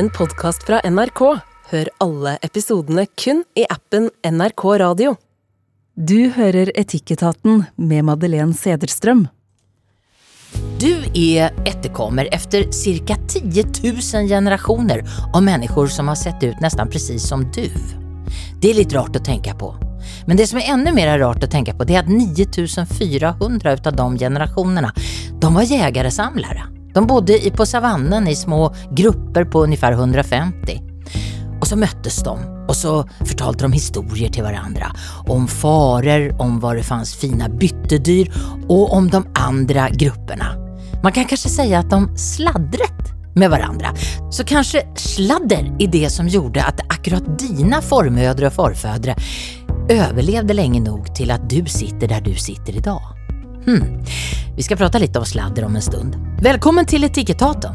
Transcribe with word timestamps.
en 0.00 0.10
podkast 0.10 0.62
fra 0.64 0.80
NRK. 0.90 1.20
Hør 1.70 1.88
alle 2.00 2.38
episodene 2.46 3.02
kun 3.20 3.42
i 3.52 3.66
appen 3.68 4.06
NRK 4.24 4.62
Radio. 4.80 5.10
Du 5.92 6.30
hører 6.32 6.70
Etikketaten 6.72 7.66
med 7.76 8.06
Madeleine 8.08 8.56
Sederstrøm. 8.56 9.26
Du 10.80 11.04
är 11.14 11.52
efterkommer 11.66 12.28
efter 12.32 12.70
cirka 12.70 13.16
10 13.28 13.64
000 14.14 14.28
generationer 14.28 15.04
av 15.34 15.42
människor 15.42 15.86
som 15.86 16.08
har 16.08 16.14
sett 16.14 16.42
ut 16.42 16.60
nästan 16.60 16.88
precis 16.88 17.28
som 17.28 17.52
du. 17.52 17.68
Det 18.60 18.70
är 18.70 18.74
lite 18.74 18.96
rart 18.96 19.16
att 19.16 19.24
tänka 19.24 19.54
på. 19.54 19.76
Men 20.26 20.36
det 20.36 20.46
som 20.46 20.58
är 20.58 20.72
ännu 20.72 20.92
mer 20.92 21.18
rart 21.18 21.44
att 21.44 21.50
tänka 21.50 21.74
på 21.74 21.84
det 21.84 21.94
är 21.94 22.00
att 22.00 22.08
9400 22.08 23.72
utav 23.72 23.96
de 23.96 24.18
generationerna, 24.18 24.92
de 25.40 25.54
var 25.54 25.62
jägare-samlare. 25.62 26.79
De 26.94 27.06
bodde 27.06 27.46
i- 27.46 27.50
på 27.50 27.66
savannen 27.66 28.28
i 28.28 28.34
små 28.34 28.74
grupper 28.92 29.44
på 29.44 29.62
ungefär 29.64 29.92
150. 29.92 30.82
Och 31.60 31.66
så 31.66 31.76
möttes 31.76 32.22
de 32.22 32.38
och 32.68 32.76
så 32.76 33.04
fortalte 33.26 33.64
de 33.64 33.72
historier 33.72 34.28
til 34.30 34.42
hverandre 34.44 34.86
Om 35.28 35.48
farer, 35.48 36.30
om 36.38 36.60
var 36.60 36.76
det 36.76 36.82
fanns 36.86 37.14
fina 37.14 37.48
byttedyr 37.48 38.30
og 38.68 38.92
om 38.92 39.08
de 39.10 39.24
andre 39.34 39.88
grupperna. 39.90 40.54
Man 41.02 41.12
kan 41.12 41.24
kanskje 41.24 41.50
si 41.50 41.74
at 41.74 41.90
de 41.90 42.06
sladdret 42.16 43.12
med 43.34 43.50
hverandre. 43.50 43.92
Så 44.30 44.44
kanskje 44.44 44.82
sladder 44.98 45.70
i 45.78 45.86
det 45.86 46.10
som 46.12 46.28
gjorde 46.28 46.64
at 46.66 46.80
akkurat 46.90 47.38
dina 47.38 47.80
formødre 47.80 48.46
og 48.46 48.52
forfødre 48.52 49.14
overlevde 49.90 50.54
lenge 50.54 50.80
nok 50.80 51.14
til 51.14 51.30
at 51.30 51.48
du 51.50 51.62
sitter 51.66 52.06
der 52.06 52.20
du 52.20 52.34
sitter 52.34 52.76
idag. 52.76 53.19
Hmm. 53.66 54.02
Vi 54.56 54.62
ska 54.62 54.76
prata 54.76 54.98
lite 54.98 55.18
om 55.18 55.24
sladder 55.24 55.64
om 55.64 55.76
en 55.76 55.82
stund. 55.82 56.16
Välkommen 56.42 56.86
till 56.86 57.04
Etikettaten. 57.04 57.72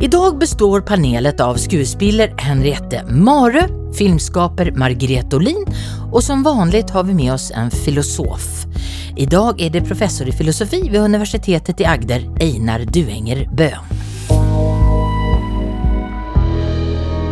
Idag 0.00 0.38
består 0.38 0.80
panelet 0.80 1.40
av 1.40 1.54
skuespiller 1.54 2.34
Henriette 2.38 3.04
Mare, 3.10 3.68
filmskaper 3.98 4.70
Margrethe 4.70 5.36
Olin 5.36 5.66
och 6.12 6.24
som 6.24 6.42
vanligt 6.42 6.90
har 6.90 7.04
vi 7.04 7.14
med 7.14 7.32
oss 7.32 7.50
en 7.50 7.70
filosof. 7.70 8.64
Idag 9.16 9.60
är 9.60 9.70
det 9.70 9.80
professor 9.80 10.28
i 10.28 10.32
filosofi 10.32 10.88
vid 10.88 11.00
universitetet 11.00 11.80
i 11.80 11.84
Agder, 11.84 12.36
Einar 12.40 12.78
Duenger 12.78 13.48
Bøhn. 13.52 13.84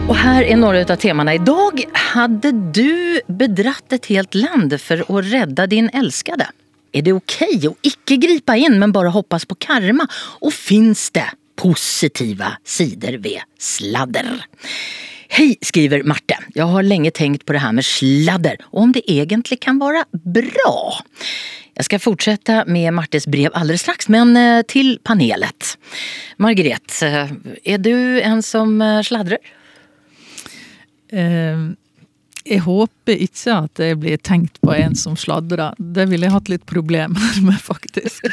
Och 0.08 0.17
här 0.17 0.42
är 0.42 0.56
några 0.56 0.80
av 0.80 0.97
temana 0.97 1.34
idag. 1.34 1.84
Hade 1.92 2.53
du 2.53 3.20
bedratt 3.27 3.92
ett 3.92 4.06
helt 4.06 4.34
land 4.34 4.80
för 4.80 5.19
att 5.19 5.25
rädda 5.25 5.67
din 5.67 5.89
älskade? 5.89 6.47
Är 6.95 7.03
det 7.03 7.12
okej 7.12 7.67
att 7.67 7.87
ikke 7.87 8.17
gripe 8.23 8.55
inn, 8.59 8.78
men 8.78 8.92
bare 8.92 9.11
hoppas 9.11 9.45
på 9.45 9.55
karma? 9.59 10.06
Og 10.41 10.53
finns 10.55 11.11
det 11.11 11.27
positiva 11.59 12.53
sidor 12.64 13.19
ved 13.19 13.42
sladder? 13.59 14.31
Hei, 15.34 15.56
skriver 15.59 16.05
Marte. 16.06 16.39
Jeg 16.55 16.70
har 16.70 16.86
lenge 16.86 17.11
tenkt 17.11 17.42
på 17.47 17.56
det 17.56 17.64
her 17.64 17.75
med 17.75 17.86
sladder 17.89 18.62
og 18.70 18.83
om 18.86 18.95
det 18.95 19.03
egentlig 19.11 19.59
kan 19.67 19.83
være 19.83 20.05
bra. 20.14 21.03
Jeg 21.75 21.89
skal 21.89 22.05
fortsette 22.05 22.62
med 22.70 22.95
Martes 22.95 23.27
brev 23.27 23.51
alldeles 23.51 23.83
straks, 23.83 24.06
men 24.06 24.36
til 24.70 25.01
panelet. 25.03 25.75
Margret, 26.39 27.01
er 27.03 27.83
du 27.83 27.95
en 28.23 28.42
som 28.47 28.79
sladrer? 29.03 29.42
sladdrar? 31.11 31.75
Jeg 32.45 32.61
håper 32.67 33.23
ikke 33.25 33.55
at 33.56 33.81
jeg 33.81 33.97
blir 34.03 34.19
tenkt 34.20 34.59
på 34.61 34.75
en 34.75 34.92
som 34.98 35.14
sladrer. 35.17 35.73
Det 35.78 36.05
ville 36.11 36.27
jeg 36.28 36.34
hatt 36.34 36.51
litt 36.53 36.67
problemer 36.69 37.39
med, 37.47 37.56
faktisk. 37.56 38.27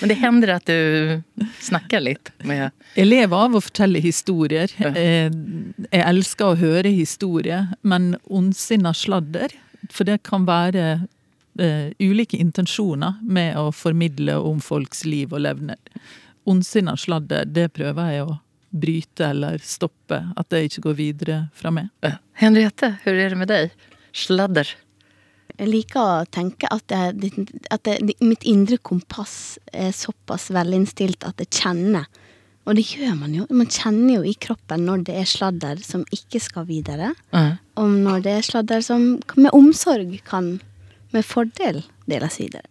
Men 0.00 0.08
det 0.08 0.16
hender 0.22 0.54
at 0.56 0.70
du 0.70 1.44
snakker 1.60 2.00
litt 2.00 2.32
med... 2.48 2.70
Jeg 2.96 3.08
lever 3.10 3.36
av 3.36 3.58
å 3.58 3.60
fortelle 3.64 4.00
historier. 4.00 4.72
Eh, 4.80 5.28
jeg 5.28 6.04
elsker 6.06 6.54
å 6.54 6.60
høre 6.60 6.92
historier, 6.92 7.68
men 7.84 8.14
ondsinna 8.24 8.94
sladder 8.96 9.52
For 9.90 10.08
det 10.08 10.22
kan 10.24 10.46
være 10.48 10.86
eh, 11.60 11.92
ulike 12.00 12.40
intensjoner 12.40 13.20
med 13.22 13.58
å 13.60 13.68
formidle 13.76 14.38
om 14.40 14.60
folks 14.64 15.04
liv 15.04 15.34
og 15.36 15.44
levner. 15.44 15.80
Ondsinna 16.48 16.96
sladder, 16.96 17.44
det 17.44 17.68
prøver 17.76 18.14
jeg 18.14 18.24
å 18.24 18.38
bryte 18.72 19.28
eller 19.28 19.60
stoppe. 19.64 20.18
At 20.36 20.50
det 20.52 20.64
ikke 20.68 20.86
går 20.88 20.98
videre 20.98 21.38
fra 21.56 21.72
meg. 21.74 21.92
Henriette, 22.40 22.96
hvordan 23.04 23.22
er 23.24 23.34
det 23.34 23.40
med 23.40 23.52
deg? 23.52 23.76
Sladder? 24.16 24.72
Jeg 25.58 25.68
liker 25.68 26.00
å 26.00 26.24
tenke 26.32 26.68
at, 26.72 26.92
jeg, 26.92 27.46
at 27.70 27.88
jeg, 27.88 28.16
mitt 28.24 28.44
indre 28.48 28.78
kompass 28.80 29.58
er 29.68 29.92
såpass 29.94 30.48
velinnstilt 30.54 31.26
at 31.28 31.42
jeg 31.44 31.52
kjenner. 31.62 32.08
Og 32.62 32.78
det 32.78 32.84
gjør 32.94 33.16
man 33.18 33.34
jo. 33.34 33.44
Man 33.50 33.70
kjenner 33.70 34.20
jo 34.20 34.26
i 34.26 34.34
kroppen 34.38 34.84
når 34.86 35.04
det 35.08 35.16
er 35.18 35.28
sladder 35.28 35.80
som 35.84 36.04
ikke 36.14 36.40
skal 36.42 36.66
videre. 36.68 37.10
Mm. 37.34 37.56
Og 37.82 37.96
når 38.06 38.24
det 38.24 38.36
er 38.38 38.46
sladder 38.46 38.84
som 38.86 39.06
med 39.34 39.50
omsorg 39.56 40.14
kan 40.28 40.54
med 41.12 41.26
fordel 41.26 41.82
deles 42.08 42.38
videre. 42.40 42.64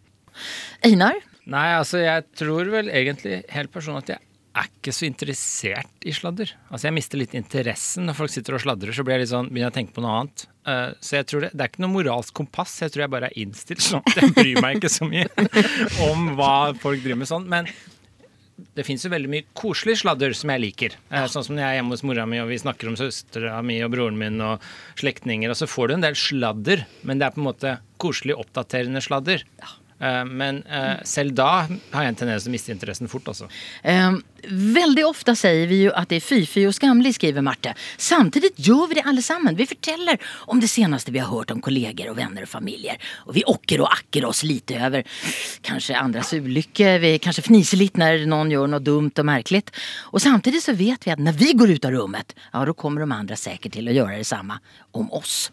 Einar? 0.87 1.19
Nei, 1.51 1.67
altså 1.75 2.01
jeg 2.01 2.25
tror 2.39 2.69
vel 2.71 2.89
egentlig 2.89 3.41
helt 3.51 3.73
personlig 3.73 4.05
at 4.05 4.13
jeg 4.15 4.30
er 4.57 4.67
ikke 4.67 4.91
så 4.95 5.05
interessert 5.07 6.07
i 6.07 6.13
sladder. 6.15 6.49
Altså 6.69 6.89
jeg 6.89 6.95
mister 6.97 7.21
litt 7.21 7.35
interessen 7.37 8.07
når 8.09 8.17
folk 8.17 8.33
sitter 8.33 8.57
og 8.57 8.63
sladrer, 8.63 8.91
så 8.95 9.05
blir 9.07 9.15
jeg 9.15 9.25
litt 9.25 9.31
sånn, 9.31 9.47
begynner 9.51 9.69
jeg 9.69 9.73
å 9.73 9.77
tenke 9.79 9.95
på 9.95 10.03
noe 10.03 10.17
annet. 10.19 10.43
Uh, 10.67 10.89
så 10.99 11.17
jeg 11.19 11.29
tror 11.29 11.45
det, 11.45 11.53
det 11.55 11.63
er 11.63 11.71
ikke 11.71 11.85
noe 11.85 11.95
moralsk 11.95 12.35
kompass, 12.37 12.75
jeg 12.83 12.93
tror 12.93 13.05
jeg 13.05 13.13
bare 13.15 13.31
er 13.31 13.39
innstilt 13.41 13.85
sånn 13.85 14.03
at 14.03 14.19
jeg 14.19 14.35
bryr 14.35 14.59
meg 14.61 14.77
ikke 14.81 14.91
så 14.91 15.07
mye 15.07 15.25
om 16.09 16.33
hva 16.37 16.53
folk 16.83 17.01
driver 17.03 17.23
med 17.23 17.31
sånn. 17.31 17.47
Men 17.51 17.71
det 18.77 18.85
fins 18.85 19.03
jo 19.05 19.11
veldig 19.11 19.29
mye 19.31 19.47
koselig 19.57 19.97
sladder 20.03 20.35
som 20.37 20.51
jeg 20.53 20.63
liker. 20.65 20.97
Uh, 21.13 21.25
Sånn 21.31 21.47
som 21.47 21.55
når 21.55 21.63
jeg 21.63 21.71
er 21.71 21.79
hjemme 21.79 21.95
hos 21.95 22.05
mora 22.07 22.27
mi 22.29 22.41
og 22.43 22.51
vi 22.51 22.59
snakker 22.61 22.91
om 22.91 22.99
søstera 22.99 23.57
mi 23.65 23.79
og 23.85 23.93
broren 23.95 24.19
min 24.19 24.41
og 24.45 24.67
slektninger, 24.99 25.51
og 25.51 25.57
så 25.59 25.69
får 25.69 25.89
du 25.89 25.97
en 25.97 26.05
del 26.05 26.19
sladder, 26.19 26.85
men 27.07 27.21
det 27.21 27.29
er 27.29 27.35
på 27.35 27.41
en 27.41 27.49
måte 27.49 27.77
koselig, 28.01 28.35
oppdaterende 28.41 29.01
sladder. 29.03 29.45
Eh, 29.61 29.77
Men 30.01 30.63
eh, 30.65 31.03
selv 31.05 31.35
da 31.37 31.51
har 31.67 32.05
jeg 32.05 32.13
en 32.13 32.19
tendens 32.23 32.45
til 32.45 32.49
å 32.49 32.55
miste 32.55 32.73
interessen 32.73 33.09
fort, 33.11 33.27
altså. 33.29 33.49
Veldig 34.49 35.03
ofte 35.05 35.35
sier 35.37 35.67
vi 35.69 35.83
jo 35.83 35.91
at 35.93 36.09
det 36.09 36.17
er 36.17 36.25
fy-fy 36.25 36.63
og 36.65 36.73
skamlig, 36.73 37.13
skriver 37.17 37.43
Marte. 37.45 37.75
Samtidig 38.01 38.53
gjør 38.57 38.87
vi 38.89 38.97
det 38.97 39.05
alle 39.05 39.21
sammen. 39.21 39.57
Vi 39.57 39.67
forteller 39.69 40.17
om 40.49 40.61
det 40.61 40.69
seneste 40.71 41.13
vi 41.13 41.21
har 41.21 41.29
hørt 41.29 41.53
om 41.53 41.61
kolleger 41.61 42.09
og 42.09 42.17
venner 42.17 42.47
og 42.47 42.49
familjer. 42.49 42.97
Og 43.27 43.35
vi 43.37 43.45
åker 43.45 43.85
og 43.85 43.91
akker 43.93 44.25
oss 44.25 44.41
litt 44.47 44.73
over 44.73 45.05
kanskje 45.67 45.99
andres 45.99 46.33
ulykke. 46.33 46.97
Vi 47.05 47.15
kanskje 47.21 47.45
fniser 47.51 47.81
litt 47.81 48.01
når 48.01 48.25
noen 48.31 48.53
gjør 48.53 48.73
noe 48.73 48.85
dumt 48.85 49.21
og 49.21 49.29
merkelig. 49.29 49.63
Og 50.11 50.23
samtidig 50.23 50.63
så 50.65 50.73
vet 50.77 51.05
vi 51.05 51.13
at 51.13 51.21
når 51.21 51.37
vi 51.37 51.53
går 51.57 51.77
ut 51.77 51.89
av 51.89 51.97
rummet, 51.99 52.37
ja 52.49 52.65
da 52.65 52.77
kommer 52.77 53.05
de 53.05 53.13
andre 53.13 53.37
sikkert 53.37 53.77
til 53.77 53.91
å 53.91 53.97
gjøre 54.01 54.21
det 54.23 54.29
samme 54.29 54.57
om 54.97 55.11
oss. 55.13 55.51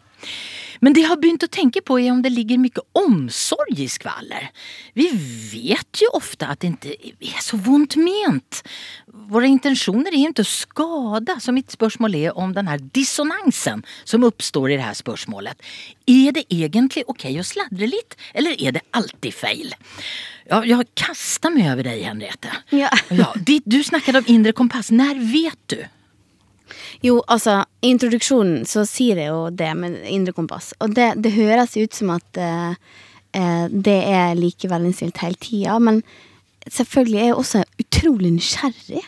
Men 0.80 0.94
det 0.94 1.02
jeg 1.02 1.10
har 1.10 1.18
begynt 1.18 1.42
å 1.42 1.50
tenke 1.50 1.82
på 1.82 1.96
er 1.98 2.12
om 2.12 2.20
det 2.22 2.30
ligger 2.30 2.60
mye 2.62 2.84
omsorg 3.00 3.80
i 3.82 3.88
skvaller. 3.90 4.50
Vi 4.94 5.08
vet 5.10 6.02
jo 6.04 6.12
ofte 6.14 6.46
at 6.52 6.62
det 6.62 6.94
ikke 6.94 7.32
er 7.32 7.42
så 7.42 7.58
vondt 7.58 7.96
ment. 7.98 8.62
Våra 9.28 9.50
intentioner 9.50 10.14
er 10.14 10.22
jo 10.22 10.30
ikke 10.30 10.46
å 10.46 10.50
skada. 10.52 11.38
Så 11.42 11.54
mitt 11.56 11.74
spørsmål 11.74 12.14
er 12.20 12.38
om 12.38 12.54
denne 12.54 12.78
dissonansen 12.94 13.82
som 14.06 14.26
oppstår 14.28 14.76
i 14.76 14.78
det 14.78 14.94
spørsmålet. 15.02 15.58
Er 16.06 16.28
Är 16.28 16.32
det 16.36 16.44
egentlig 16.52 17.04
ok 17.08 17.24
å 17.40 17.44
sladre 17.46 17.86
litt, 17.88 18.16
eller 18.34 18.56
er 18.60 18.74
det 18.76 18.82
alltid 18.92 19.32
feil? 19.32 19.70
Ja, 20.48 20.62
jeg 20.64 20.88
kaster 20.98 21.52
meg 21.52 21.70
over 21.72 21.86
deg, 21.88 22.02
Henriette. 22.04 22.52
Ja. 22.72 22.90
Ja, 23.08 23.30
du 23.36 23.78
snakket 23.84 24.18
om 24.20 24.28
inre 24.28 24.52
kompass. 24.56 24.90
Når 24.92 25.20
vet 25.32 25.60
du? 25.72 25.80
Jo, 27.04 27.20
altså, 27.26 27.62
i 27.82 27.92
introduksjonen 27.94 28.64
så 28.68 28.84
sier 28.88 29.20
jeg 29.20 29.32
jo 29.32 29.48
det 29.54 29.70
med 29.78 30.00
indre 30.10 30.34
kompass. 30.36 30.72
Og 30.82 30.94
det, 30.96 31.12
det 31.24 31.36
høres 31.36 31.76
ut 31.78 31.94
som 31.94 32.14
at 32.16 32.40
eh, 32.42 32.96
det 33.70 33.98
er 34.08 34.38
like 34.38 34.70
velinnstilt 34.70 35.20
hele 35.22 35.38
tida. 35.40 35.78
Men 35.82 36.02
selvfølgelig 36.68 37.20
er 37.20 37.30
jeg 37.30 37.38
også 37.38 37.64
utrolig 37.84 38.32
nysgjerrig. 38.36 39.04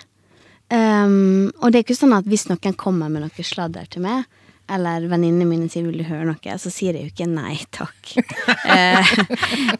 Um, 0.71 1.51
og 1.59 1.73
det 1.73 1.81
er 1.81 1.83
ikke 1.83 1.99
sånn 1.99 2.15
at 2.15 2.29
hvis 2.31 2.47
noen 2.47 2.77
kommer 2.79 3.11
med 3.11 3.25
noe 3.25 3.47
sladder 3.47 3.89
til 3.91 4.05
meg, 4.05 4.29
eller 4.71 5.07
venninnene 5.11 5.49
mine 5.49 5.69
sier 5.71 5.87
'vil 5.87 6.03
du 6.03 6.07
høre 6.09 6.27
noe', 6.29 6.57
så 6.59 6.71
sier 6.73 6.97
jeg 6.97 7.09
jo 7.09 7.13
ikke 7.15 7.29
'nei 7.31 7.59
takk'. 7.75 8.17
Eh, 8.71 9.11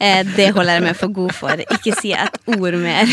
eh, 0.01 0.23
det 0.37 0.49
holder 0.55 0.79
jeg 0.79 0.83
meg 0.83 0.97
for 0.99 1.13
god 1.15 1.33
for. 1.37 1.61
Ikke 1.77 1.93
si 1.95 2.11
et 2.17 2.39
ord 2.57 2.75
mer. 2.81 3.07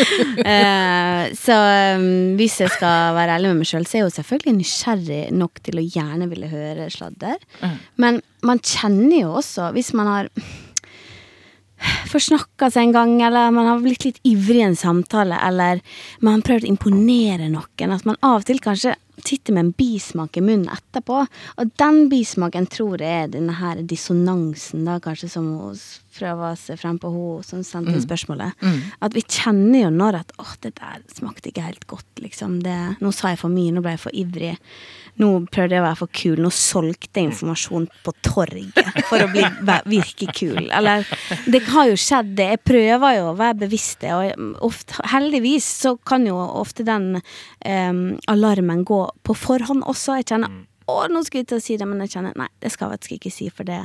eh, 0.52 1.32
så 1.38 1.56
um, 1.96 2.34
hvis 2.36 2.58
jeg 2.60 2.72
skal 2.74 3.14
være 3.16 3.38
ærlig 3.38 3.52
med 3.52 3.62
meg 3.62 3.70
sjøl, 3.70 3.86
så 3.86 3.96
er 3.96 4.00
jeg 4.02 4.08
jo 4.08 4.16
selvfølgelig 4.18 4.56
nysgjerrig 4.58 5.22
nok 5.32 5.62
til 5.64 5.80
å 5.80 5.86
gjerne 5.86 6.28
ville 6.28 6.50
høre 6.52 6.90
sladder. 6.92 7.40
Men 7.96 8.20
man 8.42 8.60
kjenner 8.60 9.22
jo 9.22 9.32
også, 9.40 9.70
hvis 9.76 9.92
man 9.96 10.10
har 10.10 10.30
forsnakka 12.12 12.70
seg 12.72 12.88
en 12.88 12.96
gang, 12.96 13.14
eller 13.28 13.54
man 13.54 13.70
har 13.70 13.80
blitt 13.84 14.06
litt 14.08 14.20
ivrig 14.28 14.60
i 14.60 14.66
en 14.70 14.78
samtale, 14.78 15.38
eller 15.46 15.80
man 16.20 16.38
har 16.38 16.46
prøvd 16.48 16.66
å 16.68 16.72
imponere 16.74 17.48
noen, 17.52 17.96
at 17.96 18.06
man 18.08 18.20
av 18.20 18.42
og 18.42 18.50
til 18.50 18.62
kanskje 18.62 18.96
sitter 19.22 19.54
med 19.54 19.60
en 19.60 19.74
bismak 19.76 20.36
i 20.36 20.42
munnen 20.42 20.70
etterpå. 20.72 21.18
Og 21.60 21.72
den 21.78 22.06
bismaken 22.10 22.66
tror 22.72 23.02
jeg 23.02 23.26
er 23.26 23.28
denne 23.34 23.54
her 23.58 23.82
dissonansen, 23.86 24.86
da, 24.88 24.98
kanskje, 25.02 25.30
som 25.30 25.46
hun 25.60 25.78
prøver 26.16 26.56
seg 26.58 26.80
frem 26.80 26.98
på, 27.00 27.12
hun 27.12 27.44
som 27.46 27.62
sendte 27.66 27.94
mm. 27.96 28.02
spørsmålet. 28.06 28.66
At 29.04 29.14
vi 29.16 29.24
kjenner 29.26 29.84
jo 29.84 29.92
når 29.94 30.22
at 30.22 30.34
åh, 30.42 30.56
det 30.64 30.74
der 30.80 31.04
smakte 31.12 31.52
ikke 31.52 31.68
helt 31.68 31.86
godt, 31.90 32.10
liksom. 32.24 32.60
Det, 32.64 32.78
nå 33.04 33.14
sa 33.14 33.32
jeg 33.32 33.42
for 33.44 33.52
mye, 33.52 33.72
nå 33.74 33.84
ble 33.84 33.96
jeg 33.96 34.04
for 34.06 34.22
ivrig. 34.24 34.56
Nå 35.20 35.28
prøvde 35.52 35.76
jeg 35.76 35.82
å 35.82 35.84
være 35.84 35.98
for 36.00 36.12
kul. 36.16 36.40
Nå 36.40 36.50
solgte 36.56 37.20
jeg 37.20 37.28
informasjon 37.28 37.86
på 38.04 38.14
torget 38.24 38.78
for 39.10 39.20
å 39.20 39.28
bli, 39.32 39.44
virke 39.92 40.28
kul. 40.32 40.70
Eller 40.72 41.04
Det 41.44 41.62
har 41.68 41.90
jo 41.90 41.98
skjedd, 42.00 42.32
det. 42.38 42.48
Jeg 42.54 42.62
prøver 42.64 43.18
jo 43.18 43.28
å 43.30 43.36
være 43.38 43.60
bevisst 43.66 44.00
det, 44.04 44.14
og 44.16 44.66
ofte, 44.70 44.98
heldigvis 45.12 45.68
så 45.84 45.94
kan 46.08 46.26
jo 46.26 46.38
ofte 46.40 46.86
den 46.88 47.18
um, 47.20 48.02
alarmen 48.32 48.84
gå 48.88 49.04
på 49.26 49.36
forhånd 49.36 49.84
også. 49.90 50.18
Jeg 50.20 50.30
kjenner 50.32 50.62
å, 50.90 51.06
nå 51.12 51.22
skulle 51.26 51.44
jeg 51.44 51.52
til 51.52 51.60
å 51.60 51.64
si 51.64 51.78
det, 51.80 51.88
men 51.88 52.02
jeg 52.04 52.16
kjenner 52.16 52.38
nei, 52.38 52.50
det 52.62 52.72
skal 52.74 52.94
jeg 52.96 53.18
ikke 53.20 53.32
si, 53.32 53.50
for 53.52 53.68
det, 53.68 53.84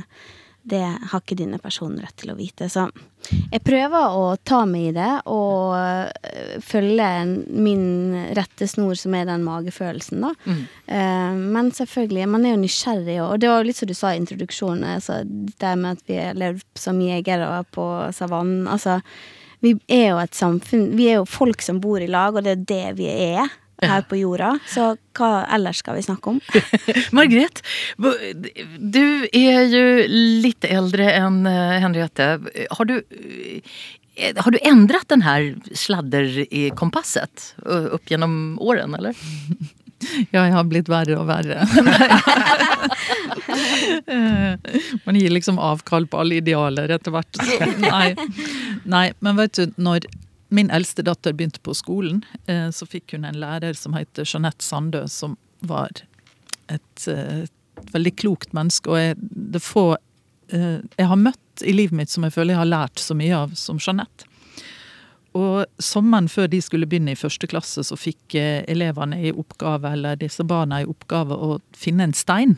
det 0.68 0.84
har 0.84 1.22
ikke 1.22 1.38
denne 1.40 1.60
personen 1.64 2.02
rett 2.04 2.16
til 2.20 2.34
å 2.34 2.38
vite. 2.38 2.68
Så 2.72 2.88
jeg 3.52 3.62
prøver 3.66 4.16
å 4.18 4.26
ta 4.48 4.62
meg 4.70 4.90
i 4.90 4.96
det 4.96 5.12
og 5.32 5.76
øh, 5.78 6.58
følge 6.64 7.08
min 7.48 7.86
rette 8.38 8.68
snor, 8.70 8.96
som 9.00 9.16
er 9.18 9.28
den 9.30 9.46
magefølelsen, 9.48 10.24
da. 10.24 10.34
Mm. 10.48 10.62
men 11.56 11.72
selvfølgelig, 11.76 12.28
man 12.32 12.46
er 12.46 12.56
jo 12.56 12.62
nysgjerrig, 12.62 13.18
og 13.24 13.40
det 13.42 13.50
var 13.52 13.62
jo 13.62 13.68
litt 13.70 13.80
som 13.80 13.90
du 13.90 13.96
sa 13.98 14.14
i 14.14 14.22
introduksjonen, 14.22 14.86
altså, 14.98 15.22
det 15.26 15.74
med 15.80 15.98
at 15.98 16.10
vi 16.10 16.20
har 16.22 16.40
levd 16.40 16.66
som 16.80 17.02
jegere 17.04 17.64
på 17.76 17.88
savannen. 18.16 18.68
Altså, 18.72 19.00
vi 19.64 19.74
er 19.90 20.12
jo 20.12 20.20
et 20.22 20.36
samfunn 20.38 20.92
Vi 20.98 21.08
er 21.10 21.16
jo 21.18 21.24
folk 21.26 21.64
som 21.66 21.80
bor 21.82 22.02
i 22.04 22.10
lag, 22.10 22.36
og 22.36 22.46
det 22.46 22.54
er 22.54 22.68
det 22.70 22.98
vi 23.00 23.08
er 23.10 23.48
her 23.84 24.02
på 24.10 24.18
jorda. 24.20 24.56
Så 24.70 24.96
hva 25.18 25.32
ellers 25.54 25.82
skal 25.84 25.98
vi 25.98 26.06
snakke 26.06 26.34
om? 26.34 26.40
Margret, 27.18 27.62
du 27.98 29.04
er 29.32 29.68
jo 29.74 29.86
litt 30.44 30.66
eldre 30.68 31.12
än 31.14 31.46
eh, 31.50 31.78
Henriette. 31.84 32.30
Har 32.72 32.90
du, 32.90 32.96
eh, 34.16 34.34
har 34.38 34.52
du 34.54 34.60
endret 34.62 35.08
den 35.14 35.26
her 35.26 35.52
sladderkompasset 35.78 37.52
opp 37.68 38.10
gjennom 38.14 38.58
årene, 38.60 38.68
åren, 38.68 38.96
eller? 39.00 39.16
Ja, 40.30 40.44
jeg 40.46 40.54
har 40.54 40.66
blitt 40.70 40.90
verre 40.94 41.16
og 41.18 41.26
verre. 41.26 41.64
Eh, 44.08 44.54
Man 45.06 45.16
gir 45.16 45.32
liksom 45.32 45.58
avkall 45.60 46.06
på 46.12 46.20
alle 46.22 46.38
idealer 46.42 46.92
etter 46.94 47.14
hvert. 47.16 47.40
Nei. 47.82 48.12
nei, 48.86 49.06
men 49.24 49.40
vet 49.40 49.58
du, 49.58 49.72
når 49.82 50.06
min 50.50 50.70
eldste 50.72 51.04
datter 51.04 51.34
begynte 51.34 51.60
på 51.60 51.74
skolen, 51.76 52.24
eh, 52.48 52.70
så 52.72 52.88
fikk 52.88 53.16
hun 53.16 53.26
en 53.28 53.40
lærer 53.40 53.76
som 53.76 53.96
heter 53.98 54.28
Jeanette 54.28 54.64
Sandø, 54.64 55.04
som 55.08 55.36
var 55.60 55.90
et, 56.70 57.08
eh, 57.08 57.44
et 57.44 57.92
veldig 57.94 58.16
klokt 58.16 58.54
menneske. 58.54 58.90
Og 58.90 58.98
jeg, 58.98 59.18
det 59.20 59.62
få 59.64 59.98
eh, 60.50 60.80
jeg 60.98 61.12
har 61.12 61.20
møtt 61.20 61.66
i 61.66 61.74
livet 61.76 61.98
mitt 61.98 62.14
som 62.14 62.24
jeg 62.24 62.36
føler 62.36 62.56
jeg 62.56 62.64
har 62.64 62.72
lært 62.72 63.04
så 63.04 63.18
mye 63.18 63.36
av, 63.36 63.56
som 63.56 63.82
Jeanette. 63.82 64.30
Og 65.38 65.66
sommeren 65.84 66.30
før 66.32 66.48
de 66.50 66.62
skulle 66.64 66.88
begynne 66.90 67.14
i 67.14 67.20
første 67.20 67.48
klasse, 67.48 67.84
så 67.84 67.98
fikk 68.00 68.34
elevene 68.40 69.20
i 69.28 69.34
oppgave, 69.36 69.92
eller 69.94 70.18
disse 70.18 70.42
barna 70.48 70.80
i 70.82 70.88
oppgave 70.88 71.36
å 71.36 71.60
finne 71.78 72.08
en 72.08 72.16
stein 72.18 72.56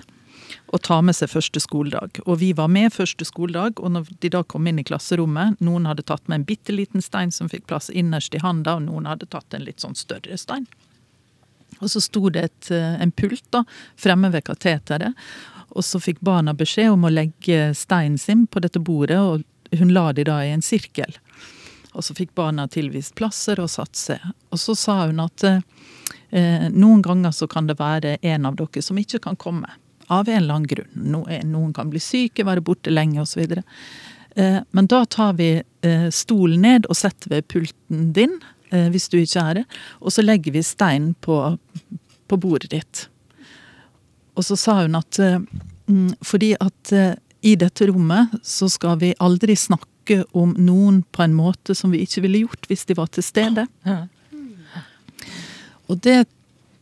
og 0.73 0.81
ta 0.85 0.99
med 1.05 1.17
seg 1.17 1.31
første 1.31 1.61
skoledag. 1.63 2.21
Og 2.25 2.39
vi 2.41 2.51
var 2.57 2.69
med 2.71 2.93
første 2.93 3.25
skoledag, 3.27 3.79
og 3.79 3.93
når 3.95 4.11
de 4.21 4.31
da 4.33 4.43
kom 4.43 4.67
inn 4.69 4.81
i 4.81 4.85
klasserommet, 4.87 5.59
noen 5.63 5.87
hadde 5.89 6.05
tatt 6.07 6.25
med 6.27 6.41
en 6.41 6.47
bitte 6.49 6.75
liten 6.75 7.03
stein 7.05 7.33
som 7.35 7.49
fikk 7.51 7.67
plass 7.69 7.89
innerst 7.89 8.35
i 8.35 8.43
handa, 8.43 8.77
og 8.77 8.87
noen 8.87 9.09
hadde 9.09 9.29
tatt 9.29 9.53
en 9.53 9.65
litt 9.65 9.83
sånn 9.83 9.97
større 9.99 10.37
stein. 10.39 10.67
Og 11.79 11.89
så 11.91 12.01
sto 12.03 12.29
det 12.33 12.43
et, 12.43 12.71
eh, 12.71 13.01
en 13.01 13.11
pult 13.11 13.45
da, 13.51 13.63
fremme 13.95 14.31
ved 14.33 14.43
kateteret, 14.49 15.13
og 15.69 15.85
så 15.85 16.01
fikk 16.01 16.21
barna 16.25 16.53
beskjed 16.57 16.91
om 16.91 17.05
å 17.05 17.13
legge 17.13 17.73
steinen 17.77 18.17
sin 18.17 18.47
på 18.47 18.61
dette 18.63 18.81
bordet, 18.81 19.19
og 19.19 19.77
hun 19.77 19.93
la 19.93 20.11
de 20.13 20.25
da 20.25 20.41
i 20.43 20.53
en 20.53 20.65
sirkel. 20.65 21.13
Og 21.93 22.05
så 22.05 22.15
fikk 22.17 22.33
barna 22.37 22.67
tilvist 22.67 23.15
plasser 23.17 23.59
og 23.61 23.69
satt 23.69 23.97
seg. 23.97 24.23
Og 24.53 24.61
så 24.61 24.75
sa 24.77 25.05
hun 25.05 25.21
at 25.23 25.43
eh, 25.45 26.67
noen 26.69 27.03
ganger 27.05 27.33
så 27.35 27.47
kan 27.49 27.69
det 27.69 27.79
være 27.79 28.17
en 28.21 28.49
av 28.49 28.57
dere 28.59 28.83
som 28.85 28.97
ikke 28.97 29.21
kan 29.25 29.37
komme. 29.39 29.69
Av 30.09 30.29
en 30.29 30.41
eller 30.41 30.57
annen 30.57 30.69
grunn. 30.69 31.17
Noen 31.51 31.73
kan 31.77 31.91
bli 31.91 32.01
syke, 32.01 32.45
være 32.47 32.63
borte 32.65 32.93
lenge 32.93 33.21
osv. 33.21 33.43
Eh, 34.35 34.59
men 34.71 34.89
da 34.89 35.03
tar 35.05 35.35
vi 35.37 35.51
eh, 35.61 36.07
stolen 36.13 36.63
ned 36.65 36.89
og 36.89 36.97
setter 36.97 37.35
ved 37.35 37.47
pulten 37.51 38.09
din, 38.15 38.39
eh, 38.71 38.89
hvis 38.89 39.09
du 39.13 39.19
ikke 39.19 39.43
er 39.43 39.61
det. 39.61 39.65
Og 40.01 40.15
så 40.15 40.25
legger 40.25 40.55
vi 40.55 40.65
steinen 40.65 41.13
på, 41.21 41.39
på 42.27 42.41
bordet 42.41 42.73
ditt. 42.73 43.07
Og 44.39 44.45
så 44.47 44.57
sa 44.59 44.81
hun 44.83 44.97
at 44.99 45.19
eh, 45.21 45.41
mm, 45.89 46.13
fordi 46.25 46.53
at 46.59 46.93
eh, 46.95 47.13
i 47.41 47.55
dette 47.59 47.87
rommet 47.87 48.39
så 48.43 48.69
skal 48.71 48.99
vi 49.01 49.13
aldri 49.19 49.55
snakke 49.55 50.23
om 50.37 50.55
noen 50.57 51.03
på 51.13 51.23
en 51.23 51.35
måte 51.37 51.75
som 51.77 51.93
vi 51.93 52.01
ikke 52.03 52.23
ville 52.25 52.43
gjort 52.45 52.65
hvis 52.67 52.87
de 52.89 52.97
var 52.97 53.11
til 53.13 53.23
stede. 53.23 53.67
Og 55.89 55.99
det, 56.05 56.23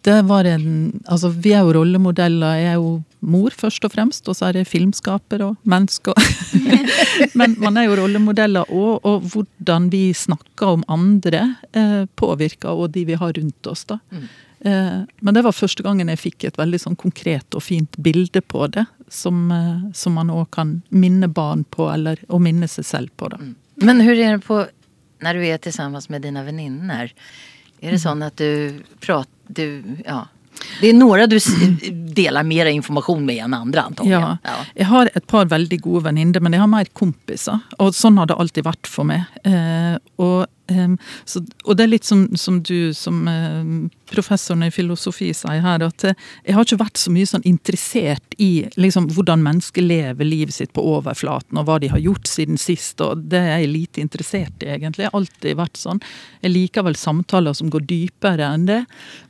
det 0.08 0.22
var 0.28 0.48
en 0.48 0.66
Altså, 1.06 1.30
vi 1.30 1.54
er 1.56 1.66
jo 1.66 1.76
rollemodeller. 1.80 2.56
Jeg 2.56 2.72
er 2.72 2.80
jo 2.80 3.02
mor, 3.19 3.54
først 3.56 3.86
og 3.88 3.94
fremst, 3.94 4.28
og 4.30 4.38
så 4.38 4.50
er 4.50 4.60
det 4.60 4.68
filmskaper 4.69 5.44
og 5.46 5.56
menneske. 5.68 6.14
Men 7.40 7.56
man 7.62 7.80
er 7.80 7.88
jo 7.88 7.98
rollemodeller 8.02 8.69
òg, 8.69 9.08
og 9.08 9.30
hvordan 9.34 9.90
vi 9.94 10.10
snakker 10.14 10.78
om 10.78 10.86
andre, 10.92 11.56
eh, 11.74 12.04
påvirker 12.19 12.69
og 12.74 12.92
de 12.96 13.06
vi 13.10 13.18
har 13.18 13.34
rundt 13.38 13.72
oss, 13.72 13.86
da. 13.90 14.00
Eh, 14.66 15.02
men 15.22 15.36
det 15.36 15.44
var 15.46 15.54
første 15.54 15.84
gangen 15.86 16.10
jeg 16.10 16.19
fikk 16.19 16.48
et 16.48 16.58
veldig 16.58 16.80
sånn 16.81 16.96
konkret 16.98 17.54
og 17.54 17.62
fint 17.62 17.94
bilde 18.02 18.42
på 18.42 18.66
det, 18.74 18.88
som, 19.10 19.52
eh, 19.52 19.92
som 19.94 20.18
man 20.18 20.34
òg 20.34 20.50
kan 20.52 20.81
minne 20.90 21.30
barn 21.30 21.64
på, 21.64 21.90
eller 21.94 22.18
å 22.28 22.42
minne 22.42 22.68
seg 22.68 22.86
selv 22.86 23.14
på. 23.18 23.30
da. 23.30 23.38
Men 23.78 24.02
hvordan 24.02 24.25
er 24.25 24.38
det 24.38 24.46
på 24.48 24.64
når 25.22 25.34
du 25.34 25.46
er 25.46 25.72
sammen 25.72 26.02
med 26.10 26.22
dine 26.22 26.44
venninner? 26.46 27.14
Er 27.81 27.94
det 27.94 28.02
sånn 28.02 28.24
at 28.25 28.38
du 28.38 28.81
prater 29.02 29.34
du, 29.48 29.81
ja. 30.04 30.25
Det 30.81 30.92
er 30.92 30.98
noen 30.98 31.30
du 31.30 31.38
deler 32.18 32.45
mer 32.48 32.69
informasjon 32.71 33.24
med 33.25 33.42
enn 33.45 33.56
andre, 33.57 33.88
antagligen. 33.92 34.38
Ja. 34.44 34.57
Jeg 34.77 34.89
har 34.92 35.12
et 35.13 35.27
par 35.30 35.50
veldig 35.50 35.80
gode 35.83 36.06
venninner, 36.09 36.44
men 36.44 36.56
jeg 36.56 36.63
har 36.63 36.71
mer 36.71 36.89
kompiser. 36.98 37.62
Og 37.83 37.95
sånn 37.98 38.18
har 38.21 38.30
det 38.30 38.38
alltid 38.38 38.68
vært 38.68 38.89
for 38.89 39.07
meg. 39.07 39.25
Eh, 39.48 39.98
og, 40.21 40.48
em, 40.72 40.98
så, 41.25 41.42
og 41.66 41.78
det 41.78 41.86
er 41.86 41.92
litt 41.92 42.08
som, 42.08 42.25
som 42.38 42.60
du, 42.66 42.94
som 42.98 43.28
eh, 43.31 43.69
professoren 44.10 44.66
i 44.68 44.72
filosofi 44.74 45.30
sier 45.36 45.64
her, 45.64 45.86
at 45.86 46.08
eh, 46.08 46.18
jeg 46.46 46.58
har 46.58 46.68
ikke 46.68 46.80
vært 46.81 47.02
så 47.02 47.14
mye 47.14 47.30
sånn 47.30 47.46
interessert 47.50 48.38
i 48.42 48.52
liksom, 48.78 49.10
hvordan 49.16 49.44
mennesker 49.46 49.86
lever 49.86 50.28
livet 50.28 50.58
sitt 50.58 50.74
på 50.75 50.86
overflaten, 50.96 51.60
og 51.60 51.68
hva 51.68 51.80
de 51.84 51.92
har 51.94 52.04
gjort 52.04 52.30
siden 52.30 52.60
sist. 52.62 53.02
og 53.04 53.28
Det 53.31 53.42
er 53.42 53.62
jeg 53.64 53.74
lite 53.74 54.04
interessert 54.04 54.66
i, 54.66 54.72
egentlig. 54.78 55.08
Jeg 55.08 55.14
har 55.14 55.22
alltid 55.22 55.60
vært 55.60 55.81
sånn. 55.81 56.02
Jeg 56.46 56.56
liker 56.56 56.88
vel 56.88 57.00
samtaler 57.00 57.58
som 57.58 57.72
går 57.74 57.88
dypere 57.90 58.52
enn 58.54 58.68
det. 58.69 58.81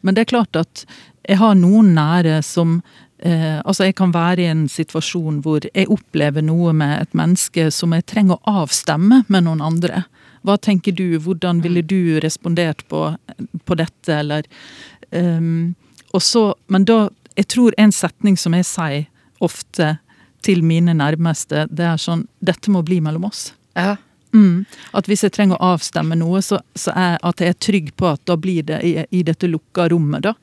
Men 0.01 0.17
det 0.17 0.25
er 0.25 0.33
klart 0.35 0.59
at 0.59 0.87
jeg 1.27 1.41
har 1.41 1.57
noen 1.59 1.91
nære 1.97 2.39
som 2.45 2.79
Eh, 3.19 3.61
altså 3.65 3.87
Jeg 3.87 3.95
kan 3.97 4.13
være 4.13 4.43
i 4.43 4.51
en 4.51 4.67
situasjon 4.69 5.39
hvor 5.41 5.65
jeg 5.65 5.89
opplever 5.89 6.43
noe 6.45 6.73
med 6.77 7.01
et 7.01 7.15
menneske 7.17 7.71
som 7.73 7.95
jeg 7.95 8.05
trenger 8.05 8.37
å 8.37 8.59
avstemme 8.63 9.23
med 9.27 9.47
noen 9.47 9.63
andre. 9.65 10.03
Hva 10.47 10.55
tenker 10.57 10.95
du, 10.95 11.19
hvordan 11.19 11.61
ville 11.65 11.83
du 11.83 12.17
respondert 12.23 12.85
på, 12.87 13.03
på 13.67 13.77
dette, 13.79 14.13
eller 14.15 14.47
um, 15.11 15.75
så, 16.17 16.55
Men 16.67 16.85
da 16.87 17.09
Jeg 17.37 17.47
tror 17.53 17.75
en 17.77 17.91
setning 17.93 18.37
som 18.39 18.55
jeg 18.57 18.65
sier 18.65 19.03
ofte 19.43 19.97
til 20.41 20.63
mine 20.65 20.95
nærmeste, 20.97 21.67
det 21.69 21.85
er 21.85 21.99
sånn 22.01 22.23
Dette 22.39 22.71
må 22.73 22.81
bli 22.81 22.97
mellom 23.03 23.27
oss. 23.27 23.51
Ja. 23.77 23.97
Mm. 24.37 24.65
At 24.97 25.09
hvis 25.09 25.25
jeg 25.25 25.33
trenger 25.33 25.57
å 25.57 25.73
avstemme 25.73 26.17
noe, 26.19 26.41
så, 26.45 26.59
så 26.77 26.93
er 26.93 27.17
at 27.25 27.41
jeg 27.41 27.53
er 27.53 27.61
trygg 27.67 27.93
på 27.97 28.09
at 28.11 28.21
da 28.29 28.37
blir 28.39 28.65
det 28.67 28.81
i, 28.85 28.93
i 29.09 29.23
dette 29.25 29.49
lukka 29.49 29.87
rommet, 29.93 30.27
da. 30.27 30.35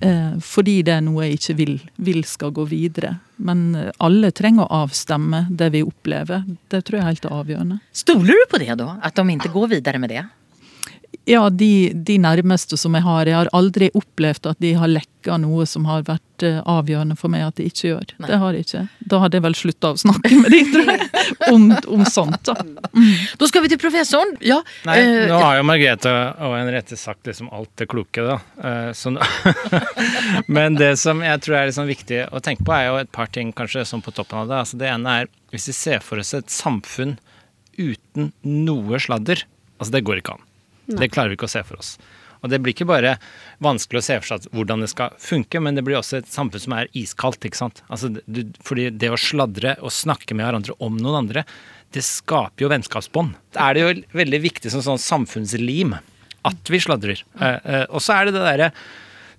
Eh, 0.00 0.32
fordi 0.44 0.80
det 0.84 0.92
er 0.92 1.04
noe 1.04 1.24
jeg 1.24 1.38
ikke 1.38 1.54
vil, 1.56 1.76
vil 2.04 2.24
skal 2.28 2.52
gå 2.56 2.66
videre. 2.68 3.14
Men 3.40 3.70
eh, 3.78 3.92
alle 4.04 4.32
trenger 4.36 4.66
å 4.66 4.82
avstemme 4.82 5.46
det 5.48 5.70
vi 5.76 5.84
opplever. 5.86 6.44
Det 6.68 6.82
tror 6.84 6.98
jeg 6.98 7.04
er 7.04 7.12
helt 7.14 7.30
avgjørende. 7.38 7.78
Stoler 7.96 8.42
du 8.42 8.50
på 8.50 8.60
det 8.60 8.74
da? 8.82 8.90
At 9.06 9.16
de 9.16 9.38
ikke 9.38 9.54
går 9.54 9.72
videre 9.78 10.02
med 10.02 10.12
det? 10.12 10.26
Ja, 11.26 11.48
de, 11.50 11.90
de 12.06 12.16
nærmeste 12.22 12.76
som 12.78 12.94
jeg 12.94 13.02
har. 13.02 13.26
Jeg 13.26 13.34
har 13.34 13.48
aldri 13.56 13.88
opplevd 13.98 14.46
at 14.46 14.60
de 14.62 14.68
har 14.78 14.86
lekka 14.86 15.34
noe 15.42 15.64
som 15.66 15.88
har 15.90 16.04
vært 16.06 16.44
eh, 16.46 16.60
avgjørende 16.70 17.16
for 17.18 17.32
meg 17.32 17.42
at 17.48 17.56
de 17.58 17.66
ikke 17.66 17.88
gjør. 17.88 18.12
Nei. 18.22 18.28
Det 18.30 18.38
har 18.38 18.54
jeg 18.54 18.66
ikke. 18.68 18.82
Da 19.10 19.18
hadde 19.24 19.40
jeg 19.40 19.44
vel 19.48 19.56
slutta 19.58 19.90
å 19.90 19.98
snakke 19.98 20.30
med 20.38 20.54
de, 20.54 20.60
tror 20.70 20.92
jeg. 20.92 21.08
Om, 21.50 21.64
om 21.96 22.04
sånt, 22.06 22.46
da. 22.46 22.54
Da 23.40 23.48
skal 23.50 23.64
vi 23.64 23.70
til 23.72 23.80
professoren. 23.82 24.36
Ja, 24.46 24.60
Nei, 24.86 24.96
eh, 25.02 25.24
nå 25.30 25.40
har 25.42 25.58
jo 25.58 25.66
Margrethe 25.66 26.12
og 26.46 26.54
Henriette 26.60 26.98
sagt 27.00 27.26
liksom 27.26 27.50
alt 27.54 27.72
det 27.82 27.88
kloke, 27.90 28.22
da. 28.22 28.38
Eh, 28.62 28.90
Så 28.94 29.10
Men 30.56 30.78
det 30.78 30.92
som 31.02 31.22
jeg 31.26 31.42
tror 31.42 31.58
er 31.58 31.70
liksom 31.72 31.90
viktig 31.90 32.22
å 32.30 32.42
tenke 32.44 32.62
på, 32.66 32.74
er 32.76 32.88
jo 32.92 33.00
et 33.02 33.10
par 33.14 33.30
ting 33.34 33.50
kanskje 33.56 33.82
som 33.88 34.02
på 34.04 34.14
toppen 34.14 34.44
av 34.44 34.50
det. 34.50 34.62
Altså 34.62 34.78
det 34.78 34.90
ene 34.94 35.20
er 35.22 35.30
hvis 35.50 35.68
vi 35.72 35.74
ser 35.82 36.02
for 36.06 36.22
oss 36.22 36.34
et 36.38 36.50
samfunn 36.54 37.16
uten 37.78 38.30
noe 38.46 39.02
sladder. 39.02 39.42
Altså 39.80 39.98
det 39.98 40.06
går 40.06 40.22
ikke 40.22 40.38
an. 40.38 40.46
Det 40.86 41.10
klarer 41.12 41.32
vi 41.32 41.38
ikke 41.38 41.48
å 41.48 41.56
se 41.56 41.64
for 41.66 41.82
oss. 41.82 41.96
Og 42.44 42.50
det 42.52 42.60
blir 42.62 42.76
ikke 42.76 42.88
bare 42.88 43.16
vanskelig 43.64 44.02
å 44.02 44.06
se 44.06 44.18
for 44.20 44.30
seg 44.34 44.50
hvordan 44.54 44.84
det 44.84 44.90
skal 44.92 45.14
funke, 45.22 45.60
men 45.62 45.78
det 45.78 45.84
blir 45.86 45.98
også 45.98 46.20
et 46.20 46.28
samfunn 46.30 46.62
som 46.62 46.76
er 46.76 46.90
iskaldt. 46.96 47.46
ikke 47.48 47.58
sant? 47.58 47.82
Altså, 47.88 48.12
du, 48.26 48.42
fordi 48.64 48.90
det 48.94 49.10
å 49.12 49.20
sladre 49.20 49.76
og 49.80 49.94
snakke 49.94 50.36
med 50.36 50.46
hverandre 50.46 50.76
om 50.84 50.98
noen 51.00 51.24
andre, 51.24 51.46
det 51.94 52.04
skaper 52.04 52.66
jo 52.66 52.70
vennskapsbånd. 52.72 53.34
Da 53.56 53.70
er 53.70 53.76
det 53.76 53.84
jo 53.84 54.20
veldig 54.20 54.42
viktig 54.44 54.72
som 54.72 54.84
sånn 54.84 55.02
samfunnslim 55.02 55.96
at 56.46 56.70
vi 56.70 56.82
sladrer. 56.82 57.22
Mm. 57.34 57.42
Uh, 57.42 57.56
uh, 57.66 57.84
og 57.96 58.04
så 58.04 58.18
er 58.18 58.28
det 58.28 58.36
det 58.36 58.44
derre 58.46 58.70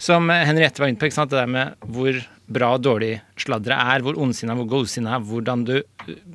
som 0.02 0.30
Henriette 0.30 0.82
var 0.82 0.92
inne 0.92 1.00
på, 1.00 1.08
ikke 1.10 1.18
sant? 1.18 1.32
det 1.34 1.40
der 1.40 1.50
med 1.50 1.88
hvor 1.94 2.18
bra 2.48 2.70
og 2.78 2.84
dårlig 2.86 3.18
sladre 3.40 3.76
er, 3.76 4.04
hvor 4.06 4.18
ondsinna 4.20 4.56
hvor 4.56 4.70
godsinna 4.72 5.18
er, 5.18 5.24
hvordan 5.28 5.66
du 5.68 5.74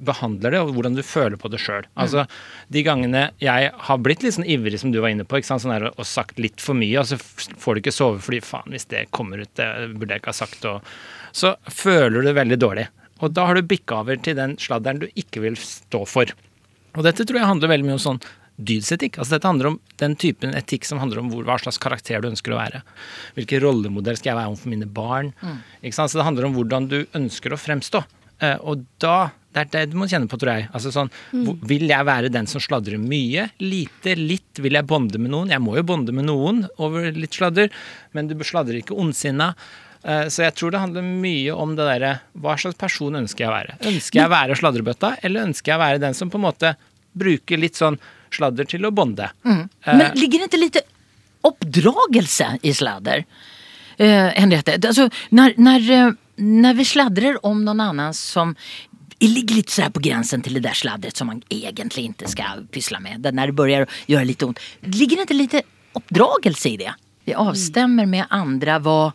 behandler 0.04 0.54
det, 0.54 0.60
og 0.60 0.74
hvordan 0.76 0.96
du 0.98 1.02
føler 1.06 1.38
på 1.40 1.50
det 1.52 1.60
sjøl. 1.62 1.88
Altså, 1.96 2.26
de 2.72 2.84
gangene 2.84 3.24
jeg 3.42 3.70
har 3.86 4.02
blitt 4.04 4.24
litt 4.24 4.36
sånn 4.36 4.48
ivrig, 4.48 4.80
som 4.82 4.92
du 4.92 5.00
var 5.00 5.14
inne 5.14 5.24
på, 5.28 5.40
ikke 5.40 5.48
sant? 5.48 5.64
Sånn 5.64 5.74
der, 5.74 5.88
og 5.92 6.08
sagt 6.08 6.40
litt 6.42 6.60
for 6.60 6.76
mye, 6.78 7.00
og 7.00 7.08
så 7.08 7.18
får 7.18 7.74
du 7.74 7.82
ikke 7.82 7.96
sove 7.96 8.20
fordi 8.22 8.42
faen, 8.44 8.74
hvis 8.74 8.88
det 8.92 9.06
kommer 9.14 9.40
ut, 9.44 9.52
det 9.56 9.68
burde 9.96 10.12
jeg 10.12 10.24
ikke 10.24 10.34
ha 10.34 10.40
sagt, 10.42 10.68
og 10.68 10.92
så 11.32 11.54
føler 11.72 12.20
du 12.20 12.28
det 12.28 12.36
veldig 12.36 12.60
dårlig. 12.60 12.86
Og 13.22 13.32
da 13.32 13.46
har 13.48 13.56
du 13.56 13.64
bikka 13.64 14.02
over 14.02 14.18
til 14.20 14.36
den 14.36 14.58
sladderen 14.60 15.00
du 15.04 15.08
ikke 15.14 15.44
vil 15.44 15.56
stå 15.56 16.04
for. 16.10 16.32
Og 16.92 17.06
dette 17.06 17.24
tror 17.24 17.38
jeg 17.40 17.48
handler 17.48 17.72
veldig 17.72 17.88
mye 17.88 17.96
om 17.96 18.06
sånn 18.10 18.24
dydsetikk. 18.60 19.18
Altså 19.18 19.36
dette 19.36 19.48
handler 19.48 19.70
om 19.72 19.78
den 20.02 20.16
typen 20.20 20.54
etikk 20.58 20.84
som 20.88 21.00
handler 21.02 21.22
om 21.22 21.30
hvor, 21.32 21.44
hva 21.48 21.58
slags 21.62 21.80
karakter 21.82 22.20
du 22.22 22.28
ønsker 22.30 22.54
å 22.54 22.60
være. 22.60 22.82
Hvilken 23.38 23.62
rollemodell 23.64 24.18
skal 24.18 24.32
jeg 24.32 24.40
være 24.40 24.52
overfor 24.52 24.72
mine 24.74 24.88
barn? 24.88 25.32
Ikke 25.82 25.96
sant? 25.98 26.12
Så 26.12 26.20
det 26.20 26.26
handler 26.28 26.48
om 26.48 26.58
hvordan 26.58 26.88
du 26.90 26.98
ønsker 27.18 27.54
å 27.54 27.60
fremstå. 27.60 28.04
Eh, 28.42 28.58
og 28.60 28.84
da 29.02 29.30
det 29.52 29.66
er 29.66 29.68
det 29.72 29.92
du 29.92 29.98
må 30.00 30.06
kjenne 30.08 30.30
på, 30.32 30.38
tror 30.40 30.54
jeg. 30.56 30.68
Altså 30.72 30.88
sånn, 30.94 31.10
mm. 31.36 31.48
Vil 31.68 31.84
jeg 31.90 32.08
være 32.08 32.30
den 32.32 32.46
som 32.48 32.62
sladrer 32.64 32.96
mye? 33.00 33.50
Lite? 33.60 34.14
Litt? 34.16 34.60
Vil 34.64 34.78
jeg 34.78 34.88
bonde 34.88 35.20
med 35.20 35.32
noen? 35.34 35.52
Jeg 35.52 35.60
må 35.60 35.74
jo 35.76 35.84
bonde 35.84 36.14
med 36.16 36.24
noen 36.24 36.62
over 36.80 37.10
litt 37.12 37.36
sladder, 37.36 37.68
men 38.16 38.30
du 38.30 38.36
sladrer 38.48 38.80
ikke 38.80 38.96
ondsinna. 38.96 39.50
Eh, 40.02 40.24
Så 40.32 40.46
jeg 40.46 40.56
tror 40.56 40.72
det 40.72 40.80
handler 40.80 41.04
mye 41.04 41.52
om 41.52 41.76
det 41.76 41.84
derre 41.86 42.14
Hva 42.32 42.56
slags 42.58 42.80
person 42.80 43.20
ønsker 43.20 43.44
jeg 43.44 43.52
å 43.52 43.54
være? 43.58 43.76
Ønsker 43.92 44.22
jeg 44.22 44.30
å 44.30 44.32
være 44.32 44.56
sladrebøtta, 44.58 45.12
eller 45.22 45.46
ønsker 45.50 45.74
jeg 45.74 45.78
å 45.78 45.84
være 45.84 46.02
den 46.02 46.16
som 46.16 46.32
på 46.32 46.40
en 46.40 46.46
måte 46.48 46.72
bruker 47.12 47.60
litt 47.60 47.76
sånn 47.76 48.00
sladder 48.34 48.68
til 48.68 48.86
å 48.86 48.90
bonde? 48.90 49.30
Mm. 49.44 49.68
Men 49.86 50.18
ligger 50.18 50.38
det 50.38 50.44
inte 50.50 50.56
lite 50.56 50.82
oppdragelse 51.40 52.58
i 52.62 52.74
sladder? 52.74 53.24
Eh, 53.96 54.26
Henriette, 54.26 54.88
alltså, 54.88 55.10
när, 55.28 55.54
när, 55.56 55.90
eh, 55.90 56.12
när 56.36 56.74
vi 56.74 56.84
sladdrar 56.84 57.46
om 57.46 57.64
någon 57.64 57.80
annan 57.80 58.14
som 58.14 58.54
ligger 59.18 59.54
lite 59.54 59.72
sådär 59.72 59.90
på 59.90 60.00
gränsen 60.00 60.42
till 60.42 60.54
det 60.54 60.60
där 60.60 60.72
sladdret 60.72 61.16
som 61.16 61.26
man 61.26 61.42
egentligen 61.48 62.06
inte 62.06 62.28
ska 62.28 62.44
pyssla 62.70 63.00
med. 63.00 63.34
När 63.34 63.46
det 63.46 63.52
börjar 63.52 63.86
göra 64.06 64.24
lite 64.24 64.44
ont. 64.44 64.60
Ligger 64.80 65.16
det 65.16 65.20
inte 65.20 65.34
lite 65.34 65.62
oppdragelse 65.92 66.68
i 66.68 66.76
det? 66.76 66.94
Vi 67.24 67.34
avstämmer 67.34 68.06
med 68.06 68.26
andra 68.30 68.78
vad, 68.78 69.12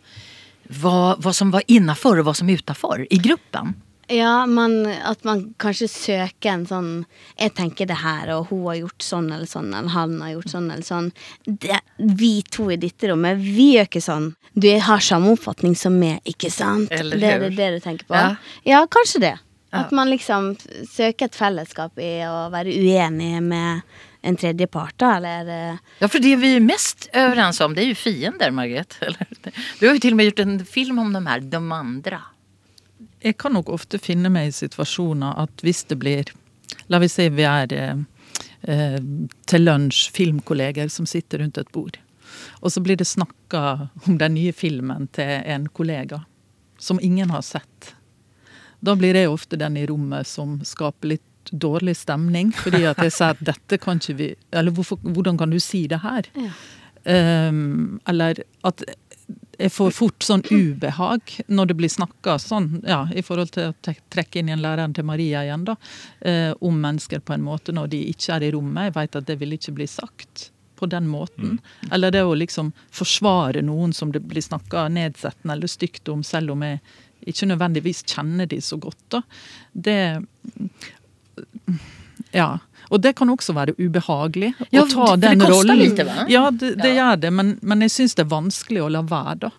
vad, 0.64 1.24
vad 1.24 1.36
som 1.36 1.52
var 1.52 1.64
innanför 1.68 2.20
och 2.20 2.26
vad 2.26 2.38
som 2.38 2.50
är 2.50 2.54
utanför 2.54 3.08
i 3.10 3.18
gruppen. 3.18 3.74
Ja, 4.08 4.46
man, 4.46 4.86
at 4.88 5.24
man 5.28 5.42
kanskje 5.60 5.90
søker 5.92 6.54
en 6.54 6.62
sånn 6.70 6.92
Jeg 7.36 7.52
tenker 7.58 7.90
det 7.90 7.98
her, 8.00 8.30
og 8.38 8.52
hun 8.52 8.62
har 8.70 8.78
gjort 8.80 9.04
sånn 9.04 9.28
eller 9.36 9.50
sånn, 9.50 9.74
eller 9.74 9.92
han 9.92 10.14
har 10.24 10.32
gjort 10.38 10.54
sånn 10.54 10.70
eller 10.72 10.88
sånn. 10.88 11.10
Det, 11.44 11.82
vi 11.98 12.32
to 12.48 12.70
i 12.72 12.80
dette 12.80 13.12
rommet, 13.12 13.42
vi 13.42 13.74
gjør 13.76 13.90
ikke 13.90 14.04
sånn. 14.06 14.30
Du 14.56 14.70
har 14.88 15.04
samme 15.04 15.34
oppfatning 15.36 15.76
som 15.76 15.98
meg, 16.00 16.22
ikke 16.30 16.52
sant? 16.54 16.94
Eller 16.96 17.20
det 17.20 17.34
er 17.34 17.44
det, 17.44 17.52
det 17.60 17.72
du 17.76 17.84
tenker 17.84 18.08
på? 18.08 18.16
Ja. 18.16 18.32
Ja, 18.68 18.86
kanskje 18.90 19.24
det. 19.26 19.36
At 19.76 19.92
man 19.92 20.10
liksom 20.10 20.54
søker 20.88 21.28
et 21.28 21.36
fellesskap 21.36 22.00
i 22.00 22.22
å 22.26 22.48
være 22.54 22.72
uenig 22.72 23.42
med 23.44 23.84
en 24.28 24.38
tredjepart, 24.40 24.96
da, 25.00 25.12
eller 25.20 25.52
eh, 25.52 25.84
Ja, 26.00 26.08
for 26.10 26.24
det 26.24 26.34
vi 26.42 26.56
er 26.58 26.64
mest 26.64 27.10
overens 27.14 27.60
om 27.64 27.76
det 27.76 27.84
er 27.84 27.92
jo 27.92 28.00
fiender, 28.00 28.56
Margret. 28.56 28.98
Du 29.80 29.86
har 29.88 29.96
jo 29.96 30.02
til 30.04 30.16
og 30.16 30.20
med 30.20 30.32
gjort 30.32 30.44
en 30.44 30.58
film 30.66 31.04
om 31.04 31.14
de 31.16 31.22
her, 31.28 31.44
de 31.44 31.62
andra. 31.62 32.24
Jeg 33.24 33.38
kan 33.42 33.56
nok 33.58 33.70
ofte 33.74 34.00
finne 34.02 34.30
meg 34.34 34.50
i 34.50 34.56
situasjoner 34.56 35.40
at 35.42 35.66
hvis 35.66 35.86
det 35.90 35.98
blir 36.02 36.34
La 36.88 37.00
vi 37.00 37.08
si 37.12 37.26
vi 37.36 37.44
er 37.44 37.74
eh, 37.76 38.00
eh, 38.62 39.00
til 39.48 39.64
lunsj 39.64 40.12
filmkolleger 40.16 40.88
som 40.92 41.08
sitter 41.08 41.42
rundt 41.42 41.58
et 41.60 41.72
bord. 41.76 41.98
Og 42.64 42.72
så 42.72 42.84
blir 42.84 43.00
det 43.00 43.08
snakka 43.08 43.90
om 44.06 44.18
den 44.20 44.36
nye 44.38 44.54
filmen 44.56 45.10
til 45.16 45.44
en 45.44 45.68
kollega 45.68 46.22
som 46.80 47.00
ingen 47.04 47.32
har 47.34 47.44
sett. 47.44 47.94
Da 48.80 48.96
blir 48.96 49.18
jeg 49.18 49.32
ofte 49.32 49.60
den 49.60 49.78
i 49.80 49.86
rommet 49.90 50.28
som 50.30 50.60
skaper 50.64 51.16
litt 51.16 51.52
dårlig 51.52 51.96
stemning. 51.98 52.52
Fordi 52.56 52.84
at 52.90 53.00
jeg 53.04 53.16
sier 53.16 53.36
at 53.36 53.46
dette 53.54 53.80
kan 53.82 54.02
ikke 54.02 54.18
vi 54.20 54.34
Eller 54.52 54.72
hvorfor, 54.76 55.00
hvordan 55.02 55.38
kan 55.40 55.52
du 55.52 55.60
si 55.64 55.88
det 55.88 56.02
her? 56.04 56.28
Ja. 56.36 56.52
Um, 57.08 58.02
eller 58.08 58.42
at 58.68 58.84
jeg 59.58 59.74
får 59.74 59.94
fort 59.96 60.26
sånn 60.26 60.44
ubehag 60.52 61.34
når 61.48 61.70
det 61.70 61.78
blir 61.80 61.92
snakka 61.92 62.38
sånn, 62.42 62.82
ja, 62.86 63.06
i 63.10 63.24
forhold 63.26 63.54
til 63.56 63.72
å 63.72 63.96
trekke 64.14 64.40
inn 64.40 64.52
igjen 64.52 64.62
læreren 64.62 64.94
til 64.94 65.08
Maria 65.08 65.42
igjen, 65.46 65.66
da, 65.68 65.78
eh, 66.22 66.52
om 66.62 66.78
mennesker 66.82 67.24
på 67.26 67.34
en 67.34 67.46
måte 67.46 67.74
når 67.74 67.90
de 67.94 68.04
ikke 68.12 68.38
er 68.38 68.48
i 68.48 68.52
rommet. 68.54 68.90
Jeg 68.90 68.98
vet 69.00 69.20
at 69.22 69.28
det 69.30 69.40
vil 69.42 69.58
ikke 69.58 69.76
bli 69.80 69.90
sagt 69.90 70.52
på 70.78 70.86
den 70.86 71.08
måten. 71.10 71.58
Eller 71.92 72.14
det 72.14 72.22
å 72.22 72.38
liksom 72.38 72.72
forsvare 72.94 73.64
noen 73.66 73.96
som 73.98 74.12
det 74.14 74.22
blir 74.30 74.46
snakka 74.46 74.88
nedsettende 74.94 75.58
eller 75.58 75.72
stygt 75.72 76.10
om, 76.14 76.22
selv 76.24 76.54
om 76.54 76.66
jeg 76.66 76.82
ikke 77.28 77.50
nødvendigvis 77.50 78.04
kjenner 78.06 78.46
de 78.46 78.62
så 78.62 78.78
godt. 78.78 79.02
da. 79.10 79.24
Det 79.74 80.22
Ja. 82.34 82.60
Og 82.92 83.02
det 83.04 83.16
kan 83.20 83.28
også 83.30 83.54
være 83.54 83.74
ubehagelig 83.80 84.54
Ja, 84.72 84.84
å 84.84 84.88
ta 84.90 85.06
for 85.08 85.18
det 85.18 85.30
den 85.30 85.40
koster 85.40 85.54
rollen. 85.74 85.78
lite, 85.84 86.04
va? 86.08 86.26
Ja, 86.32 86.50
det, 86.52 86.76
det 86.82 86.94
Ja. 86.96 87.12
gjør 87.12 87.20
det, 87.22 87.34
men, 87.34 87.60
men 87.62 87.82
jeg 87.82 87.90
syns 87.92 88.16
det 88.16 88.26
er 88.26 88.32
vanskelig 88.32 88.82
å 88.86 88.90
la 88.92 89.02
være, 89.02 89.36
da. 89.48 89.52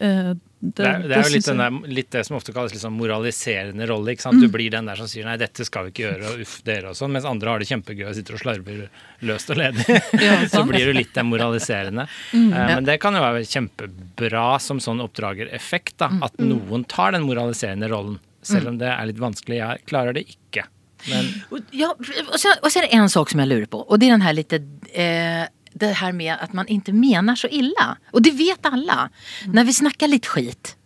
Eh, 0.00 0.34
Det, 0.60 0.82
er, 0.82 1.04
det 1.06 1.14
er 1.14 1.22
jo 1.22 1.30
litt, 1.36 1.46
den 1.46 1.60
der, 1.62 1.74
litt 1.86 2.08
det 2.10 2.24
som 2.26 2.34
ofte 2.34 2.50
kalles 2.52 2.72
sånn 2.82 2.96
moraliserende 2.98 3.86
rolle. 3.86 4.10
ikke 4.16 4.24
sant? 4.24 4.40
Du 4.42 4.48
blir 4.50 4.72
den 4.74 4.86
der 4.90 4.96
som 4.98 5.06
sier 5.06 5.22
'nei, 5.24 5.36
dette 5.38 5.62
skal 5.64 5.84
vi 5.86 5.92
ikke 5.92 6.02
gjøre', 6.08 6.32
og 6.34 6.40
uff, 6.42 6.56
dere 6.66 6.88
og 6.90 6.96
sånn, 6.98 7.12
mens 7.14 7.24
andre 7.30 7.48
har 7.52 7.58
det 7.62 7.68
kjempegøy 7.70 8.08
og 8.08 8.14
sitter 8.18 8.34
og 8.34 8.40
slarver 8.42 8.88
løst 9.22 9.50
og 9.54 9.56
ledig. 9.60 9.86
Ja, 10.26 10.40
så 10.50 10.64
blir 10.66 10.90
du 10.90 10.92
litt 10.98 11.14
den 11.14 11.30
moraliserende. 11.30 12.08
Eh, 12.34 12.74
men 12.74 12.82
det 12.90 12.98
kan 12.98 13.14
jo 13.14 13.20
være 13.22 13.46
kjempebra 13.46 14.58
som 14.60 14.80
sånn 14.82 14.98
oppdragereffekt, 15.06 15.94
da, 16.02 16.10
at 16.26 16.34
noen 16.42 16.82
tar 16.90 17.12
den 17.14 17.22
moraliserende 17.22 17.86
rollen. 17.88 18.18
Selv 18.42 18.66
om 18.74 18.78
det 18.82 18.88
er 18.90 19.06
litt 19.06 19.18
vanskelig. 19.22 19.58
Jeg 19.62 19.86
klarer 19.86 20.12
det 20.18 20.26
ikke. 20.26 20.66
Men 21.10 21.24
Och, 21.50 21.58
ja, 21.70 21.96
och, 22.32 22.40
sen, 22.40 22.52
och 22.62 22.72
sen 22.72 22.82
är 22.82 22.86
det 22.88 22.94
en 22.94 23.10
sak 23.10 23.30
som 23.30 23.40
jag 23.40 23.48
lurer 23.48 23.66
på 23.66 23.78
och 23.78 23.98
det 23.98 24.06
är 24.06 24.10
den 24.10 24.22
här 24.22 24.32
lite 24.32 24.56
eh, 24.92 25.44
det 25.72 25.92
här 25.92 26.12
med 26.12 26.36
att 26.40 26.52
man 26.52 26.66
inte 26.66 26.92
menar 26.92 27.34
så 27.36 27.48
illa. 27.48 27.96
Och 28.12 28.22
det 28.22 28.30
vet 28.30 28.66
alla. 28.66 29.10
När 29.46 29.64
vi 29.64 29.72
snackar 29.72 30.08
lite 30.08 30.28
skit 30.28 30.76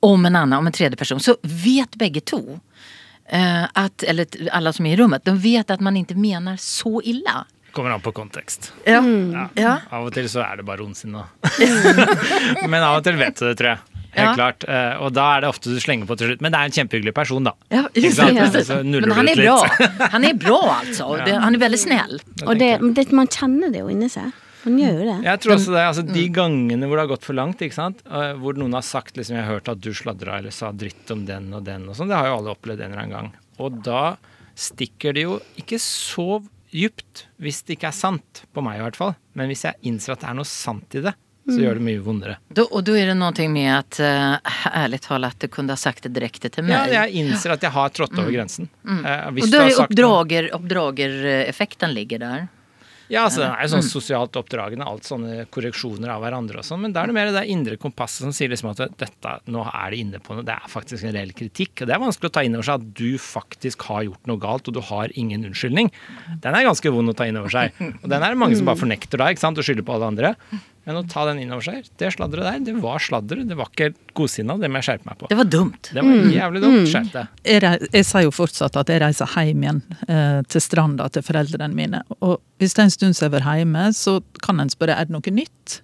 om 0.00 0.26
en 0.26 0.36
annan, 0.36 0.58
om 0.58 0.66
en 0.66 0.72
tredje 0.72 0.96
person 0.96 1.20
så 1.20 1.36
vet 1.42 1.94
bägge 1.96 2.20
to. 2.20 2.60
eh, 3.28 3.64
att, 3.72 4.02
eller 4.02 4.26
alle 4.40 4.50
alla 4.50 4.72
som 4.72 4.86
är 4.86 4.92
i 4.92 4.96
rummet, 4.96 5.24
de 5.24 5.38
vet 5.38 5.70
att 5.70 5.80
man 5.80 5.96
inte 5.96 6.14
menar 6.14 6.56
så 6.56 7.02
illa. 7.02 7.46
kommer 7.72 7.90
an 7.90 8.00
på 8.00 8.12
kontekst. 8.12 8.72
Ja. 8.84 9.04
Ja. 9.32 9.48
Ja. 9.54 9.78
Av 9.90 10.06
og 10.06 10.14
til 10.14 10.28
så 10.32 10.40
er 10.40 10.56
det 10.56 10.64
bare 10.64 10.80
ondsinna. 10.82 11.26
Men 12.68 12.82
av 12.82 12.96
og 12.96 13.04
til 13.04 13.18
vet 13.20 13.36
du 13.36 13.44
det, 13.48 13.56
tror 13.58 13.68
jeg. 13.74 13.78
Helt 14.16 14.30
Ja. 14.30 14.34
klart. 14.34 14.64
Eh, 14.68 14.96
Og 15.02 15.12
da 15.12 15.36
er 15.36 15.40
det 15.44 15.48
ofte 15.50 15.68
du 15.72 15.78
slenger 15.80 16.06
på 16.08 16.16
til 16.16 16.30
slutt. 16.32 16.40
Men 16.40 16.52
det 16.52 16.58
er 16.60 16.64
en 16.70 16.76
kjempehyggelig 16.78 17.14
person, 17.14 17.44
da. 17.44 17.52
Ja, 17.70 17.82
Ikke 17.92 18.02
just 18.08 18.16
sant? 18.16 18.38
det. 18.52 18.64
Så 18.66 18.78
nuller 18.82 19.06
Men 19.08 19.16
han 19.18 19.28
er 19.28 19.36
bra. 19.42 20.08
Han 20.16 20.24
er 20.24 20.34
bra 20.34 20.60
altså. 20.80 21.06
Ja. 21.26 21.38
han 21.40 21.54
er 21.54 21.58
veldig 21.58 21.78
snill. 21.78 22.18
Og 22.46 22.58
det, 22.58 22.70
det, 22.96 23.12
man 23.12 23.28
kjenner 23.28 23.70
det 23.72 23.80
jo 23.84 23.88
inni 23.92 24.08
seg. 24.08 24.32
Man 24.64 24.78
gjør 24.80 24.96
jo 24.98 25.04
det. 25.12 25.16
Jeg 25.28 25.40
tror 25.44 25.52
også 25.54 25.72
det, 25.76 25.82
altså 25.86 26.02
De 26.08 26.22
gangene 26.34 26.86
hvor 26.88 26.96
det 26.98 27.04
har 27.04 27.12
gått 27.12 27.24
for 27.28 27.34
langt, 27.38 27.60
ikke 27.62 27.76
sant? 27.76 28.00
eh, 28.10 28.32
hvor 28.40 28.56
noen 28.58 28.72
har 28.74 28.82
sagt 28.82 29.14
liksom, 29.16 29.36
'Jeg 29.36 29.44
har 29.44 29.52
hørt 29.60 29.68
at 29.68 29.80
du 29.80 29.92
sladra 29.94 30.38
eller 30.40 30.50
sa 30.50 30.72
dritt 30.72 31.10
om 31.14 31.24
den 31.26 31.52
og 31.54 31.62
den', 31.64 31.86
og 31.88 31.94
sånn, 31.94 32.08
det 32.08 32.16
har 32.16 32.26
jo 32.32 32.38
alle 32.40 32.54
opplevd 32.56 32.80
en 32.82 32.90
eller 32.90 33.02
annen 33.04 33.12
gang. 33.14 33.32
Og 33.60 33.82
da 33.84 34.16
stikker 34.56 35.14
det 35.14 35.22
jo 35.22 35.40
ikke 35.60 35.78
så 35.78 36.42
djupt, 36.72 37.26
hvis 37.40 37.62
det 37.64 37.76
ikke 37.78 37.88
er 37.92 37.96
sant, 37.96 38.42
på 38.54 38.62
meg 38.64 38.80
i 38.80 38.82
hvert 38.82 38.96
fall. 38.98 39.14
Men 39.36 39.48
hvis 39.52 39.62
jeg 39.68 39.74
innser 39.84 40.12
at 40.16 40.20
det 40.24 40.28
er 40.30 40.34
noe 40.34 40.44
sant 40.48 40.94
i 40.98 41.00
det, 41.04 41.14
så 41.46 41.58
gjør 41.62 41.78
det 41.78 41.86
mye 41.86 42.02
vondere. 42.02 42.36
Da, 42.50 42.66
og 42.66 42.82
da 42.86 42.96
er 42.98 43.12
det 43.12 43.16
noe 43.20 43.48
med 43.52 43.70
at, 43.70 44.00
ærlig 44.72 45.00
talt, 45.06 45.30
at 45.30 45.46
du 45.46 45.48
kunne 45.52 45.76
ha 45.76 45.80
sagt 45.80 46.08
det 46.08 46.14
direkte 46.16 46.50
til 46.52 46.66
meg. 46.66 46.90
Ja, 46.90 47.04
jeg 47.04 47.22
innser 47.22 47.54
at 47.54 47.62
jeg 47.62 47.74
har 47.74 47.94
trådt 47.94 48.18
over 48.18 48.32
grensen. 48.34 48.70
Mm. 48.82 48.98
Mm. 48.98 49.06
Uh, 49.06 49.40
du 49.40 49.54
da 49.54 49.64
har 49.64 49.80
oppdrager, 49.86 50.50
det 50.50 50.58
uppdrager-effekten 50.58 51.94
ligger 51.96 52.22
der. 52.24 52.46
Ja, 53.06 53.22
altså 53.26 53.44
Den 53.44 53.52
er 53.54 53.66
jo 53.66 53.70
sånn 53.76 53.86
sosialt 53.86 54.36
oppdragende, 54.38 54.86
alt 54.88 55.06
sånne 55.06 55.44
korreksjoner 55.54 56.10
av 56.10 56.24
hverandre 56.24 56.58
og 56.58 56.66
sånn. 56.66 56.82
Men 56.82 56.94
da 56.94 57.04
er 57.04 57.10
det 57.10 57.14
mer 57.14 57.30
det 57.30 57.36
der 57.36 57.50
indre 57.52 57.78
kompasset 57.78 58.24
som 58.24 58.34
sier 58.34 58.50
liksom 58.50 58.72
at 58.72 58.82
dette, 58.98 59.34
nå 59.52 59.62
er 59.68 59.94
det 59.94 60.00
inne 60.02 60.20
på 60.22 60.34
noe. 60.34 60.46
Det 60.46 60.56
er 60.56 60.72
faktisk 60.72 61.06
en 61.06 61.14
reell 61.14 61.30
kritikk. 61.36 61.84
Og 61.84 61.86
det 61.86 61.94
er 61.94 62.02
vanskelig 62.02 62.32
å 62.32 62.34
ta 62.34 62.42
inn 62.46 62.58
over 62.58 62.66
seg 62.66 62.82
at 62.82 62.88
du 62.98 63.20
faktisk 63.22 63.86
har 63.90 64.08
gjort 64.08 64.30
noe 64.30 64.42
galt, 64.42 64.66
og 64.66 64.74
du 64.74 64.82
har 64.88 65.14
ingen 65.14 65.46
unnskyldning. 65.46 65.92
Den 66.42 66.58
er 66.58 66.66
ganske 66.66 66.94
vond 66.94 67.14
å 67.14 67.16
ta 67.16 67.28
inn 67.30 67.38
over 67.38 67.54
seg. 67.54 67.78
Og 68.02 68.08
den 68.10 68.18
er 68.18 68.26
det 68.26 68.42
mange 68.42 68.58
som 68.58 68.66
bare 68.66 68.82
fornekter 68.82 69.22
da, 69.22 69.30
ikke 69.30 69.44
sant, 69.44 69.62
og 69.62 69.68
skylder 69.68 69.86
på 69.86 69.94
alle 69.94 70.10
andre. 70.10 70.34
Men 70.86 71.00
å 71.00 71.02
ta 71.10 71.24
den 71.26 71.40
inn 71.42 71.50
over 71.50 71.66
seg, 71.66 71.88
det 71.98 72.12
sladderet 72.14 72.46
der, 72.46 72.60
det 72.68 72.76
var 72.78 73.02
sladder. 73.02 73.40
Det 73.42 73.56
var 73.58 73.72
ikke 73.72 73.88
godsinna. 74.14 74.54
Det 74.62 74.70
må 74.70 74.78
jeg 74.78 74.86
skjerpe 74.86 75.08
meg 75.08 75.18
på. 75.18 75.30
Det 75.32 75.38
var 75.40 75.48
dumt. 75.50 75.90
Det 75.90 76.04
var 76.06 76.30
jævlig 76.36 76.62
dumt. 76.62 76.86
Skjerp 76.92 77.10
deg. 77.16 77.42
jeg 77.90 78.06
sier 78.06 78.26
jo 78.28 78.34
fortsatt 78.34 78.78
at 78.78 78.92
jeg 78.94 79.02
reiser 79.02 79.34
hjem 79.34 79.64
igjen 79.66 79.82
eh, 80.06 80.40
til 80.46 80.62
stranda 80.62 81.08
til 81.10 81.26
foreldrene 81.26 81.74
mine. 81.74 82.04
Og 82.20 82.38
hvis 82.62 82.78
det 82.78 82.84
er 82.84 82.86
en 82.86 82.94
stund 82.94 83.18
siden 83.18 83.26
jeg 83.26 83.32
har 83.32 83.36
vært 83.40 83.64
hjemme, 83.64 83.84
så 83.98 84.20
kan 84.46 84.62
en 84.62 84.70
spørre 84.70 84.94
er 84.94 85.08
det 85.10 85.16
noe 85.16 85.34
nytt. 85.34 85.80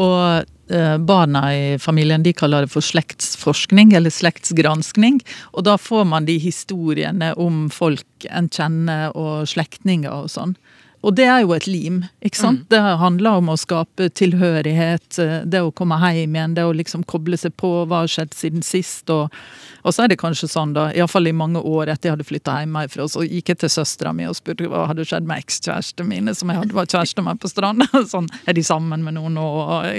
Og 0.00 0.76
eh, 0.76 0.96
barna 1.00 1.42
i 1.56 1.64
familien 1.80 2.24
de 2.24 2.36
kaller 2.36 2.66
det 2.66 2.74
for 2.74 2.84
slektsforskning, 2.84 3.94
eller 3.96 4.12
slektsgranskning. 4.12 5.22
Og 5.56 5.64
da 5.64 5.78
får 5.80 6.04
man 6.12 6.28
de 6.28 6.36
historiene 6.44 7.32
om 7.40 7.70
folk 7.72 8.28
en 8.28 8.52
kjenner 8.52 9.16
og 9.16 9.48
slektninger 9.48 10.12
og 10.12 10.28
sånn. 10.36 10.58
Og 11.00 11.14
det 11.16 11.24
er 11.24 11.38
jo 11.40 11.54
et 11.56 11.64
lim, 11.64 12.02
ikke 12.20 12.36
sant. 12.36 12.66
Det 12.68 12.78
handler 13.00 13.38
om 13.40 13.48
å 13.48 13.56
skape 13.56 14.10
tilhørighet, 14.12 15.06
eh, 15.22 15.38
det 15.48 15.62
å 15.64 15.72
komme 15.72 15.96
hjem 15.96 16.34
igjen, 16.36 16.56
det 16.58 16.66
å 16.68 16.74
liksom 16.76 17.06
koble 17.08 17.38
seg 17.40 17.54
på 17.56 17.70
hva 17.88 18.02
har 18.02 18.10
skjedd 18.12 18.34
siden 18.36 18.64
sist. 18.66 19.08
Og, 19.08 19.32
og 19.80 19.96
så 19.96 20.04
er 20.04 20.12
det 20.12 20.18
kanskje 20.20 20.50
sånn, 20.52 20.74
da, 20.76 20.90
iallfall 20.92 21.30
i 21.30 21.32
mange 21.36 21.62
år 21.64 21.88
etter 21.88 22.10
jeg 22.10 22.16
hadde 22.18 22.28
flytta 22.28 22.58
hjemmefra, 22.60 23.08
så 23.08 23.24
gikk 23.24 23.54
jeg 23.54 23.62
til 23.62 23.72
søstera 23.72 24.12
mi 24.16 24.28
og 24.28 24.36
spurte 24.36 24.68
hva 24.68 24.84
hadde 24.90 25.08
skjedd 25.08 25.28
med 25.30 25.40
ekskjærestene 25.40 26.10
mine, 26.10 26.36
som 26.36 26.52
jeg 26.52 26.60
hadde 26.60 26.76
vært 26.76 26.92
kjæreste 26.96 27.24
med 27.24 27.40
på 27.40 27.52
stranda. 27.52 27.88
Sånn, 28.12 28.28
er 28.44 28.58
de 28.58 28.66
sammen 28.66 29.06
med 29.06 29.16
noen 29.16 29.40
nå? 29.40 29.48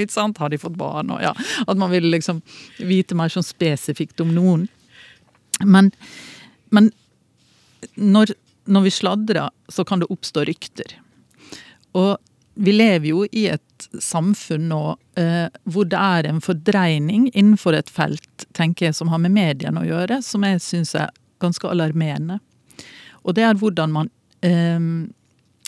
Ikke 0.04 0.20
sant? 0.20 0.38
Har 0.44 0.54
de 0.54 0.62
fått 0.62 0.78
barn? 0.78 1.10
Og 1.16 1.26
ja, 1.26 1.34
At 1.66 1.82
man 1.82 1.90
ville 1.94 2.14
liksom 2.14 2.44
vite 2.78 3.18
mer 3.18 3.34
sånn 3.34 3.48
spesifikt 3.48 4.22
om 4.22 4.36
noen. 4.38 4.70
Men, 5.66 5.90
men 6.70 6.94
når, 7.98 8.36
når 8.66 8.86
vi 8.88 8.94
sladrer, 8.94 9.50
så 9.70 9.86
kan 9.88 10.02
det 10.02 10.10
oppstå 10.14 10.46
rykter. 10.50 10.98
Og 11.98 12.18
vi 12.54 12.74
lever 12.76 13.08
jo 13.12 13.24
i 13.32 13.48
et 13.52 13.88
samfunn 14.04 14.68
nå 14.70 14.82
eh, 15.20 15.48
hvor 15.72 15.88
det 15.90 15.98
er 15.98 16.28
en 16.30 16.42
fordreining 16.44 17.30
innenfor 17.32 17.76
et 17.78 17.90
felt 17.90 18.46
tenker 18.58 18.90
jeg, 18.90 18.98
som 18.98 19.10
har 19.12 19.22
med 19.24 19.34
mediene 19.34 19.82
å 19.82 19.88
gjøre, 19.88 20.20
som 20.26 20.46
jeg 20.46 20.62
syns 20.64 20.94
er 21.00 21.14
ganske 21.42 21.68
alarmerende. 21.68 22.38
Og 23.26 23.36
det 23.38 23.48
er 23.48 23.58
hvordan 23.58 23.96
man 23.96 24.12
eh, 24.46 24.78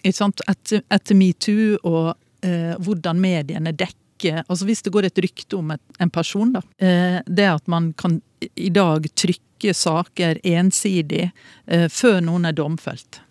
ikke 0.03 0.19
sant, 0.19 0.43
Etter, 0.51 0.83
etter 0.91 1.17
metoo 1.17 1.77
og 1.88 2.13
eh, 2.45 2.73
hvordan 2.83 3.21
mediene 3.21 3.73
dekker 3.73 4.00
altså 4.23 4.63
Hvis 4.63 4.79
det 4.85 4.91
går 4.95 5.03
et 5.09 5.19
rykte 5.19 5.57
om 5.57 5.73
et, 5.73 5.81
en 6.00 6.12
person, 6.13 6.53
da. 6.53 6.62
Eh, 6.79 7.17
det 7.27 7.43
at 7.50 7.65
man 7.67 7.89
kan 8.00 8.21
i 8.39 8.69
dag 8.71 9.09
trykke 9.19 9.52
saker 9.72 10.41
ensidig 10.43 11.29
eh, 11.65 11.88
før 11.88 12.20
noen 12.25 12.50
er 12.50 12.58
domfelt. 12.58 13.22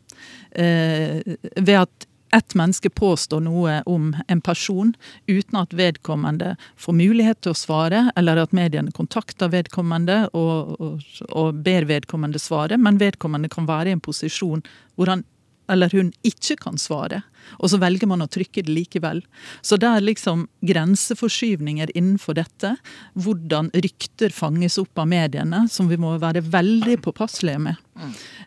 Eh, 0.56 1.20
ved 1.60 1.76
at 1.76 2.08
ett 2.32 2.54
menneske 2.56 2.88
påstår 2.90 3.42
noe 3.44 3.82
om 3.86 4.12
en 4.28 4.40
person 4.40 4.94
uten 5.28 5.58
at 5.60 5.74
vedkommende 5.76 6.54
får 6.80 6.96
mulighet 6.96 7.42
til 7.44 7.52
å 7.52 7.58
svare, 7.58 8.06
eller 8.16 8.40
at 8.40 8.54
mediene 8.56 8.94
kontakter 8.96 9.52
vedkommende 9.52 10.30
og, 10.32 10.72
og, 10.80 11.10
og 11.28 11.60
ber 11.64 11.84
vedkommende 11.90 12.40
svare, 12.40 12.78
men 12.80 13.00
vedkommende 13.02 13.52
kan 13.52 13.68
være 13.68 13.92
i 13.92 13.98
en 13.98 14.04
posisjon 14.04 14.64
hvor 14.96 15.12
han 15.12 15.26
eller 15.72 15.92
hun 15.96 16.12
ikke 16.26 16.58
kan 16.60 16.76
svare, 16.78 17.22
og 17.58 17.72
så 17.72 17.78
velger 17.82 18.06
man 18.06 18.22
å 18.22 18.28
trykke 18.30 18.62
det 18.62 18.70
likevel. 18.72 19.22
Så 19.66 19.76
det 19.80 19.88
er 19.88 20.04
liksom 20.04 20.44
grenseforskyvninger 20.68 21.90
innenfor 21.98 22.36
dette. 22.38 22.74
Hvordan 23.18 23.70
rykter 23.74 24.32
fanges 24.34 24.78
opp 24.80 25.02
av 25.02 25.08
mediene, 25.10 25.64
som 25.72 25.88
vi 25.90 25.98
må 26.00 26.14
være 26.22 26.44
veldig 26.52 27.00
påpasselige 27.04 27.58
med. 27.66 27.80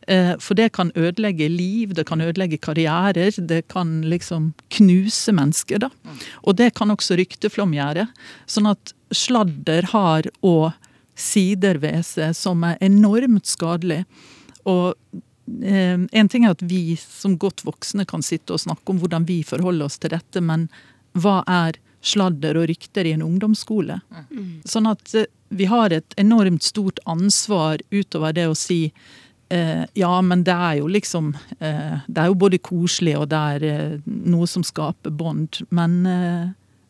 Eh, 0.08 0.36
For 0.40 0.56
det 0.58 0.72
kan 0.74 0.92
ødelegge 0.96 1.50
liv, 1.52 1.94
det 1.94 2.06
kan 2.08 2.22
ødelegge 2.22 2.58
karrierer, 2.62 3.36
det 3.48 3.68
kan 3.68 4.02
liksom 4.04 4.54
knuse 4.70 5.32
mennesker. 5.36 5.80
da. 5.80 5.90
Og 6.44 6.56
det 6.56 6.74
kan 6.76 6.90
også 6.90 7.18
rykteflom 7.20 7.74
gjøre. 7.76 8.08
Sånn 8.48 8.70
at 8.72 8.94
sladder 9.12 9.92
har 9.92 10.24
òg 10.42 10.74
sider 11.16 11.78
ved 11.80 12.04
seg 12.06 12.36
som 12.36 12.64
er 12.64 12.78
enormt 12.82 13.46
skadelig. 13.46 14.06
Og 14.66 14.96
en 15.46 16.30
ting 16.32 16.46
er 16.46 16.56
at 16.56 16.64
vi 16.66 16.96
som 16.98 17.36
godt 17.38 17.62
voksne 17.68 18.06
kan 18.10 18.24
sitte 18.26 18.56
og 18.56 18.64
snakke 18.64 18.90
om 18.90 19.02
hvordan 19.02 19.28
vi 19.30 19.44
forholder 19.46 19.86
oss 19.86 20.00
til 20.02 20.16
dette, 20.16 20.42
men 20.42 20.68
hva 21.16 21.42
er 21.48 21.78
sladder 22.06 22.60
og 22.60 22.70
rykter 22.70 23.08
i 23.08 23.14
en 23.16 23.26
ungdomsskole? 23.26 24.00
Sånn 24.68 24.90
at 24.90 25.14
eh, 25.18 25.30
vi 25.50 25.70
har 25.70 25.94
et 25.94 26.18
enormt 26.22 26.66
stort 26.66 27.00
ansvar 27.10 27.82
utover 27.92 28.34
det 28.36 28.48
å 28.50 28.58
si 28.58 28.80
eh, 29.54 29.84
ja, 29.94 30.14
men 30.26 30.44
det 30.46 30.56
er 30.56 30.80
jo 30.82 30.90
liksom 30.92 31.34
eh, 31.60 31.98
Det 32.08 32.22
er 32.22 32.32
jo 32.32 32.38
både 32.46 32.62
koselig 32.62 33.16
og 33.20 33.30
det 33.34 33.42
er 33.56 33.68
eh, 33.70 33.98
noe 34.06 34.50
som 34.50 34.66
skaper 34.66 35.14
bånd. 35.14 35.62
Men 35.70 35.98
eh, 36.10 36.46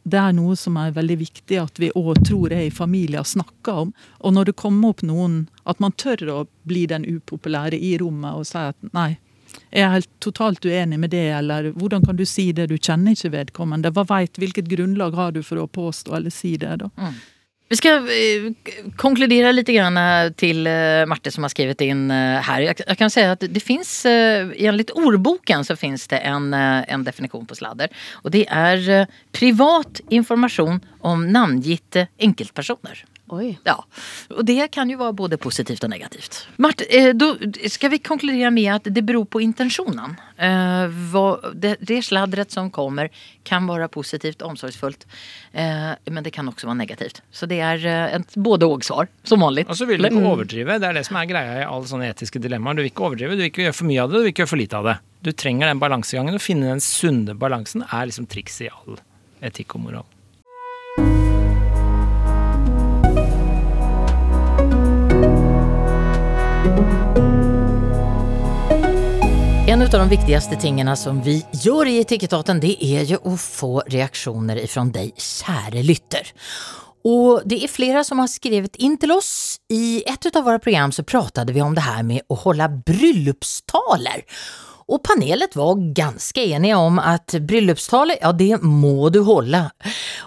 det 0.06 0.20
er 0.22 0.34
noe 0.38 0.54
som 0.60 0.78
er 0.78 0.94
veldig 0.94 1.18
viktig 1.18 1.58
at 1.58 1.80
vi 1.82 1.90
òg 1.98 2.20
tror 2.28 2.54
er 2.54 2.68
i 2.68 2.74
familier 2.74 3.26
snakker 3.26 3.86
om. 3.86 3.94
Og 4.22 4.36
når 4.36 4.52
det 4.52 4.60
kommer 4.62 4.94
opp 4.94 5.02
noen, 5.02 5.48
at 5.66 5.82
man 5.82 5.96
tør 5.98 6.24
å 6.30 6.40
bli 6.70 6.86
den 6.92 7.08
upopulære 7.10 7.80
i 7.82 7.96
rommet 7.98 8.38
og 8.38 8.46
si 8.46 8.62
at 8.62 8.78
nei, 8.94 9.16
jeg 9.72 9.86
er 9.86 9.94
helt 9.96 10.12
totalt 10.24 10.66
uenig 10.68 11.00
med 11.00 11.14
det, 11.16 11.26
eller 11.40 11.72
hvordan 11.74 12.06
kan 12.06 12.18
du 12.20 12.26
si 12.28 12.52
det, 12.54 12.68
du 12.70 12.78
kjenner 12.78 13.16
ikke 13.16 13.34
vedkommende. 13.34 13.92
Hva 13.96 14.04
vet, 14.10 14.38
Hvilket 14.38 14.70
grunnlag 14.70 15.16
har 15.18 15.32
du 15.32 15.42
for 15.44 15.64
å 15.64 15.68
påstå 15.68 16.16
eller 16.18 16.34
si 16.34 16.56
det? 16.62 16.76
da? 16.84 16.92
Vi 17.76 17.78
ska 17.78 17.90
eh, 17.96 18.54
k- 18.66 18.92
konkludera 18.96 19.52
lite 19.52 19.74
grann 19.74 19.98
eh, 19.98 20.32
till 20.32 20.68
eh, 20.68 21.06
Marte 21.06 21.32
som 21.32 21.44
har 21.44 21.50
skrivit 21.50 21.82
in 21.82 22.12
här. 22.12 22.74
Jag 22.88 22.98
kan 22.98 23.10
säga 23.10 23.32
att 23.32 23.44
det 23.50 23.60
finns, 23.60 24.06
enligt 24.06 24.90
ordboken 24.90 25.66
så 25.66 25.76
finns 25.76 26.08
det 26.08 26.18
en, 26.18 26.54
en 26.54 27.04
definition 27.04 27.46
på 27.46 27.56
sladder. 27.56 27.88
Och 28.12 28.32
det 28.32 28.48
är 28.50 29.08
privat 29.32 30.02
information 30.10 30.80
om 31.00 31.28
namngitte 31.32 32.08
enkeltpersoner. 32.18 33.06
Oi. 33.28 33.58
Ja, 33.64 33.86
och 34.30 34.46
det 34.46 34.68
kan 34.72 34.90
ju 34.90 34.96
vara 34.96 35.14
både 35.14 35.38
positivt 35.38 35.84
och 35.84 35.90
negativt. 35.90 36.48
Mart, 36.56 36.82
eh, 36.90 37.14
då 37.14 37.38
ska 37.70 37.90
vi 37.90 38.00
konkludera 38.00 38.52
med 38.52 38.76
att 38.76 38.82
det 38.84 39.02
beror 39.02 39.26
på 39.26 39.42
intentionen. 39.42 40.16
Eh, 40.38 40.90
det, 41.54 41.76
det 41.80 42.02
sladdret 42.02 42.52
som 42.52 42.72
kommer 42.72 43.10
kan 43.44 43.68
vara 43.68 43.88
positivt 43.88 44.42
og 44.42 44.50
omsorgsfullt. 44.50 45.08
Eh, 45.52 45.92
men 46.06 46.24
det 46.24 46.30
kan 46.30 46.48
också 46.48 46.68
vara 46.68 46.74
negativt. 46.74 47.22
Så 47.32 47.46
det 47.46 47.60
er 47.60 47.86
et 48.16 48.36
både 48.36 48.66
og-svar, 48.66 49.08
som 49.24 49.40
vanlig. 49.40 49.66
Og 49.70 49.78
så 49.78 49.86
vil 49.86 50.02
du 50.02 50.10
ikke 50.10 50.26
overdrive. 50.26 50.80
Det 50.80 50.88
er 50.88 50.94
det 50.94 51.06
som 51.06 51.18
er 51.18 51.26
greia 51.26 51.60
i 51.62 51.66
alle 51.66 51.90
sånne 51.90 52.10
etiske 52.14 52.40
dilemmaer. 52.40 52.78
Du 52.78 52.84
vil 52.84 52.92
ikke 52.94 53.10
overdrive, 53.10 53.34
du 53.34 53.42
vil 53.42 53.50
ikke 53.50 53.66
gjøre 53.66 53.80
for 53.82 53.90
mye 53.90 54.04
av 54.04 54.12
det, 54.12 54.22
du 54.22 54.28
vil 54.28 54.36
ikke 54.36 54.46
gjøre 54.46 54.54
for 54.54 54.62
lite 54.62 54.78
av 54.78 54.92
det. 54.92 54.98
Du 55.26 55.32
trenger 55.34 55.74
den 55.74 55.82
balansegangen. 55.82 56.38
Å 56.38 56.44
finne 56.44 56.70
den 56.76 56.84
sunne 56.84 57.34
balansen 57.34 57.88
er 57.90 58.06
liksom 58.06 58.30
trikset 58.30 58.68
i 58.68 58.74
all 58.76 59.02
etikk 59.42 59.80
og 59.80 59.90
moral. 59.90 60.15
Av 69.94 70.00
de 70.00 70.10
viktigste 70.10 70.58
tingene 70.58 70.96
som 70.98 71.20
vi 71.22 71.36
gjør 71.62 71.86
i 71.92 72.00
Etikketaten, 72.02 72.58
det 72.64 72.74
er 72.82 73.04
jo 73.06 73.20
å 73.30 73.36
få 73.38 73.84
reaksjoner 73.92 74.58
ifrån 74.64 74.90
deg, 74.96 75.12
kjære 75.14 75.84
lytter. 75.86 76.32
Og 77.06 77.46
det 77.46 77.60
er 77.62 77.70
flere 77.70 78.02
som 78.08 78.22
har 78.24 78.32
skrevet 78.32 78.80
inn 78.82 78.96
til 78.98 79.14
oss. 79.14 79.60
I 79.70 80.02
et 80.10 80.26
av 80.32 80.48
våre 80.48 80.62
program 80.64 80.96
så 80.96 81.06
pratet 81.06 81.54
vi 81.54 81.62
om 81.62 81.76
det 81.78 81.86
her 81.86 82.02
med 82.08 82.26
å 82.34 82.40
holde 82.48 82.70
bryllupstaler. 82.88 84.26
Og 84.86 85.02
panelet 85.02 85.56
var 85.58 85.80
ganske 85.98 86.44
enige 86.46 86.78
om 86.78 87.00
at 87.02 87.34
bryllupstalet, 87.42 88.20
ja 88.22 88.30
det 88.38 88.60
må 88.62 89.10
du 89.10 89.24
holde. 89.26 89.64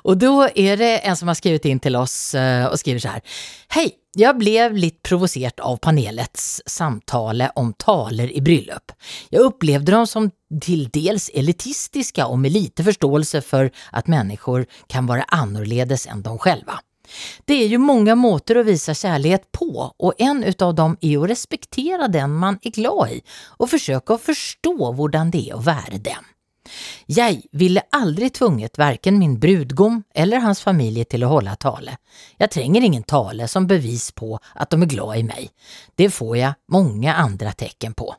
Og 0.03 0.19
da 0.19 0.49
er 0.51 0.81
det 0.81 0.93
en 1.07 1.19
som 1.19 1.31
har 1.31 1.39
skrevet 1.39 1.69
inn 1.71 1.79
til 1.83 1.99
oss 1.99 2.35
eh, 2.35 2.67
og 2.67 2.75
skriver 2.81 3.05
så 3.05 3.15
her. 3.15 3.39
Hei, 3.77 3.87
jeg 4.19 4.35
ble 4.35 4.67
litt 4.75 4.99
provosert 5.07 5.63
av 5.63 5.79
panelets 5.85 6.59
samtale 6.67 7.53
om 7.61 7.71
taler 7.79 8.33
i 8.35 8.43
bryllup. 8.43 8.97
Jeg 9.31 9.47
opplevde 9.47 9.95
dem 9.95 10.11
som 10.11 10.31
til 10.65 10.89
dels 10.91 11.29
elitistiske 11.39 12.27
og 12.27 12.41
med 12.43 12.57
lite 12.57 12.87
forståelse 12.87 13.45
for 13.47 13.71
at 13.95 14.11
mennesker 14.11 14.67
kan 14.91 15.07
være 15.07 15.29
annerledes 15.39 16.09
enn 16.11 16.25
de 16.27 16.35
selv. 16.43 16.67
Det 17.45 17.59
er 17.65 17.73
jo 17.73 17.83
mange 17.83 18.15
måter 18.19 18.61
å 18.61 18.67
vise 18.67 18.95
kjærlighet 18.95 19.49
på, 19.55 19.71
og 19.91 20.23
en 20.23 20.43
av 20.49 20.75
dem 20.79 20.97
er 21.01 21.19
å 21.19 21.29
respektera 21.29 22.09
den 22.09 22.35
man 22.35 22.59
er 22.63 22.75
glad 22.75 23.19
i, 23.19 23.23
og 23.59 23.73
forsøke 23.75 24.17
å 24.17 24.25
forstå 24.29 24.75
hvordan 24.79 25.33
det 25.35 25.47
er 25.49 25.59
å 25.59 25.65
være 25.65 26.03
den. 26.03 26.35
Jeg 27.07 27.43
ville 27.57 27.83
aldri 27.97 28.29
tvunget 28.31 28.79
varken 28.79 29.19
min 29.19 29.39
brudgom 29.41 30.03
eller 30.15 30.45
hans 30.45 30.61
familie 30.61 31.05
til 31.05 31.25
å 31.25 31.33
holde 31.33 31.57
tale. 31.57 31.97
Jeg 32.37 32.53
trenger 32.53 32.85
ingen 32.85 33.07
tale 33.09 33.49
som 33.49 33.67
bevis 33.67 34.11
på 34.13 34.35
at 34.37 34.71
de 34.71 34.83
er 34.83 34.93
glad 34.93 35.17
i 35.17 35.27
meg. 35.31 35.49
Det 35.97 36.11
får 36.13 36.35
jeg 36.37 36.59
mange 36.75 37.15
andre 37.15 37.55
tecken 37.57 37.97
på. 37.97 38.13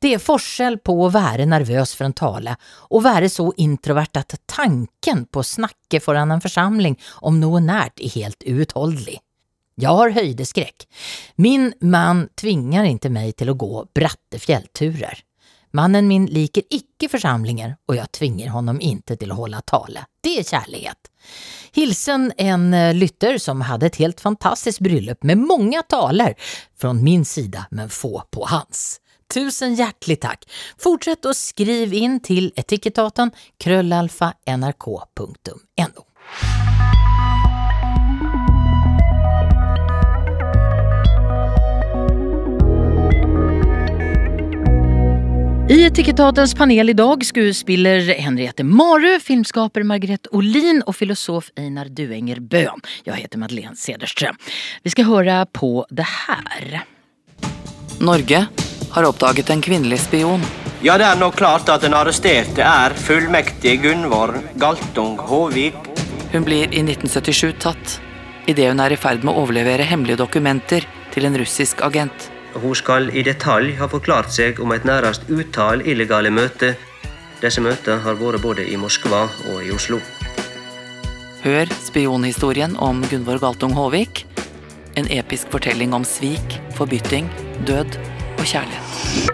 Det 0.00 0.14
er 0.14 0.22
forskjell 0.22 0.78
på 0.84 0.96
å 1.04 1.10
være 1.12 1.46
nervøs 1.48 1.94
for 1.96 2.08
en 2.08 2.16
tale 2.16 2.56
og 2.90 3.04
være 3.06 3.30
så 3.32 3.48
introvert 3.64 4.20
at 4.20 4.36
tanken 4.50 5.24
på 5.26 5.42
å 5.42 5.50
snakke 5.54 6.02
foran 6.04 6.34
en 6.34 6.44
forsamling 6.44 6.98
om 7.22 7.40
noe 7.40 7.62
nært 7.64 8.02
er 8.04 8.16
helt 8.18 8.44
uutholdelig. 8.44 9.20
Jeg 9.80 9.90
har 9.90 10.14
høydeskrekk. 10.14 10.84
Min 11.42 11.72
mann 11.82 12.28
tvinger 12.38 12.86
ikke 12.86 13.10
meg 13.10 13.34
til 13.40 13.50
å 13.50 13.58
gå 13.58 13.86
bratte 13.96 14.38
fjellturer. 14.38 15.24
Mannen 15.74 16.06
min 16.06 16.28
liker 16.30 16.62
ikke 16.70 17.08
forsamlinger, 17.10 17.72
og 17.90 17.96
jeg 17.98 18.12
tvinger 18.14 18.52
honom 18.54 18.78
ikke 18.78 19.16
til 19.18 19.32
å 19.34 19.40
holde 19.40 19.58
tale. 19.66 20.04
Det 20.22 20.36
er 20.38 20.46
kjærlighet. 20.46 21.10
Hilsen 21.74 22.28
en 22.38 22.68
eh, 22.78 22.92
lytter 22.94 23.40
som 23.42 23.64
hadde 23.66 23.88
et 23.88 23.98
helt 23.98 24.22
fantastisk 24.22 24.84
bryllup 24.86 25.26
med 25.26 25.42
mange 25.42 25.82
taler 25.90 26.36
fra 26.78 26.92
min 26.94 27.24
sida, 27.26 27.66
men 27.74 27.90
få 27.90 28.22
på 28.30 28.46
hans. 28.52 29.00
Tusen 29.32 29.76
hjertelig 29.78 30.20
takk. 30.24 30.44
Fortsett 30.80 31.26
å 31.26 31.34
skrive 31.36 31.96
inn 31.96 32.20
til 32.24 32.50
etikettaten 32.60 33.32
krøllalfa 33.62 34.34
nrk.no. 34.50 36.08
I 45.64 45.78
Etikettatens 45.86 46.52
panel 46.54 46.90
idag 46.92 47.22
skuespiller 47.24 48.04
Henriette 48.20 48.62
Marø, 48.68 49.16
filmskaper 49.18 49.82
Margrethe 49.88 50.28
Olin 50.36 50.82
og 50.84 50.92
filosof 50.98 51.48
Einar 51.56 51.88
Duenger 51.88 52.42
Bøhn. 52.44 52.84
Jeg 53.06 53.24
heter 53.24 53.40
Madeleine 53.40 53.72
Cederström. 53.72 54.36
Vi 54.84 54.92
skal 54.92 55.08
høre 55.08 55.38
på 55.56 55.86
det 55.88 56.04
her. 56.04 56.84
Norge 58.04 58.44
har 58.94 59.08
oppdaget 59.08 59.50
en 59.50 59.62
kvinnelig 59.62 59.98
spion. 60.06 60.42
Ja, 60.84 60.98
det 61.00 61.06
er 61.08 61.18
nå 61.18 61.30
klart 61.34 61.68
at 61.72 61.82
den 61.82 61.96
arresterte 61.96 62.62
er 62.62 62.94
fullmektig 62.94 63.80
Gunvor 63.82 64.36
Galtung 64.60 65.16
Håvik. 65.18 65.78
Hun 66.32 66.46
blir 66.46 66.68
i 66.70 66.82
1977 66.82 67.54
tatt 67.62 68.00
idet 68.46 68.68
hun 68.68 68.82
er 68.84 68.92
i 68.92 69.00
ferd 69.00 69.24
med 69.24 69.32
å 69.32 69.44
overlevere 69.44 69.86
hemmelige 69.88 70.20
dokumenter 70.20 70.86
til 71.14 71.26
en 71.28 71.38
russisk 71.40 71.80
agent. 71.86 72.28
Hun 72.54 72.74
skal 72.78 73.08
i 73.10 73.24
detalj 73.26 73.74
ha 73.80 73.88
forklart 73.90 74.30
seg 74.34 74.60
om 74.62 74.74
et 74.74 74.84
nærmest 74.86 75.26
utall 75.32 75.82
illegale 75.82 76.30
møter. 76.30 76.76
Disse 77.40 77.64
møtene 77.64 78.04
har 78.04 78.20
vært 78.20 78.44
både 78.44 78.66
i 78.70 78.76
Moskva 78.78 79.24
og 79.50 79.64
i 79.64 79.72
Oslo. 79.74 79.98
Hør 81.44 81.72
spionhistorien 81.80 82.76
om 82.80 83.02
Gunvor 83.10 83.40
Galtung 83.42 83.74
Håvik. 83.76 84.24
En 84.94 85.08
episk 85.10 85.50
fortelling 85.50 85.96
om 85.96 86.04
svik, 86.06 86.60
forbytting, 86.78 87.26
død 87.66 87.98
og 88.44 88.50
kjærlighet. 88.52 89.32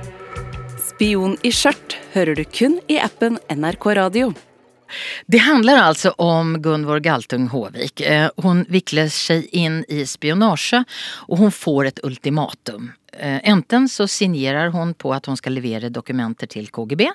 Spion 0.91 1.35
i 1.47 1.51
skjørt 1.55 1.97
hører 2.15 2.39
du 2.39 2.45
kun 2.47 2.79
i 2.91 2.99
appen 3.03 3.39
NRK 3.51 3.87
Radio. 3.99 4.31
Det 5.31 5.39
handler 5.43 5.79
altså 5.79 6.13
om 6.19 6.57
Gunvor 6.63 6.99
Galtung 7.03 7.47
Håvik. 7.53 8.01
Eh, 8.03 8.29
Hun 8.43 8.65
vikler 8.71 9.11
seg 9.11 9.47
inn 9.55 9.85
i 9.89 10.03
spionasje, 10.07 10.83
og 11.29 11.39
hun 11.39 11.55
får 11.55 11.91
et 11.93 12.01
ultimatum. 12.07 12.91
Eh, 13.15 13.39
Enten 13.51 13.87
så 13.91 14.07
signerer 14.11 14.71
hun 14.75 14.95
på 14.95 15.15
at 15.15 15.31
hun 15.31 15.39
skal 15.39 15.55
levere 15.59 15.93
dokumenter 15.95 16.51
til 16.51 16.67
KGB, 16.75 17.07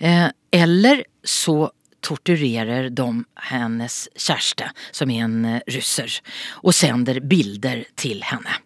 eh, 0.00 0.28
eller 0.52 1.04
så 1.24 1.70
torturerer 2.06 2.90
de 2.94 3.08
hennes 3.50 3.96
kjæreste, 4.14 4.70
som 4.94 5.10
er 5.12 5.24
en 5.26 5.40
eh, 5.48 5.64
russer, 5.74 6.20
og 6.62 6.76
sender 6.76 7.20
bilder 7.26 7.84
til 7.98 8.22
henne. 8.26 8.60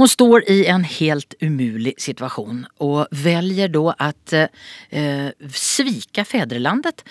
Hun 0.00 0.10
står 0.10 0.44
i 0.50 0.64
en 0.70 0.84
helt 0.84 1.36
umulig 1.42 1.94
situasjon, 2.02 2.64
og 2.84 3.06
velger 3.24 3.72
da 3.74 3.96
at 4.10 4.36
eh, 4.36 5.32
svike 5.48 6.26
fedrelandet 6.28 7.04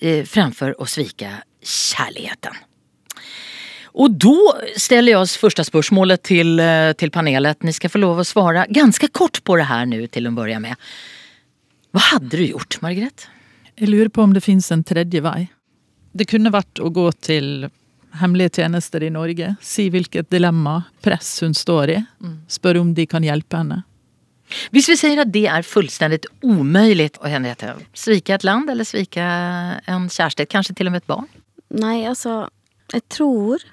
eh, 0.00 0.24
fremfor 0.28 0.76
å 0.78 0.88
svike 0.88 1.40
kjærligheten. 1.64 2.64
Og 3.98 4.14
da 4.14 4.58
stiller 4.78 5.16
jeg 5.16 5.40
første 5.40 5.64
spørsmålet 5.66 6.22
til, 6.22 6.58
eh, 6.60 6.92
til 6.94 7.10
panelet. 7.10 7.64
Ni 7.64 7.72
skal 7.72 7.90
få 7.90 7.98
lov 7.98 8.20
å 8.20 8.26
svare 8.26 8.68
ganske 8.70 9.08
kort 9.10 9.42
på 9.42 9.56
det 9.58 9.66
her 9.66 9.86
nå 9.86 10.06
til 10.06 10.28
å 10.28 10.34
begynne 10.34 10.70
med. 10.70 10.76
Hva 11.92 12.04
hadde 12.12 12.36
du 12.36 12.44
gjort, 12.44 12.78
Margrethe? 12.84 13.37
Jeg 13.78 13.90
lurer 13.92 14.10
på 14.10 14.24
om 14.26 14.32
det 14.34 14.42
fins 14.42 14.70
en 14.74 14.84
tredje 14.84 15.22
vei. 15.22 15.48
Det 16.12 16.26
kunne 16.30 16.50
vært 16.50 16.80
å 16.82 16.90
gå 16.90 17.06
til 17.22 17.68
hemmelige 18.18 18.58
tjenester 18.58 19.04
i 19.04 19.10
Norge, 19.14 19.52
si 19.62 19.86
hvilket 19.92 20.30
dilemma, 20.32 20.80
press 21.04 21.38
hun 21.44 21.54
står 21.54 21.92
i, 21.94 21.98
spørre 22.50 22.82
om 22.82 22.94
de 22.96 23.06
kan 23.06 23.22
hjelpe 23.22 23.60
henne. 23.60 23.82
Hvis 24.72 24.88
vi 24.88 24.96
sier 24.96 25.20
at 25.20 25.30
det 25.32 25.44
er 25.52 25.66
fullstendig 25.66 26.22
umulig 26.42 27.10
å 27.20 27.28
Henriette, 27.28 27.74
svike 27.92 28.32
et 28.34 28.46
land 28.48 28.70
eller 28.72 28.86
svike 28.88 29.20
en 29.20 30.08
kjæreste, 30.08 30.48
kanskje 30.48 30.74
til 30.78 30.88
og 30.88 30.96
med 30.96 31.04
et 31.04 31.10
barn? 31.10 31.28
Nei, 31.76 31.98
altså, 32.08 32.46
jeg 32.94 33.04
tror 33.12 33.66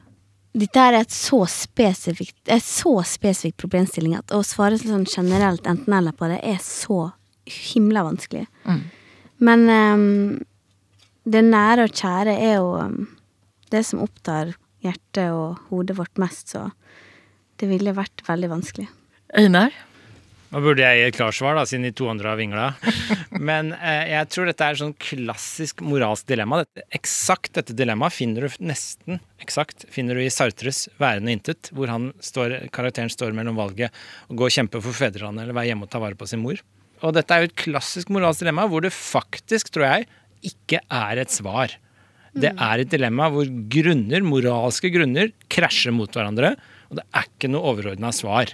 dette 0.55 0.83
er 0.83 0.99
et 0.99 1.11
så 1.11 1.41
spesifikt 1.51 2.51
et 2.51 2.63
så 2.63 2.93
spesifikt 3.07 3.57
problemstilling 3.59 4.13
at 4.19 4.31
å 4.35 4.43
svare 4.43 4.77
sånn 4.79 5.07
generelt 5.07 5.65
enten-eller 5.67 6.15
på 6.15 6.29
det 6.31 6.41
er 6.43 6.61
så 6.63 7.09
himla 7.45 8.05
vanskelig. 8.07 8.45
Men 9.43 9.65
ehm, 9.71 10.05
det 11.25 11.43
nære 11.47 11.87
og 11.87 11.97
kjære 11.97 12.35
er 12.35 12.55
jo 12.59 12.69
ehm, 12.79 13.01
det 13.73 13.83
som 13.87 14.03
opptar 14.05 14.53
hjertet 14.85 15.33
og 15.33 15.59
hodet 15.71 15.97
vårt 15.97 16.21
mest, 16.21 16.53
så 16.53 16.69
det 17.59 17.69
ville 17.71 17.95
vært 17.95 18.23
veldig 18.27 18.51
vanskelig. 18.51 18.87
Einar? 19.35 19.73
Nå 20.53 20.61
burde 20.63 20.85
jeg 20.85 20.99
gi 20.99 21.05
et 21.09 21.15
klarsvar, 21.17 21.57
da, 21.57 21.65
siden 21.67 21.87
de 21.87 21.91
to 21.97 22.05
andre 22.07 22.29
har 22.29 22.37
vingla. 22.39 22.67
Men 23.49 23.73
eh, 23.75 24.11
jeg 24.13 24.29
tror 24.31 24.47
dette 24.47 24.67
er 24.67 24.77
sånn 24.79 24.93
klassisk 25.01 25.81
moralsk 25.83 26.29
dilemma. 26.29 26.61
Dette, 26.63 26.85
eksakt 26.95 27.57
dette 27.57 27.75
dilemmaet 27.75 28.15
finner 28.15 28.45
du 28.45 28.59
nesten 28.63 29.19
eksakt 29.45 29.85
finner 29.93 30.17
du 30.17 30.23
i 30.23 30.31
Sartres 30.33 30.87
'Værende 30.97 31.33
intet', 31.35 31.69
hvor 31.75 31.91
han 31.91 32.11
står, 32.23 32.69
karakteren 32.73 33.11
står 33.13 33.35
mellom 33.37 33.57
valget 33.59 33.93
å 34.29 34.37
gå 34.37 34.47
og 34.47 34.55
kjempe 34.55 34.81
for 34.81 34.95
fedrelandet 34.95 35.45
eller 35.45 35.57
være 35.57 35.69
hjemme 35.71 35.85
og 35.85 35.91
ta 35.93 36.01
vare 36.01 36.17
på 36.17 36.27
sin 36.29 36.41
mor. 36.41 36.61
Og 37.05 37.13
dette 37.15 37.33
er 37.35 37.43
jo 37.43 37.49
et 37.51 37.59
klassisk 37.67 38.11
moralsk 38.13 38.41
dilemma 38.41 38.65
hvor 38.69 38.83
det 38.85 38.93
faktisk, 38.95 39.69
tror 39.73 39.85
jeg, 39.87 40.07
ikke 40.45 40.81
er 40.93 41.21
et 41.21 41.33
svar. 41.33 41.75
Det 42.35 42.51
er 42.51 42.81
et 42.81 42.91
dilemma 42.91 43.29
hvor 43.31 43.47
grunner, 43.71 44.25
moralske 44.25 44.91
grunner 44.91 45.31
krasjer 45.51 45.93
mot 45.95 46.11
hverandre, 46.11 46.55
og 46.89 46.99
det 46.99 47.05
er 47.15 47.29
ikke 47.29 47.51
noe 47.53 47.71
overordna 47.71 48.11
svar. 48.15 48.51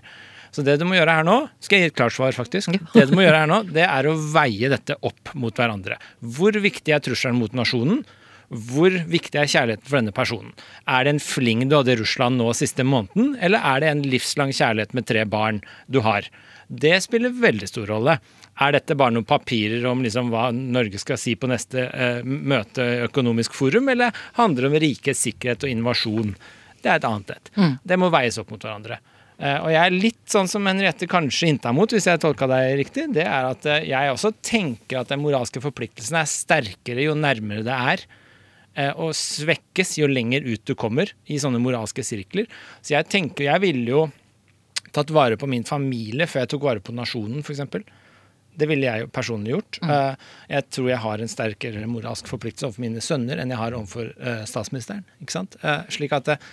Så 0.52 0.64
det 0.68 0.78
du 0.82 0.86
må 0.86 0.98
gjøre 0.98 1.16
her 1.16 1.26
nå, 1.26 1.38
skal 1.64 1.80
jeg 1.80 1.88
gi 1.88 1.92
et 1.94 1.98
klart 1.98 2.16
svar 2.16 2.36
faktisk, 2.36 2.76
det 2.94 3.08
du 3.08 3.16
må 3.16 3.24
gjøre 3.24 3.44
her 3.44 3.50
nå, 3.50 3.62
det 3.72 3.86
er 3.88 4.10
å 4.10 4.18
veie 4.34 4.70
dette 4.72 5.00
opp 5.08 5.32
mot 5.40 5.56
hverandre. 5.56 5.98
Hvor 6.20 6.60
viktig 6.60 6.94
er 6.94 7.04
trusselen 7.04 7.40
mot 7.40 7.56
nasjonen? 7.58 8.04
Hvor 8.52 8.92
viktig 9.08 9.40
er 9.40 9.48
kjærligheten 9.48 9.88
for 9.88 9.98
denne 10.02 10.14
personen? 10.14 10.52
Er 10.84 11.08
det 11.08 11.14
en 11.16 11.24
fling 11.24 11.64
du 11.72 11.78
hadde 11.78 11.94
i 11.96 12.02
Russland 12.02 12.36
nå 12.36 12.50
siste 12.58 12.84
måneden, 12.84 13.38
eller 13.40 13.64
er 13.64 13.80
det 13.80 13.92
en 13.94 14.04
livslang 14.12 14.52
kjærlighet 14.52 14.92
med 14.98 15.08
tre 15.08 15.24
barn 15.24 15.62
du 15.88 16.02
har? 16.04 16.28
Det 16.68 16.98
spiller 17.04 17.32
veldig 17.32 17.72
stor 17.72 17.88
rolle. 17.96 18.18
Er 18.60 18.72
dette 18.76 18.98
bare 19.00 19.14
noen 19.16 19.26
papirer 19.26 19.86
om 19.90 20.02
liksom 20.04 20.30
hva 20.34 20.50
Norge 20.54 21.00
skal 21.02 21.18
si 21.18 21.36
på 21.40 21.48
neste 21.50 21.86
eh, 21.88 22.20
møte 22.26 22.84
økonomisk 23.08 23.54
forum, 23.58 23.88
eller 23.90 24.12
handler 24.38 24.68
det 24.68 24.72
om 24.74 24.82
rikets 24.84 25.24
sikkerhet 25.26 25.64
og 25.64 25.72
innovasjon? 25.72 26.36
Det 26.82 26.90
er 26.92 27.00
et 27.00 27.08
annet 27.08 27.30
et. 27.38 27.52
Det 27.88 27.98
må 28.02 28.10
veies 28.14 28.38
opp 28.42 28.52
mot 28.52 28.62
hverandre. 28.62 29.00
Eh, 29.42 29.58
og 29.64 29.72
jeg 29.74 29.82
er 29.82 29.96
litt 29.96 30.22
sånn 30.30 30.50
som 30.52 30.68
Henriette 30.70 31.08
kanskje 31.10 31.48
innta 31.50 31.72
mot, 31.74 31.90
hvis 31.90 32.06
jeg 32.06 32.22
tolka 32.22 32.46
deg 32.52 32.76
riktig. 32.84 33.08
Det 33.16 33.24
er 33.26 33.48
at 33.54 33.66
eh, 33.66 33.88
jeg 33.90 34.12
også 34.14 34.34
tenker 34.46 35.00
at 35.02 35.10
den 35.10 35.24
moralske 35.24 35.62
forpliktelsen 35.64 36.20
er 36.20 36.30
sterkere 36.30 37.08
jo 37.08 37.16
nærmere 37.18 37.66
det 37.66 37.78
er. 37.96 38.04
eh, 38.76 38.92
Og 38.94 39.16
svekkes 39.18 39.96
jo 39.98 40.12
lenger 40.12 40.46
ut 40.46 40.62
du 40.70 40.76
kommer 40.76 41.10
i 41.26 41.40
sånne 41.42 41.62
moralske 41.64 42.06
sirkler. 42.06 42.46
Så 42.84 42.94
jeg 42.94 43.10
tenker, 43.10 43.48
jeg 43.50 43.64
ville 43.66 43.90
jo 43.90 44.04
tatt 44.94 45.10
vare 45.16 45.38
på 45.40 45.50
min 45.50 45.64
familie 45.66 46.28
før 46.30 46.44
jeg 46.44 46.52
tok 46.54 46.68
vare 46.68 46.84
på 46.84 46.94
nasjonen, 46.94 47.42
f.eks. 47.42 47.64
Det 48.58 48.68
ville 48.68 48.88
jeg 48.88 49.06
jo 49.06 49.10
personlig 49.16 49.54
gjort. 49.54 49.80
Mm. 49.82 49.92
Jeg 50.52 50.66
tror 50.76 50.90
jeg 50.92 51.02
har 51.06 51.22
en 51.24 51.32
sterkere 51.32 51.88
moralsk 51.88 52.28
forpliktelse 52.28 52.68
overfor 52.68 52.84
mine 52.84 53.04
sønner 53.04 53.40
enn 53.42 53.54
jeg 53.54 53.62
har 53.62 53.76
overfor 53.78 54.10
eh, 54.20 54.42
statsministeren. 54.50 55.06
ikke 55.24 55.36
sant? 55.38 55.56
Eh, 55.64 55.86
Slik 55.94 56.12
at 56.18 56.28
eh, 56.36 56.50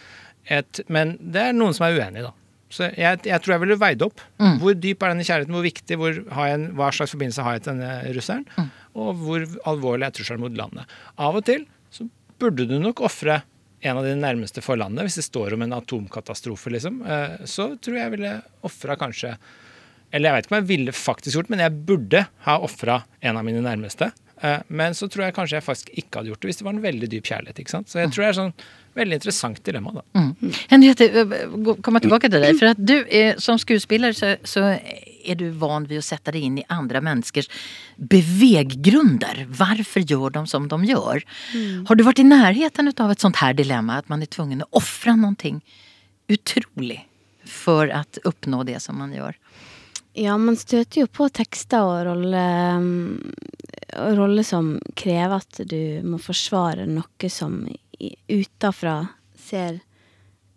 et, 0.58 0.80
Men 0.88 1.16
det 1.20 1.42
er 1.48 1.56
noen 1.56 1.74
som 1.76 1.88
er 1.88 1.98
uenig, 1.98 2.22
da. 2.28 2.32
Så 2.72 2.90
jeg, 2.92 3.20
jeg 3.24 3.40
tror 3.42 3.54
jeg 3.54 3.62
ville 3.64 3.78
veid 3.80 4.02
opp. 4.04 4.20
Hvor 4.60 4.74
dyp 4.76 5.02
er 5.02 5.14
denne 5.14 5.24
kjærligheten? 5.24 5.54
Hvor 5.56 5.64
viktig? 5.64 5.96
Hvor 6.00 6.18
en, 6.46 6.66
hva 6.76 6.90
slags 6.92 7.14
forbindelse 7.14 7.44
har 7.46 7.56
jeg 7.56 7.64
til 7.64 7.78
denne 7.78 8.14
russeren? 8.16 8.44
Og 8.98 9.22
hvor 9.22 9.46
alvorlig 9.72 10.04
er 10.08 10.16
trusselen 10.18 10.42
mot 10.44 10.56
landet? 10.56 10.98
Av 11.16 11.38
og 11.38 11.46
til 11.48 11.64
så 11.94 12.04
burde 12.38 12.66
du 12.68 12.76
nok 12.82 13.00
ofre 13.08 13.40
en 13.80 13.96
av 13.96 14.04
dine 14.04 14.20
nærmeste 14.20 14.60
for 14.64 14.76
landet. 14.80 15.06
Hvis 15.06 15.16
det 15.20 15.24
står 15.28 15.54
om 15.56 15.64
en 15.64 15.76
atomkatastrofe, 15.78 16.72
liksom, 16.74 17.00
eh, 17.06 17.38
så 17.48 17.70
tror 17.80 17.96
jeg 17.96 18.04
jeg 18.04 18.14
ville 18.16 18.34
ofra 18.68 18.96
kanskje 19.00 19.32
Eller 20.12 20.30
jeg 20.30 20.36
vet 20.38 20.46
ikke 20.46 20.54
om 20.54 20.60
jeg 20.62 20.68
ville 20.70 20.94
faktisk 20.96 21.36
gjort, 21.36 21.50
men 21.52 21.62
jeg 21.64 21.76
burde 21.88 22.24
ha 22.46 22.56
ofra 22.64 23.02
en 23.20 23.36
av 23.36 23.44
mine 23.44 23.60
nærmeste. 23.64 24.10
Eh, 24.40 24.60
Men 24.68 24.94
så 24.94 25.08
tror 25.10 25.26
jeg 25.26 25.34
kanskje 25.36 25.58
jeg 25.58 25.66
faktisk 25.66 25.90
ikke 25.98 26.20
hadde 26.20 26.30
gjort 26.32 26.42
det 26.42 26.50
hvis 26.52 26.60
det 26.60 26.66
var 26.68 26.76
en 26.76 26.84
veldig 26.84 27.10
dyp 27.10 27.26
kjærlighet. 27.28 27.58
ikke 27.58 27.74
sant? 27.74 27.90
Så 27.90 28.00
jeg 28.00 28.12
tror 28.14 28.24
det 28.24 28.30
er 28.30 28.38
sånn 28.38 28.54
veldig 28.98 29.18
interessant 29.18 29.60
dilemma, 29.66 29.92
da. 29.98 30.24
Henriette, 30.72 31.08
kommer 31.84 32.02
tilbake 32.02 32.30
til 32.30 32.42
deg. 32.42 32.56
For 32.58 32.72
at 32.72 32.80
du 32.82 32.96
er, 33.04 33.38
som 33.42 33.58
skuespiller 33.60 34.16
så, 34.16 34.34
så 34.46 34.64
er 34.78 35.38
du 35.38 35.50
van 35.60 35.86
ved 35.90 36.00
å 36.00 36.04
sette 36.06 36.32
deg 36.34 36.46
inn 36.48 36.60
i 36.62 36.66
andre 36.72 37.02
menneskers 37.04 37.50
beveggrunder. 37.98 39.44
Hvorfor 39.58 40.06
gjør 40.06 40.34
de 40.38 40.44
som 40.50 40.68
de 40.70 40.80
gjør? 40.88 41.22
Har 41.90 41.98
du 41.98 42.04
vært 42.06 42.22
i 42.22 42.26
nærheten 42.26 42.90
av 42.94 43.12
et 43.14 43.22
sånt 43.22 43.42
her 43.42 43.54
dilemma, 43.58 44.00
at 44.02 44.10
man 44.10 44.24
er 44.24 44.30
tvungen 44.30 44.64
å 44.64 44.70
ofre 44.80 45.14
noe 45.18 45.54
utrolig 46.28 47.02
for 47.48 47.90
å 47.90 48.02
oppnå 48.28 48.64
det 48.68 48.80
som 48.84 48.98
man 49.00 49.14
gjør? 49.14 49.36
Ja, 50.18 50.34
man 50.40 50.56
støter 50.58 51.04
jo 51.04 51.10
på 51.14 51.28
tekster 51.30 51.84
og 51.86 52.08
roller 52.08 52.82
rolle 53.96 54.44
som 54.44 54.80
krever 54.94 55.40
at 55.42 55.60
du 55.68 56.02
må 56.06 56.18
forsvare 56.22 56.86
noe 56.88 57.30
som 57.32 57.62
utafra 58.28 59.00
ser 59.38 59.80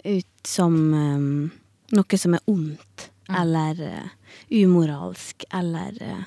ut 0.04 0.47
som 0.47 0.76
um, 0.93 1.50
noe 1.95 2.17
som 2.17 2.36
er 2.36 2.43
ondt, 2.50 3.10
mm. 3.30 3.36
eller 3.41 3.82
uh, 3.82 4.36
umoralsk, 4.50 5.45
eller 5.54 5.97
uh, 6.02 6.24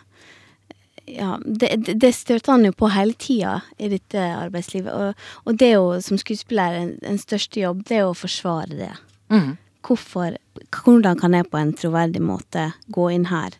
Ja, 1.04 1.34
det, 1.44 1.68
det 2.00 2.12
støter 2.16 2.52
han 2.52 2.64
jo 2.64 2.72
på 2.72 2.88
hele 2.88 3.12
tida 3.12 3.58
i 3.76 3.90
dette 3.92 4.16
arbeidslivet. 4.16 4.88
Og, 4.88 5.26
og 5.44 5.58
det 5.60 5.66
er 5.66 5.74
jo 5.74 5.98
som 6.00 6.16
skuespiller 6.16 6.78
en, 6.78 6.94
en 7.04 7.18
største 7.20 7.60
jobb, 7.60 7.82
det 7.90 7.98
er 7.98 8.06
å 8.08 8.14
forsvare 8.16 8.78
det. 8.78 8.94
Mm. 9.28 9.50
Hvorfor, 9.84 10.36
hvordan 10.72 11.18
kan 11.20 11.36
jeg 11.36 11.48
på 11.50 11.60
en 11.60 11.74
troverdig 11.76 12.22
måte 12.24 12.70
gå 12.88 13.10
inn 13.12 13.28
her 13.28 13.56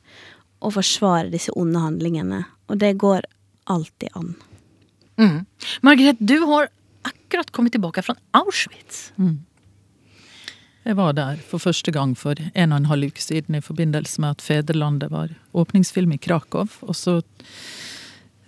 og 0.65 0.77
forsvare 0.79 1.33
disse 1.33 1.53
onde 1.59 1.83
handlingene? 1.83 2.45
Og 2.73 2.81
det 2.81 2.95
går 3.03 3.27
alltid 3.71 4.17
an. 4.17 4.35
Mm. 5.21 5.45
Margrethe, 5.83 6.25
du 6.25 6.39
har 6.49 6.71
akkurat 7.05 7.53
kommet 7.53 7.73
tilbake 7.73 8.03
fra 8.03 8.17
Auschwitz. 8.33 9.13
Mm. 9.17 9.45
Jeg 10.85 10.97
var 10.97 11.15
der 11.17 11.39
for 11.49 11.63
første 11.63 11.93
gang 11.97 12.13
for 12.19 12.37
en 12.37 12.73
og 12.73 12.83
en 12.83 12.91
halv 12.91 13.09
uke 13.09 13.23
siden 13.23 13.57
i 13.57 13.65
forbindelse 13.65 14.21
med 14.21 14.37
at 14.37 14.45
Fedrelandet 14.45 15.13
var 15.13 15.33
åpningsfilm 15.57 16.13
i 16.13 16.21
Krakow. 16.21 16.69
Og 16.85 16.97
så 16.97 17.23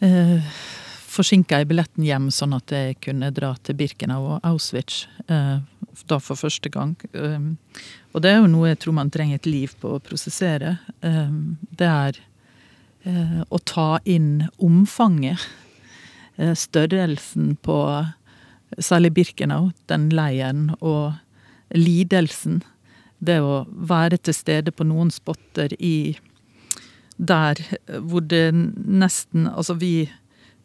eh, 0.04 0.44
forsinka 1.08 1.62
jeg 1.62 1.70
billetten 1.70 2.04
hjem, 2.04 2.28
sånn 2.34 2.52
at 2.56 2.74
jeg 2.74 2.98
kunne 3.06 3.32
dra 3.32 3.54
til 3.64 3.78
Birkenau 3.78 4.20
og 4.34 4.44
Auschwitz 4.44 5.06
eh, 5.32 5.64
da 6.08 6.18
for 6.22 6.38
første 6.38 6.70
gang. 6.72 6.94
Um, 7.12 7.56
og 8.12 8.24
det 8.24 8.32
er 8.32 8.40
jo 8.40 8.50
noe 8.52 8.70
jeg 8.72 8.80
tror 8.82 8.96
man 8.98 9.12
trenger 9.12 9.40
et 9.40 9.48
liv 9.48 9.74
på 9.80 9.96
å 9.96 10.02
prosessere. 10.02 10.76
Um, 11.00 11.56
det 11.70 11.88
er 11.88 12.20
uh, 13.06 13.42
å 13.48 13.62
ta 13.64 13.96
inn 14.04 14.48
omfanget, 14.58 15.40
Uh, 16.36 16.50
størrelsen 16.52 17.54
på 17.64 17.74
særlig 18.76 19.14
Birkenau, 19.16 19.70
den 19.88 20.10
leiren, 20.12 20.66
og 20.84 21.14
lidelsen. 21.72 22.58
Det 23.24 23.38
å 23.40 23.62
være 23.72 24.18
til 24.20 24.36
stede 24.36 24.74
på 24.76 24.84
noen 24.84 25.08
spotter 25.08 25.72
i 25.80 26.18
der 27.16 27.56
hvor 28.04 28.20
det 28.20 28.50
nesten 28.52 29.46
Altså, 29.48 29.74
vi 29.80 30.10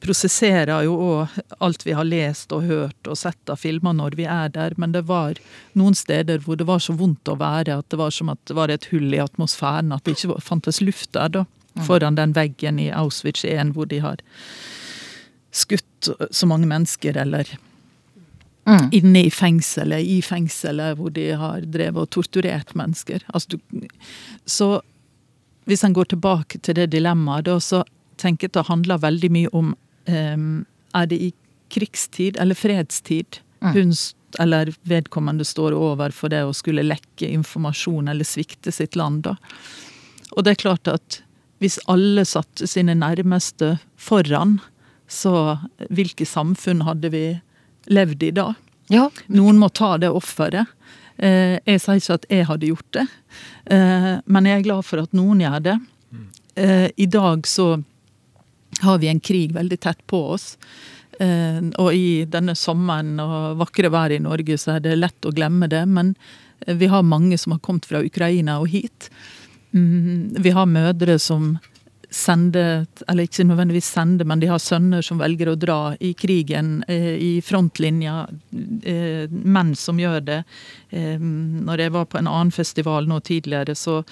prosesserer 0.01 0.85
jo 0.85 0.95
òg 0.97 1.39
alt 1.61 1.85
vi 1.85 1.95
har 1.97 2.07
lest 2.07 2.51
og 2.55 2.65
hørt 2.69 3.09
og 3.09 3.17
sett 3.19 3.51
av 3.51 3.61
filmer 3.61 3.95
når 3.97 4.17
vi 4.19 4.25
er 4.29 4.51
der, 4.53 4.75
men 4.81 4.95
det 4.95 5.05
var 5.09 5.39
noen 5.77 5.97
steder 5.97 6.41
hvor 6.45 6.57
det 6.59 6.67
var 6.69 6.81
så 6.83 6.95
vondt 6.97 7.29
å 7.29 7.37
være 7.39 7.77
at 7.81 7.89
det 7.93 7.99
var 8.01 8.13
som 8.15 8.31
at 8.33 8.41
det 8.49 8.57
var 8.57 8.73
et 8.73 8.89
hull 8.91 9.13
i 9.13 9.21
atmosfæren, 9.21 9.93
at 9.93 10.05
det 10.05 10.17
ikke 10.17 10.39
fantes 10.43 10.81
luft 10.83 11.13
der, 11.17 11.29
da. 11.39 11.45
Foran 11.87 12.17
den 12.17 12.33
veggen 12.35 12.81
i 12.83 12.89
Auschwitz 12.91 13.45
1 13.47 13.71
hvor 13.77 13.87
de 13.87 14.01
har 14.03 14.19
skutt 15.55 16.09
så 16.31 16.47
mange 16.49 16.67
mennesker, 16.67 17.15
eller 17.17 17.47
mm. 18.67 18.89
inne 18.91 19.25
i 19.27 19.31
fengselet, 19.31 20.03
i 20.03 20.19
fengselet 20.25 20.97
hvor 20.99 21.13
de 21.15 21.29
har 21.39 21.63
drevet 21.63 22.03
og 22.03 22.11
torturert 22.11 22.73
mennesker. 22.75 23.23
Altså, 23.31 23.55
du, 23.55 23.87
så 24.45 24.81
hvis 25.69 25.85
en 25.87 25.95
går 25.95 26.11
tilbake 26.11 26.59
til 26.59 26.75
det 26.75 26.89
dilemmaet, 26.91 27.47
da, 27.47 27.59
så 27.63 27.83
tenker 28.19 28.47
jeg 28.47 28.51
at 28.51 28.59
det 28.59 28.69
handler 28.69 29.03
veldig 29.03 29.31
mye 29.31 29.53
om 29.55 29.73
Er 30.09 31.05
det 31.07 31.17
i 31.21 31.29
krigstid 31.71 32.39
eller 32.41 32.57
fredstid 32.57 33.39
mm. 33.61 33.73
hun 33.75 33.93
eller 34.39 34.73
vedkommende 34.87 35.45
står 35.45 35.75
over 35.75 36.13
for 36.15 36.31
det 36.31 36.43
å 36.47 36.53
skulle 36.55 36.85
lekke 36.87 37.27
informasjon 37.27 38.07
eller 38.11 38.27
svikte 38.27 38.71
sitt 38.71 38.95
land, 38.95 39.25
da. 39.27 39.35
Og 40.31 40.45
det 40.45 40.53
er 40.53 40.63
klart 40.63 40.87
at 40.87 41.21
hvis 41.61 41.77
alle 41.91 42.23
satte 42.25 42.67
sine 42.69 42.95
nærmeste 42.97 43.75
foran, 43.99 44.59
så 45.11 45.59
hvilke 45.91 46.25
samfunn 46.25 46.85
hadde 46.87 47.11
vi 47.13 47.25
levd 47.91 48.23
i 48.23 48.31
da? 48.33 48.53
Ja. 48.91 49.09
Noen 49.27 49.59
må 49.59 49.69
ta 49.75 49.97
det 50.01 50.09
offeret. 50.15 50.71
Eh, 51.21 51.59
jeg 51.67 51.83
sier 51.83 51.99
ikke 51.99 52.17
at 52.17 52.27
jeg 52.31 52.47
hadde 52.49 52.71
gjort 52.71 52.95
det, 52.95 53.05
eh, 53.75 54.13
men 54.25 54.47
jeg 54.47 54.61
er 54.61 54.65
glad 54.65 54.87
for 54.87 55.03
at 55.03 55.13
noen 55.13 55.43
gjør 55.43 55.59
det. 55.67 55.77
Eh, 56.55 56.87
I 56.97 57.07
dag 57.11 57.45
så 57.47 57.75
har 58.81 59.01
vi 59.01 59.09
en 59.11 59.19
krig 59.19 59.53
veldig 59.55 59.79
tett 59.79 60.01
på 60.07 60.19
oss. 60.35 60.55
Og 61.21 61.89
i 61.93 62.23
denne 62.25 62.55
sommeren 62.57 63.19
og 63.21 63.59
vakre 63.59 63.91
været 63.93 64.17
i 64.17 64.23
Norge 64.23 64.55
så 64.57 64.77
er 64.77 64.85
det 64.85 64.95
lett 64.97 65.27
å 65.27 65.33
glemme 65.35 65.67
det, 65.69 65.83
men 65.85 66.15
vi 66.65 66.87
har 66.89 67.05
mange 67.05 67.37
som 67.37 67.53
har 67.53 67.61
kommet 67.61 67.85
fra 67.85 68.01
Ukraina 68.01 68.57
og 68.63 68.71
hit. 68.73 69.11
Mm, 69.75 70.33
vi 70.41 70.49
har 70.55 70.65
mødre 70.65 71.19
som 71.19 71.59
sender, 72.11 72.85
eller 73.07 73.23
ikke 73.23 73.45
nødvendigvis 73.47 73.87
sender, 73.95 74.27
men 74.27 74.41
de 74.41 74.49
har 74.51 74.59
sønner 74.59 75.03
som 75.05 75.19
velger 75.21 75.53
å 75.53 75.55
dra 75.59 75.79
i 75.99 76.11
krigen, 76.13 76.83
eh, 76.87 77.15
i 77.15 77.31
frontlinja. 77.41 78.27
Eh, 78.83 79.31
menn 79.31 79.75
som 79.75 79.97
gjør 79.97 80.19
det. 80.25 80.43
Eh, 80.89 81.17
når 81.17 81.77
jeg 81.77 81.91
var 81.91 82.05
på 82.05 82.17
en 82.19 82.27
annen 82.27 82.51
festival 82.51 83.07
nå 83.07 83.21
tidligere, 83.21 83.75
så 83.75 84.03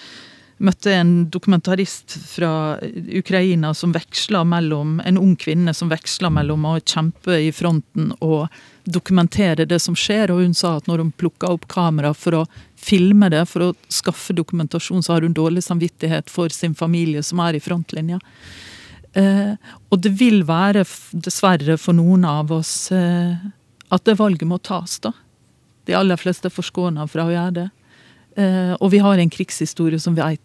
møtte 0.59 0.91
en 0.91 1.11
dokumentarist 1.31 2.13
fra 2.27 2.77
Ukraina 3.15 3.71
som 3.73 3.93
veksla 3.95 4.43
mellom 4.43 4.99
En 5.05 5.17
ung 5.17 5.35
kvinne 5.39 5.73
som 5.73 5.89
veksla 5.91 6.29
mellom 6.29 6.65
å 6.67 6.79
kjempe 6.79 7.37
i 7.39 7.51
fronten 7.55 8.11
og 8.19 8.49
dokumentere 8.83 9.65
det 9.65 9.79
som 9.79 9.95
skjer. 9.95 10.33
Og 10.33 10.43
hun 10.43 10.55
sa 10.57 10.75
at 10.77 10.89
når 10.89 11.03
hun 11.03 11.13
plukka 11.15 11.51
opp 11.53 11.67
kamera 11.71 12.13
for 12.13 12.41
å 12.41 12.45
filme 12.79 13.29
det, 13.31 13.45
for 13.49 13.69
å 13.69 13.75
skaffe 13.91 14.35
dokumentasjon, 14.35 15.03
så 15.03 15.15
har 15.15 15.27
hun 15.27 15.35
dårlig 15.35 15.63
samvittighet 15.63 16.29
for 16.31 16.51
sin 16.53 16.75
familie 16.75 17.23
som 17.23 17.39
er 17.43 17.55
i 17.55 17.63
frontlinja. 17.63 18.19
Eh, 19.17 19.55
og 19.89 20.03
det 20.03 20.11
vil 20.19 20.43
være, 20.47 20.83
dessverre 21.13 21.79
for 21.81 21.97
noen 21.97 22.27
av 22.29 22.51
oss, 22.53 22.91
eh, 22.91 23.35
at 23.89 24.05
det 24.05 24.19
valget 24.19 24.47
må 24.47 24.59
tas, 24.61 24.99
da. 24.99 25.13
De 25.87 25.95
aller 25.97 26.19
fleste 26.21 26.49
er 26.49 26.53
forskåna 26.53 27.07
fra 27.09 27.25
å 27.25 27.33
gjøre 27.33 27.55
det. 27.55 27.69
Eh, 28.37 28.75
og 28.77 28.91
vi 28.93 29.01
har 29.01 29.17
en 29.17 29.31
krigshistorie 29.33 29.99
som 29.99 30.15
vi 30.15 30.21
at, 30.21 30.41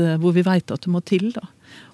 eh, 0.00 0.16
hvor 0.20 0.34
vi 0.36 0.44
vet 0.46 0.72
at 0.72 0.84
det 0.84 0.92
må 0.92 1.02
til. 1.06 1.30
da. 1.34 1.44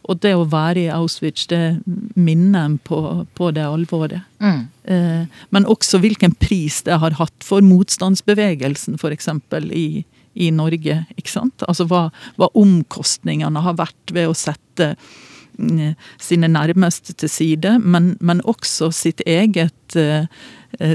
Og 0.09 0.21
det 0.23 0.35
å 0.35 0.47
være 0.49 0.87
i 0.87 0.93
Auschwitz, 0.93 1.47
det 1.51 1.81
minner 2.17 2.67
en 2.67 2.79
på, 2.83 3.01
på, 3.39 3.51
det 3.55 3.67
alvoret. 3.67 4.25
Mm. 4.43 4.63
Eh, 4.85 5.45
men 5.55 5.69
også 5.69 6.01
hvilken 6.03 6.35
pris 6.41 6.81
det 6.87 6.99
har 7.03 7.19
hatt 7.21 7.47
for 7.47 7.65
motstandsbevegelsen, 7.65 8.99
f.eks. 8.99 9.31
I, 9.71 9.87
i 10.35 10.51
Norge. 10.55 11.03
ikke 11.17 11.35
sant? 11.35 11.67
Altså 11.69 11.89
hva, 11.91 12.09
hva 12.41 12.51
omkostningene 12.59 13.65
har 13.65 13.79
vært 13.79 14.15
ved 14.17 14.31
å 14.31 14.37
sette 14.39 14.95
eh, 14.95 16.11
sine 16.23 16.51
nærmeste 16.51 17.15
til 17.19 17.33
side, 17.33 17.79
men, 17.85 18.15
men 18.21 18.43
også 18.49 18.91
sitt 18.95 19.23
eget, 19.27 19.99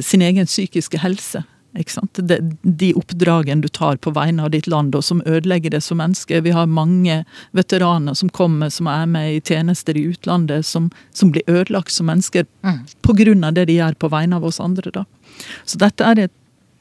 sin 0.05 0.21
egen 0.21 0.47
psykiske 0.47 0.99
helse. 1.01 1.43
De, 1.73 2.37
de 2.61 2.93
oppdragene 2.93 3.61
du 3.61 3.67
tar 3.67 3.97
på 3.97 4.11
vegne 4.13 4.43
av 4.45 4.51
ditt 4.53 4.67
land, 4.69 4.93
og 4.95 5.03
som 5.03 5.23
ødelegger 5.25 5.73
det 5.73 5.81
som 5.81 5.97
menneske. 5.97 6.41
Vi 6.45 6.53
har 6.53 6.69
mange 6.69 7.23
veteraner 7.51 8.13
som 8.13 8.29
kommer, 8.29 8.69
som 8.69 8.87
er 8.87 9.07
med 9.09 9.33
i 9.33 9.41
tjenester 9.41 9.97
i 9.97 10.05
utlandet, 10.11 10.65
som, 10.65 10.91
som 11.13 11.31
blir 11.33 11.43
ødelagt 11.47 11.91
som 11.91 12.11
mennesker 12.11 12.45
mm. 12.61 12.79
pga. 13.01 13.51
det 13.51 13.65
de 13.65 13.79
gjør 13.79 13.97
på 13.97 14.11
vegne 14.13 14.37
av 14.37 14.45
oss 14.45 14.59
andre. 14.59 14.91
Da. 14.93 15.05
Så 15.65 15.81
dette 15.81 16.03
er 16.05 16.27
et, 16.27 16.35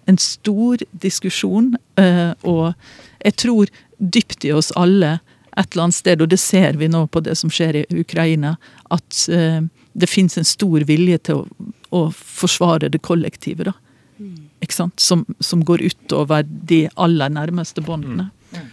en 0.07 0.19
stor 0.19 0.85
diskusjon, 0.93 1.77
uh, 1.97 2.35
og 2.43 2.75
jeg 3.25 3.37
tror 3.41 3.73
dypt 3.99 4.45
i 4.45 4.53
oss 4.53 4.73
alle 4.77 5.21
et 5.57 5.73
eller 5.73 5.85
annet 5.85 5.97
sted, 5.97 6.21
og 6.21 6.29
det 6.29 6.41
ser 6.41 6.77
vi 6.77 6.89
nå 6.89 7.07
på 7.07 7.21
det 7.21 7.37
som 7.39 7.51
skjer 7.53 7.81
i 7.81 7.87
Ukraina, 8.01 8.57
at 8.91 9.25
uh, 9.33 9.65
det 9.93 10.09
finnes 10.09 10.37
en 10.37 10.49
stor 10.49 10.85
vilje 10.85 11.19
til 11.29 11.45
å, 11.45 11.73
å 11.93 12.09
forsvare 12.13 12.93
det 12.93 13.01
kollektive. 13.01 13.73
da. 13.73 13.79
Mm 14.21 14.52
som, 14.71 15.25
som, 15.41 15.65
går 15.65 15.83
utover 15.83 16.43
de 16.43 16.89
aller 16.95 17.29
nærmeste 17.29 17.81
båndene. 17.81 18.31
Mm. 18.53 18.67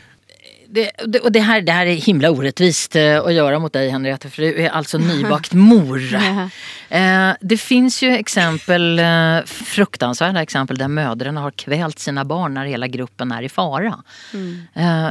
Det, 0.71 0.91
det, 1.07 1.19
och 1.19 1.31
det 1.31 1.39
här, 1.39 1.61
det 1.61 1.71
här 1.71 1.85
är 1.85 1.95
himla 1.95 2.29
orättvist 2.29 2.95
å 2.95 3.25
att 3.25 3.33
göra 3.33 3.59
mot 3.59 3.73
dig 3.73 3.89
Henriette, 3.89 4.29
för 4.29 4.41
du 4.41 4.63
är 4.63 4.69
alltså 4.69 4.97
nybakt 4.97 5.53
mor. 5.53 6.13
eh, 6.89 7.31
det 7.41 7.57
finns 7.57 8.03
ju 8.03 8.11
exempel, 8.11 8.99
eh, 8.99 9.45
fruktansvärda 9.45 10.41
exempel 10.41 10.77
där 10.77 10.87
mödrarna 10.87 11.41
har 11.41 11.51
kvält 11.51 11.99
sina 11.99 12.25
barn 12.25 12.53
när 12.53 12.65
hela 12.65 12.87
gruppen 12.87 13.31
är 13.31 13.41
i 13.41 13.49
fara. 13.49 14.03
Mm. 14.33 14.61
Eh, 14.73 15.09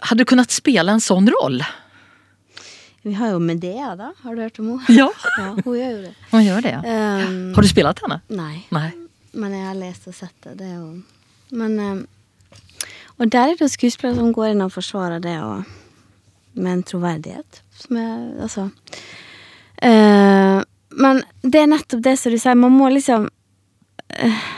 hade 0.00 0.20
du 0.20 0.24
kunnat 0.24 0.50
spela 0.50 0.92
en 0.92 1.00
sån 1.00 1.30
roll? 1.30 1.64
Vi 3.02 3.14
har 3.14 3.28
jo 3.28 3.38
Medea, 3.38 3.96
da. 3.96 4.12
Har 4.22 4.36
du 4.36 4.42
hørt 4.42 4.58
om 4.58 4.68
henne? 4.68 4.98
Ja. 4.98 5.10
ja 5.38 5.56
hun 5.64 5.74
gjør 5.78 5.90
jo 5.90 6.02
det. 6.02 6.12
Hun 6.30 6.44
gjør 6.44 6.60
det, 6.62 6.74
ja. 6.76 6.82
Um, 7.26 7.54
har 7.54 7.66
du 7.66 7.68
spilt 7.68 8.02
henne? 8.04 8.20
Nei. 8.30 8.60
nei. 8.70 8.90
Men 9.32 9.54
jeg 9.56 9.66
har 9.66 9.78
lest 9.78 10.08
og 10.10 10.16
sett 10.16 10.34
det. 10.44 10.56
det 10.60 10.68
er 10.68 10.80
jo 10.80 11.02
Men 11.56 11.78
um, 11.80 12.02
Og 13.18 13.30
der 13.32 13.48
er 13.48 13.56
det 13.56 13.64
jo 13.64 13.72
skuespillere 13.72 14.20
som 14.20 14.32
går 14.34 14.52
inn 14.52 14.64
og 14.64 14.74
forsvarer 14.74 15.22
det 15.22 15.38
og, 15.40 15.64
med 16.54 16.72
en 16.72 16.82
troverdighet. 16.84 17.62
Som 17.80 18.00
er 18.00 18.42
Altså 18.44 18.68
uh, 18.68 20.60
Men 20.92 21.22
det 21.42 21.62
er 21.62 21.70
nettopp 21.72 22.04
det 22.04 22.16
som 22.20 22.32
du 22.32 22.38
sier. 22.38 22.58
Man 22.58 22.76
må 22.76 22.90
liksom 22.92 23.28
uh, 23.28 24.48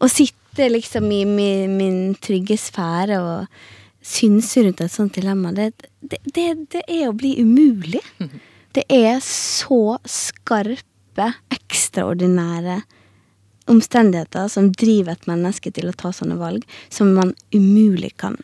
Å 0.00 0.10
sitte 0.10 0.70
liksom 0.70 1.06
i 1.14 1.24
min, 1.28 1.76
min 1.78 2.00
trygge 2.18 2.58
sfære 2.58 3.20
og 3.22 3.60
synse 4.02 4.64
rundt 4.64 4.80
et 4.80 4.92
sånt 4.92 5.14
dilemma, 5.14 5.52
det, 5.52 5.68
det, 6.00 6.18
det, 6.24 6.46
det 6.72 6.80
er 6.88 7.10
å 7.10 7.16
bli 7.16 7.36
umulig. 7.42 8.00
Det 8.70 8.84
er 8.86 9.16
så 9.26 9.96
skarpe, 10.06 11.24
ekstraordinære 11.50 12.76
omstendigheter 13.66 14.48
som 14.48 14.72
driver 14.72 15.12
et 15.12 15.26
menneske 15.30 15.72
til 15.74 15.90
å 15.90 15.96
ta 15.96 16.12
sånne 16.14 16.38
valg, 16.40 16.64
som 16.88 17.14
man 17.14 17.34
umulig 17.54 18.16
kan 18.16 18.38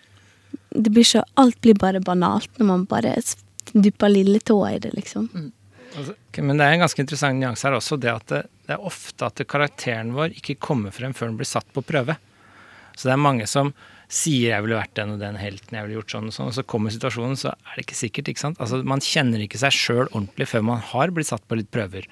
Det 0.70 0.90
blir 0.92 1.04
så 1.04 1.24
Alt 1.34 1.60
blir 1.60 1.74
bare 1.74 2.00
banalt 2.00 2.50
når 2.58 2.66
man 2.66 2.84
bare 2.84 3.14
dupper 3.72 4.08
lille 4.08 4.40
tåa 4.40 4.74
i 4.74 4.78
det, 4.78 4.92
liksom. 4.92 5.28
Altså, 5.96 6.14
Okay, 6.36 6.44
men 6.44 6.58
det 6.60 6.66
er 6.66 6.74
en 6.76 6.82
ganske 6.84 7.00
interessant 7.00 7.38
nyanse 7.40 7.64
her 7.64 7.72
også, 7.78 7.96
det 7.96 8.10
at 8.12 8.26
det, 8.28 8.42
det 8.68 8.74
er 8.74 8.82
ofte 8.84 9.24
at 9.24 9.40
karakteren 9.48 10.10
vår 10.12 10.34
ikke 10.36 10.58
kommer 10.60 10.92
frem 10.92 11.14
før 11.16 11.30
den 11.30 11.38
blir 11.38 11.48
satt 11.48 11.70
på 11.72 11.80
prøve. 11.80 12.18
Så 12.92 13.08
det 13.08 13.14
er 13.14 13.22
mange 13.24 13.46
som 13.48 13.70
sier 14.06 14.52
'jeg 14.52 14.62
ville 14.62 14.76
vært 14.76 14.94
den 14.94 15.14
og 15.14 15.18
den 15.18 15.36
helten', 15.40 15.72
'jeg 15.72 15.86
ville 15.86 15.96
gjort 15.96 16.12
sånn 16.12 16.28
og 16.28 16.34
sånn', 16.36 16.50
og 16.52 16.54
så 16.54 16.62
kommer 16.62 16.92
situasjonen, 16.92 17.40
så 17.40 17.48
er 17.48 17.72
det 17.76 17.86
ikke 17.86 18.02
sikkert, 18.02 18.28
ikke 18.28 18.44
sant. 18.44 18.58
Altså 18.60 18.84
man 18.84 19.00
kjenner 19.00 19.40
ikke 19.40 19.58
seg 19.58 19.72
sjøl 19.72 20.08
ordentlig 20.12 20.46
før 20.46 20.62
man 20.62 20.80
har 20.80 21.08
blitt 21.08 21.32
satt 21.32 21.48
på 21.48 21.56
litt 21.56 21.70
prøver. 21.70 22.04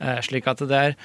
Eh, 0.00 0.20
slik 0.20 0.46
at 0.46 0.58
det 0.58 0.76
er 0.76 0.96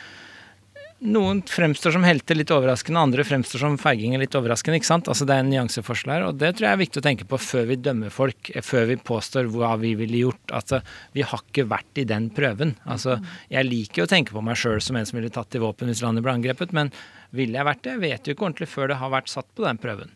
noen 1.06 1.41
fremstår 1.48 1.94
som 1.96 2.04
helter 2.06 2.36
litt 2.38 2.52
overraskende, 2.54 3.00
andre 3.02 3.24
fremstår 3.28 3.62
som 3.62 3.78
feiginger 3.82 4.20
litt 4.22 4.36
overraskende. 4.38 4.80
ikke 4.80 4.89
sant? 4.89 5.08
Altså 5.12 5.26
Det 5.28 5.36
er 5.36 5.44
en 5.44 5.50
nyanseforskjell 5.54 6.12
her, 6.13 6.26
og 6.28 6.38
det 6.41 6.52
tror 6.56 6.68
jeg 6.68 6.74
er 6.78 6.82
viktig 6.82 7.02
å 7.02 7.06
tenke 7.06 7.28
på 7.30 7.39
før 7.39 7.65
vi 7.70 7.76
dømmer 7.78 8.10
folk, 8.13 8.52
eh, 8.54 8.62
før 8.65 8.86
vi 8.91 8.96
påstår 8.98 9.50
hva 9.54 9.76
vi 9.80 9.94
ville 9.96 10.18
gjort. 10.26 10.52
Altså, 10.52 10.82
Vi 11.13 11.22
har 11.22 11.39
ikke 11.39 11.68
vært 11.68 11.98
i 11.98 12.04
den 12.06 12.30
prøven. 12.30 12.76
Altså, 12.86 13.20
Jeg 13.50 13.65
liker 13.65 14.04
å 14.04 14.08
tenke 14.08 14.32
på 14.32 14.44
meg 14.44 14.56
sjøl 14.58 14.82
som 14.82 14.96
en 14.96 15.06
som 15.06 15.20
ville 15.20 15.30
tatt 15.30 15.50
til 15.50 15.62
våpen 15.62 15.88
hvis 15.88 16.02
landet 16.02 16.24
ble 16.24 16.34
angrepet, 16.34 16.74
men 16.74 16.91
ville 17.34 17.54
jeg 17.58 17.65
vært 17.65 17.82
det? 17.84 17.91
Jeg 17.96 18.00
vet 18.02 18.24
jo 18.26 18.34
ikke 18.34 18.46
ordentlig 18.50 18.68
før 18.70 18.88
det 18.88 18.98
har 18.98 19.10
vært 19.12 19.30
satt 19.30 19.48
på 19.56 19.63
den 19.65 19.78
prøven. 19.78 20.10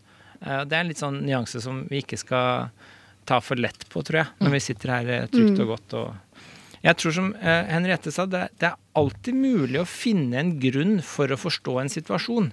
Eh, 0.46 0.64
Det 0.66 0.74
er 0.74 0.80
en 0.82 0.88
litt 0.88 0.98
sånn 0.98 1.22
nyanse 1.26 1.62
som 1.62 1.86
vi 1.90 2.02
ikke 2.02 2.18
skal 2.18 2.70
ta 3.26 3.40
for 3.40 3.56
lett 3.56 3.86
på, 3.90 4.02
tror 4.04 4.24
jeg, 4.24 4.28
når 4.42 4.52
vi 4.52 4.60
sitter 4.60 4.90
her 4.90 5.10
eh, 5.10 5.28
trygt 5.28 5.60
og 5.60 5.68
godt 5.78 5.94
og 5.94 6.16
jeg 6.86 7.00
tror 7.00 7.16
som 7.16 7.30
eh, 7.36 7.68
Henriette 7.68 8.12
sa, 8.14 8.26
det, 8.30 8.48
er 8.64 8.78
alltid 8.98 9.36
mulig 9.36 9.82
å 9.82 9.88
finne 9.88 10.40
en 10.40 10.56
grunn 10.62 11.00
for 11.04 11.32
å 11.32 11.40
forstå 11.40 11.80
en 11.82 11.92
situasjon. 11.92 12.52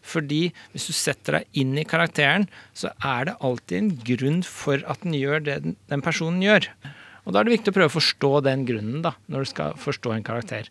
Fordi 0.00 0.46
hvis 0.72 0.88
du 0.88 0.94
setter 0.96 1.38
deg 1.38 1.60
inn 1.62 1.76
i 1.78 1.84
karakteren, 1.86 2.48
så 2.74 2.92
er 3.04 3.28
det 3.28 3.36
alltid 3.44 3.76
en 3.78 3.92
grunn 4.06 4.40
for 4.46 4.80
at 4.90 5.04
den 5.04 5.14
gjør 5.18 5.44
det 5.44 5.58
den, 5.66 6.02
personen 6.02 6.40
gjør. 6.42 6.70
Og 7.26 7.34
da 7.34 7.42
er 7.42 7.46
det 7.46 7.58
viktig 7.58 7.70
å 7.70 7.76
prøve 7.76 7.92
å 7.92 7.98
forstå 7.98 8.30
den 8.46 8.64
grunnen 8.66 9.04
da, 9.04 9.12
når 9.30 9.44
du 9.44 9.50
skal 9.52 9.76
forstå 9.78 10.14
en 10.16 10.24
karakter. 10.26 10.70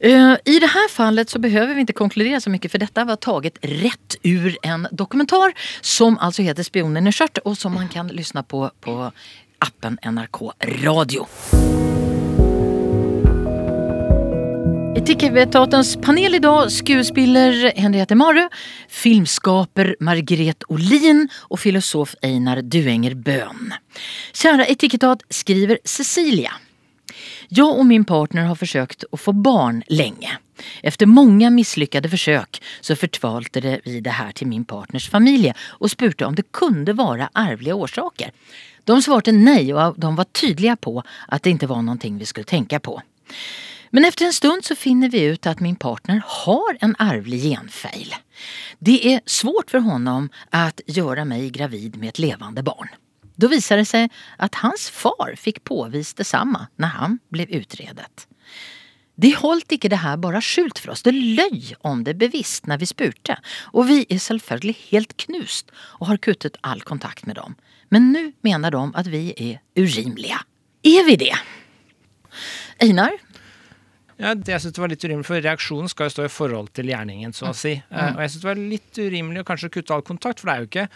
Eh, 0.00 0.34
I 0.48 0.56
det 0.64 0.72
her 0.72 0.88
fallet 0.90 1.30
så 1.30 1.42
behøver 1.42 1.76
vi 1.76 1.84
ikke 1.84 2.00
konkludere 2.00 2.40
så 2.40 2.50
mye, 2.50 2.72
for 2.72 2.82
dette 2.82 3.04
var 3.06 3.20
taget 3.22 3.60
rett 3.82 4.16
ur 4.24 4.56
en 4.64 4.88
dokumentar 4.90 5.54
som 5.84 6.18
altså 6.24 6.46
heter 6.46 6.66
Spionen 6.66 7.10
i 7.10 7.14
skjørt 7.14 7.44
og 7.44 7.54
som 7.60 7.76
man 7.78 7.92
kan 7.92 8.10
lyssna 8.10 8.42
på 8.42 8.64
på 8.82 8.96
appen 9.58 9.98
NRK 10.06 10.52
Radio. 10.84 11.26
I 14.98 15.00
TV-teaterns 15.00 15.96
panel 15.96 16.34
idag 16.34 16.72
skuespiller 16.74 17.72
Henriette 17.78 18.16
Marø, 18.18 18.48
filmskaper 18.90 19.92
Margret 20.02 20.64
Olin 20.74 21.20
og 21.46 21.60
filosof 21.62 22.16
Einar 22.26 22.64
Duenger 22.66 23.14
Bøhn. 23.14 23.76
Kjære 24.34 24.66
Etikettat 24.66 25.22
skriver 25.30 25.78
Cecilia. 25.84 26.50
Jag 27.48 27.78
och 27.78 27.86
min 27.86 28.04
partner 28.04 28.44
har 28.44 28.54
försökt 28.54 29.04
att 29.12 29.20
få 29.20 29.32
barn 29.32 29.82
länge. 29.86 30.38
Efter 30.82 31.06
många 31.06 31.50
misslyckade 31.50 32.08
försök 32.08 32.62
så 32.80 32.96
förtvaltade 32.96 33.80
vi 33.84 34.00
det 34.00 34.10
här 34.10 34.32
till 34.32 34.46
min 34.46 34.64
partners 34.64 35.10
familj 35.10 35.52
och 35.60 35.90
spurte 35.90 36.24
om 36.24 36.34
det 36.34 36.52
kunde 36.52 36.92
vara 36.92 37.30
arvliga 37.32 37.74
orsaker. 37.74 38.30
De 38.84 39.02
svarte 39.02 39.32
nej 39.32 39.74
och 39.74 39.94
de 40.00 40.16
var 40.16 40.24
tydliga 40.24 40.76
på 40.76 41.02
att 41.28 41.42
det 41.42 41.50
inte 41.50 41.66
var 41.66 41.82
någonting 41.82 42.18
vi 42.18 42.26
skulle 42.26 42.44
tänka 42.44 42.80
på. 42.80 43.02
Men 43.90 44.04
efter 44.04 44.26
en 44.26 44.32
stund 44.32 44.64
så 44.64 44.74
finner 44.74 45.08
vi 45.08 45.22
ut 45.22 45.46
att 45.46 45.60
min 45.60 45.76
partner 45.76 46.22
har 46.26 46.78
en 46.80 46.96
arvlig 46.98 47.42
genfejl. 47.42 48.14
Det 48.78 49.14
är 49.14 49.20
svårt 49.26 49.70
för 49.70 49.78
honom 49.78 50.30
att 50.50 50.80
göra 50.86 51.24
mig 51.24 51.50
gravid 51.50 51.96
med 51.96 52.08
ett 52.08 52.18
levande 52.18 52.62
barn. 52.62 52.88
Då 53.36 53.48
visar 53.48 53.76
det 53.76 53.84
sig 53.84 54.10
att 54.36 54.54
hans 54.54 54.90
far 54.90 55.34
fick 55.36 55.64
påvist 55.64 56.16
detsamma 56.16 56.66
när 56.76 56.88
han 56.88 57.18
blev 57.28 57.50
utredet. 57.50 58.28
De 59.18 59.32
holdt 59.34 59.72
ikke 59.74 59.90
det 59.90 59.98
her 59.98 60.18
bare 60.22 60.38
skjult 60.44 60.78
for 60.78 60.92
oss, 60.92 61.02
det 61.02 61.10
løy 61.10 61.72
om 61.82 62.04
det 62.06 62.14
bevisst 62.20 62.68
når 62.70 62.78
vi 62.78 62.86
spurte, 62.86 63.34
og 63.74 63.88
vi 63.88 64.04
er 64.06 64.20
selvfølgelig 64.22 64.76
helt 64.92 65.16
knust 65.24 65.72
og 65.98 66.12
har 66.12 66.20
kuttet 66.22 66.60
all 66.62 66.84
kontakt 66.86 67.26
med 67.26 67.34
dem. 67.40 67.56
Men 67.90 68.12
nå 68.14 68.22
mener 68.46 68.70
de 68.70 68.82
at 68.94 69.10
vi 69.10 69.22
er 69.34 69.58
urimelige. 69.74 70.38
Er 70.86 71.06
vi 71.08 71.16
det? 71.18 71.34
Einar? 72.78 73.18
Ja, 74.18 74.32
det 74.34 74.50
jeg 74.50 74.60
synes 74.64 74.74
det 74.74 74.82
var 74.82 74.90
litt 74.90 75.04
urimelig, 75.06 75.26
for 75.28 75.44
Reaksjonen 75.44 75.90
skal 75.92 76.08
jo 76.08 76.14
stå 76.16 76.24
i 76.26 76.32
forhold 76.32 76.72
til 76.74 76.88
gjerningen, 76.90 77.34
så 77.36 77.52
å 77.52 77.54
si. 77.54 77.76
Mm. 77.92 78.16
Og 78.16 78.22
jeg 78.24 78.32
synes 78.32 78.42
det 78.42 78.48
var 78.50 78.62
litt 78.74 78.98
urimelig 78.98 79.44
å 79.44 79.46
kanskje 79.52 79.70
kutte 79.76 79.94
all 79.94 80.02
kontakt, 80.06 80.40
for 80.42 80.50
det 80.50 80.54
er 80.56 80.64
jo 80.64 80.70
ikke 80.72 80.88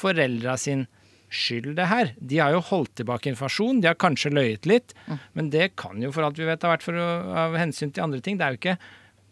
foreldra 0.00 0.54
sin 0.60 0.86
skyld, 1.30 1.74
det 1.78 1.86
her. 1.86 2.12
De 2.18 2.40
har 2.42 2.54
jo 2.56 2.62
holdt 2.70 2.94
tilbake 2.98 3.28
informasjon, 3.30 3.82
de 3.84 3.90
har 3.92 3.98
kanskje 4.00 4.32
løyet 4.34 4.66
litt, 4.66 4.94
men 5.36 5.50
det 5.52 5.74
kan 5.78 6.00
jo 6.02 6.10
for 6.14 6.26
alt 6.26 6.40
vi 6.40 6.48
vet 6.48 6.64
ha 6.66 6.72
vært 6.72 6.86
for 6.88 6.96
av 6.98 7.54
hensyn 7.60 7.92
til 7.92 8.02
andre 8.06 8.22
ting. 8.24 8.40
Det 8.40 8.46
er 8.48 8.56
jo 8.56 8.60
ikke 8.62 8.78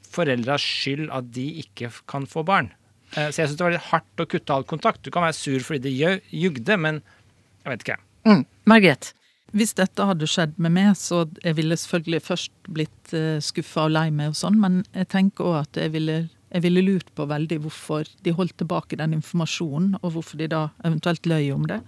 foreldras 0.08 0.62
skyld 0.64 1.08
at 1.12 1.32
de 1.34 1.46
ikke 1.64 1.90
kan 2.08 2.28
få 2.28 2.44
barn. 2.46 2.70
Eh, 3.16 3.30
Så 3.32 3.42
jeg 3.42 3.48
syns 3.50 3.56
det 3.58 3.64
var 3.66 3.74
litt 3.74 3.88
hardt 3.90 4.22
å 4.22 4.28
kutte 4.28 4.54
all 4.54 4.64
kontakt. 4.68 5.02
Du 5.02 5.10
kan 5.10 5.24
være 5.24 5.36
sur 5.36 5.58
fordi 5.64 5.88
de 5.88 6.20
jugde, 6.30 6.76
men 6.80 7.00
jeg 7.64 7.72
vet 7.72 7.84
ikke. 7.86 7.98
Mm. 8.28 8.44
Margret? 8.68 9.12
Hvis 9.56 9.72
dette 9.78 10.04
hadde 10.04 10.28
skjedd 10.28 10.58
med 10.60 10.74
meg, 10.76 10.90
så 11.00 11.22
jeg 11.40 11.56
ville 11.56 11.76
selvfølgelig 11.80 12.24
først 12.26 12.52
blitt 12.68 13.14
uh, 13.16 13.38
skuffa 13.40 13.86
og 13.86 13.94
lei 13.96 14.08
meg 14.12 14.34
og 14.34 14.36
sånn, 14.36 14.58
men 14.60 14.82
jeg 14.92 15.08
tenker 15.14 15.48
òg 15.48 15.60
at 15.62 15.78
jeg 15.80 15.94
ville, 15.94 16.18
jeg 16.52 16.64
ville 16.66 16.84
lurt 16.84 17.08
på 17.16 17.24
veldig 17.30 17.60
hvorfor 17.64 18.10
de 18.26 18.34
holdt 18.36 18.58
tilbake 18.60 18.98
den 19.00 19.16
informasjonen, 19.16 19.96
og 20.02 20.12
hvorfor 20.16 20.40
de 20.40 20.50
da 20.52 20.66
eventuelt 20.84 21.28
løy 21.30 21.48
om 21.54 21.64
det. 21.70 21.80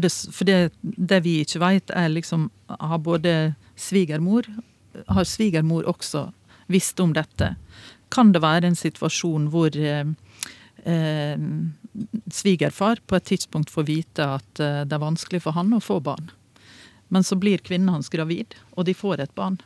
Det 0.00 0.10
for 0.32 0.48
det, 0.48 0.72
det 0.82 1.22
vi 1.24 1.38
ikke 1.40 1.60
veit, 1.62 1.90
er 1.96 2.10
liksom 2.12 2.50
Har 2.68 2.98
både 3.00 3.54
svigermor 3.80 4.44
Har 5.08 5.24
svigermor 5.24 5.88
også 5.88 6.26
visst 6.68 7.00
om 7.00 7.14
dette? 7.16 7.54
Kan 8.12 8.32
det 8.32 8.42
være 8.42 8.68
en 8.68 8.76
situasjon 8.76 9.48
hvor 9.50 9.74
eh, 9.74 10.04
eh, 10.84 11.38
svigerfar 12.30 13.00
på 13.06 13.16
et 13.16 13.26
tidspunkt 13.32 13.72
får 13.72 13.88
vite 13.88 14.26
at 14.36 14.60
eh, 14.60 14.82
det 14.84 14.94
er 14.94 15.02
vanskelig 15.02 15.42
for 15.46 15.56
han 15.56 15.72
å 15.72 15.80
få 15.82 16.00
barn? 16.04 16.30
Men 17.10 17.26
så 17.26 17.36
blir 17.36 17.58
kvinnen 17.58 17.90
hans 17.90 18.08
gravid, 18.08 18.54
og 18.78 18.86
de 18.86 18.94
får 18.94 19.24
et 19.24 19.34
barn. 19.34 19.58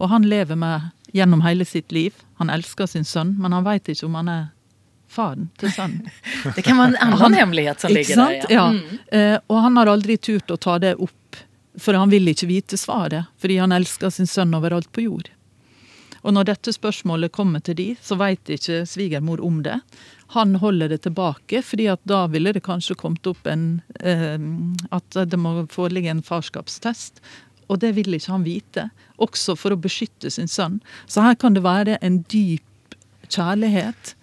Og 0.00 0.08
han 0.08 0.24
lever 0.28 0.56
med 0.56 0.90
gjennom 1.12 1.42
hele 1.44 1.64
sitt 1.68 1.92
liv. 1.92 2.16
Han 2.40 2.50
elsker 2.50 2.88
sin 2.88 3.04
sønn, 3.04 3.36
men 3.38 3.52
han 3.52 3.66
veit 3.66 3.88
ikke 3.92 4.08
om 4.08 4.16
han 4.18 4.30
er 4.32 4.46
faren 5.10 5.48
til 5.60 5.72
sønnen. 5.74 6.06
Det 6.56 6.64
kan 6.64 6.78
være 6.78 6.94
en 6.94 7.00
annen 7.10 7.36
hemmelighet 7.36 7.82
som 7.82 7.92
ligger 7.92 8.16
ligger 8.16 8.22
der. 8.22 8.46
sant? 8.46 9.10
Ja. 9.12 9.34
Uh, 9.34 9.38
og 9.50 9.58
han 9.66 9.76
har 9.80 9.90
aldri 9.92 10.16
turt 10.16 10.50
å 10.50 10.56
ta 10.56 10.78
det 10.82 10.94
opp, 11.02 11.42
for 11.78 11.98
han 11.98 12.12
vil 12.12 12.30
ikke 12.32 12.48
vite 12.50 12.78
svaret. 12.80 13.28
Fordi 13.42 13.58
han 13.60 13.74
elsker 13.76 14.14
sin 14.14 14.30
sønn 14.30 14.54
overalt 14.56 14.90
på 14.94 15.04
jord. 15.08 15.30
Og 16.20 16.34
når 16.36 16.50
dette 16.50 16.72
spørsmålet 16.76 17.32
kommer 17.32 17.62
til 17.64 17.78
de, 17.78 17.88
så 18.02 18.18
veit 18.20 18.50
ikke 18.52 18.82
svigermor 18.88 19.40
om 19.44 19.62
det. 19.64 19.78
Han 20.34 20.56
holder 20.62 20.92
det 20.92 21.02
tilbake, 21.06 21.62
fordi 21.66 21.88
at 21.90 22.02
da 22.08 22.24
ville 22.30 22.52
det 22.54 22.62
kanskje 22.66 22.98
kommet 22.98 23.26
opp 23.26 23.46
en 23.50 23.82
eh, 23.98 24.38
At 24.94 25.18
det 25.26 25.38
må 25.38 25.66
foreligge 25.72 26.12
en 26.12 26.22
farskapstest. 26.22 27.22
Og 27.70 27.80
det 27.82 27.94
vil 27.98 28.14
ikke 28.14 28.34
han 28.34 28.46
vite. 28.46 28.88
Også 29.22 29.56
for 29.58 29.74
å 29.74 29.80
beskytte 29.80 30.30
sin 30.30 30.50
sønn. 30.50 30.80
Så 31.06 31.22
her 31.22 31.38
kan 31.38 31.54
det 31.54 31.62
være 31.66 31.98
en 32.02 32.22
dyp 32.30 32.66
kjærlighet 33.30 34.14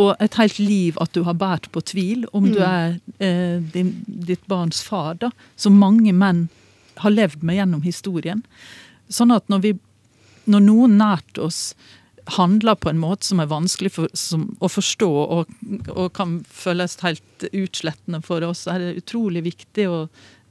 og 0.00 0.14
et 0.24 0.36
helt 0.40 0.58
liv 0.58 0.98
at 1.02 1.12
du 1.16 1.22
har 1.26 1.36
båret 1.40 1.70
på 1.72 1.82
tvil 1.84 2.24
om 2.36 2.46
du 2.52 2.60
er 2.64 2.98
eh, 3.18 3.60
din, 3.74 3.94
ditt 4.06 4.44
barns 4.50 4.82
far, 4.84 5.18
da, 5.20 5.30
som 5.56 5.76
mange 5.80 6.12
menn 6.16 6.46
har 7.02 7.12
levd 7.12 7.42
med 7.42 7.58
gjennom 7.58 7.82
historien. 7.84 8.44
Sånn 9.08 9.34
at 9.34 9.48
når, 9.52 9.64
vi, 9.64 9.72
når 10.48 10.64
noen 10.64 10.98
nært 11.00 11.40
oss 11.42 11.74
handler 12.24 12.74
på 12.74 12.90
en 12.90 13.00
måte 13.00 13.26
som 13.26 13.40
er 13.42 13.50
vanskelig 13.50 13.92
for, 13.96 14.08
som, 14.16 14.46
å 14.64 14.70
forstå 14.72 15.10
og, 15.10 15.54
og 15.92 16.12
kan 16.16 16.38
føles 16.48 16.96
helt 17.04 17.46
utslettende 17.50 18.22
for 18.24 18.44
oss, 18.46 18.66
er 18.70 18.80
det 18.80 19.04
utrolig 19.04 19.44
viktig 19.44 19.88
å, 19.90 19.98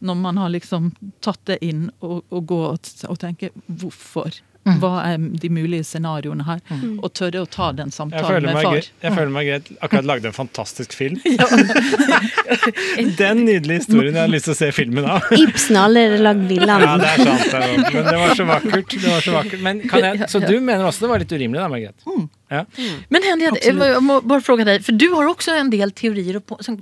når 0.06 0.20
man 0.22 0.42
har 0.42 0.54
liksom 0.54 0.92
tatt 1.26 1.42
det 1.50 1.60
inn, 1.66 1.88
å 2.04 2.22
gå 2.30 2.62
og, 2.70 2.92
og 3.10 3.20
tenke 3.22 3.54
hvorfor. 3.68 4.36
Hva 4.64 4.92
er 5.04 5.18
de 5.20 5.50
mulige 5.52 5.84
scenarioene 5.84 6.46
her? 6.48 6.62
Og 7.04 7.10
tørre 7.18 7.44
å 7.44 7.48
ta 7.52 7.72
den 7.76 7.92
samtalen 7.92 8.48
med 8.48 8.62
far. 8.64 8.88
jeg 9.04 9.16
føler 9.18 9.34
meg 9.36 9.50
greit 9.50 9.72
akkurat 9.84 10.08
lagde 10.08 10.32
en 10.32 10.38
fantastisk 10.38 10.96
film. 10.96 11.20
Den 13.18 13.44
nydelige 13.46 13.82
historien 13.82 14.16
jeg 14.16 14.22
har 14.22 14.32
lyst 14.32 14.48
til 14.48 14.56
å 14.56 14.58
se 14.58 14.70
filmen 14.76 15.08
av. 15.10 15.28
Ibsen 15.44 15.80
har 15.80 15.90
allerede 15.90 16.22
lagd 16.24 16.54
Ja, 16.54 16.96
det 17.02 17.10
er 17.10 17.26
sant. 17.26 17.90
Men 17.94 18.08
det 18.08 18.16
var 18.22 18.36
så 18.38 18.48
vakkert. 18.48 18.96
Det 18.96 19.10
var 19.10 19.26
så 19.26 19.36
vakkert. 19.36 19.66
Men 19.66 19.84
kan 19.90 20.08
jeg, 20.08 20.30
så 20.32 20.42
du 20.44 20.56
mener 20.60 20.88
også 20.88 21.06
det 21.06 21.12
var 21.14 21.24
litt 21.24 21.36
urimelig 21.36 21.62
da, 21.62 21.68
Margrethe? 21.72 22.18
Ja. 22.54 22.66
Men 23.10 23.24
Henriette, 23.24 23.58
Absolut. 23.58 23.88
jag 23.88 24.04
må 24.04 24.22
bara 24.22 24.42
fråga 24.42 24.66
dig, 24.66 24.84
för 24.84 24.92
du 24.92 25.10
har 25.10 25.26
också 25.26 25.52
en 25.52 25.70
del 25.70 25.92
teorier 25.92 26.42
och, 26.48 26.66
som, 26.66 26.82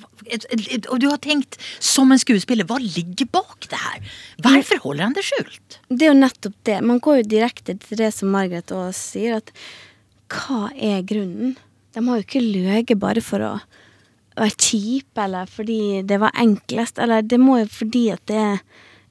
och 0.90 1.00
du 1.00 1.08
har 1.08 1.18
tänkt 1.18 1.62
som 1.80 2.12
en 2.12 2.20
skuespiller, 2.20 2.64
vad 2.64 2.82
ligger 2.82 3.26
bak 3.26 3.68
det 3.70 3.76
här? 3.76 4.12
Varför 4.38 4.78
håller 4.78 5.04
han 5.04 5.14
det 5.14 5.24
skjult? 5.24 5.80
Det 5.88 6.06
er 6.06 6.14
jo 6.14 6.20
nettopp 6.20 6.58
det. 6.64 6.82
Man 6.82 7.00
går 7.00 7.22
jo 7.22 7.30
direkte 7.36 7.78
til 7.78 8.04
det 8.04 8.12
som 8.16 8.32
Margaret 8.36 8.72
Aas 8.76 9.00
sier, 9.14 9.40
at 9.40 9.54
hva 10.32 10.70
er 10.76 11.02
grunnen? 11.08 11.56
De 11.96 12.04
har 12.08 12.20
jo 12.20 12.26
ikke 12.26 12.44
løyet 12.44 12.96
bare 13.00 13.24
for 13.24 13.44
å 13.44 13.56
være 14.40 14.56
kjipe, 14.56 15.24
eller 15.24 15.50
fordi 15.52 16.02
det 16.08 16.20
var 16.22 16.36
enklest, 16.40 17.00
eller 17.00 17.24
det 17.24 17.40
må 17.40 17.62
jo 17.62 17.68
fordi 17.72 18.06
at 18.14 18.24
det 18.32 18.40
er 18.40 18.62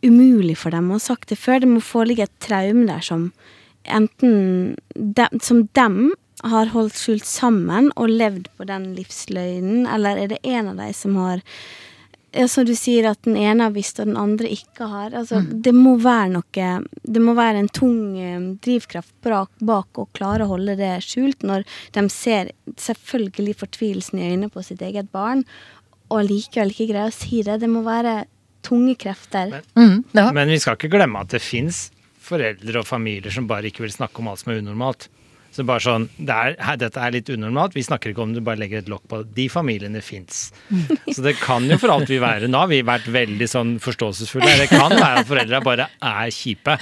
umulig 0.05 0.57
for 0.57 0.73
dem 0.73 0.89
å 0.91 0.97
ha 0.97 1.05
sagt 1.05 1.29
det 1.33 1.39
før. 1.41 1.61
Det 1.61 1.69
må 1.69 1.83
foreligge 1.85 2.29
et 2.29 2.39
traume 2.43 2.87
der 2.89 3.05
som 3.05 3.31
enten 3.85 4.77
de, 4.95 5.27
Som 5.41 5.69
dem 5.77 6.13
har 6.43 6.73
holdt 6.73 6.97
skjult 6.99 7.29
sammen 7.29 7.91
og 7.97 8.11
levd 8.11 8.49
på 8.57 8.67
den 8.69 8.91
livsløgnen, 8.97 9.87
eller 9.91 10.19
er 10.19 10.35
det 10.35 10.43
en 10.47 10.73
av 10.73 10.81
de 10.81 10.91
som 10.97 11.17
har 11.21 11.45
ja, 12.31 12.47
som 12.49 12.63
du 12.63 12.77
sier, 12.79 13.09
at 13.11 13.19
den 13.27 13.35
ene 13.35 13.67
har 13.67 13.75
visst 13.75 13.99
og 13.99 14.07
den 14.07 14.19
andre 14.21 14.51
ikke 14.55 14.87
har. 14.87 15.15
Altså, 15.19 15.41
Det 15.51 15.73
må 15.75 15.97
være 15.99 16.31
noe 16.37 16.69
Det 17.03 17.23
må 17.23 17.35
være 17.35 17.59
en 17.59 17.69
tung 17.69 18.19
eh, 18.19 18.39
drivkraft 18.63 19.15
bak, 19.27 19.51
bak 19.59 19.99
å 19.99 20.07
klare 20.15 20.47
å 20.47 20.53
holde 20.53 20.77
det 20.79 20.93
skjult, 21.03 21.43
når 21.43 21.67
de 21.97 22.09
ser 22.09 22.53
selvfølgelig 22.79 23.57
fortvilelsen 23.65 24.21
i 24.21 24.31
øynene 24.31 24.51
på 24.51 24.63
sitt 24.63 24.83
eget 24.83 25.11
barn, 25.11 25.45
og 26.11 26.27
likevel 26.27 26.71
ikke 26.71 26.93
greier 26.93 27.11
å 27.11 27.15
si 27.15 27.43
det. 27.43 27.61
Det 27.63 27.71
må 27.71 27.83
være 27.83 28.25
tunge 28.63 28.95
krefter. 28.95 29.63
Mm, 29.75 30.05
ja. 30.15 30.31
Men 30.35 30.51
vi 30.51 30.61
skal 30.63 30.79
ikke 30.79 30.93
glemme 30.93 31.23
at 31.23 31.35
det 31.35 31.43
fins 31.43 31.89
foreldre 32.21 32.83
og 32.83 32.87
familier 32.87 33.33
som 33.35 33.49
bare 33.51 33.71
ikke 33.71 33.83
vil 33.83 33.95
snakke 33.95 34.23
om 34.23 34.31
alt 34.31 34.43
som 34.43 34.53
er 34.53 34.63
unormalt. 34.63 35.09
Så 35.51 35.65
bare 35.67 35.83
sånn, 35.83 36.05
det 36.17 36.31
er, 36.31 36.53
her, 36.63 36.77
Dette 36.79 37.01
er 37.03 37.11
litt 37.11 37.29
unormalt. 37.35 37.75
Vi 37.75 37.83
snakker 37.83 38.13
ikke 38.13 38.23
om 38.23 38.33
du 38.37 38.41
bare 38.47 38.61
legger 38.61 38.79
et 38.85 38.89
lokk 38.93 39.03
på. 39.11 39.19
De 39.35 39.49
familiene 39.51 39.99
fins. 40.05 40.53
Så 41.11 41.25
det 41.25 41.33
kan 41.41 41.65
jo 41.67 41.77
for 41.83 41.91
alt 41.91 42.07
vi 42.11 42.21
være 42.23 42.47
Nå 42.51 42.61
har 42.63 42.69
vi 42.71 42.79
vært 42.87 43.09
veldig 43.11 43.49
sånn 43.51 43.73
forståelsesfulle. 43.83 44.47
Det 44.61 44.69
kan 44.71 44.95
være 44.95 45.25
at 45.25 45.29
foreldre 45.29 45.61
bare 45.67 45.89
er 46.07 46.31
kjipe 46.35 46.77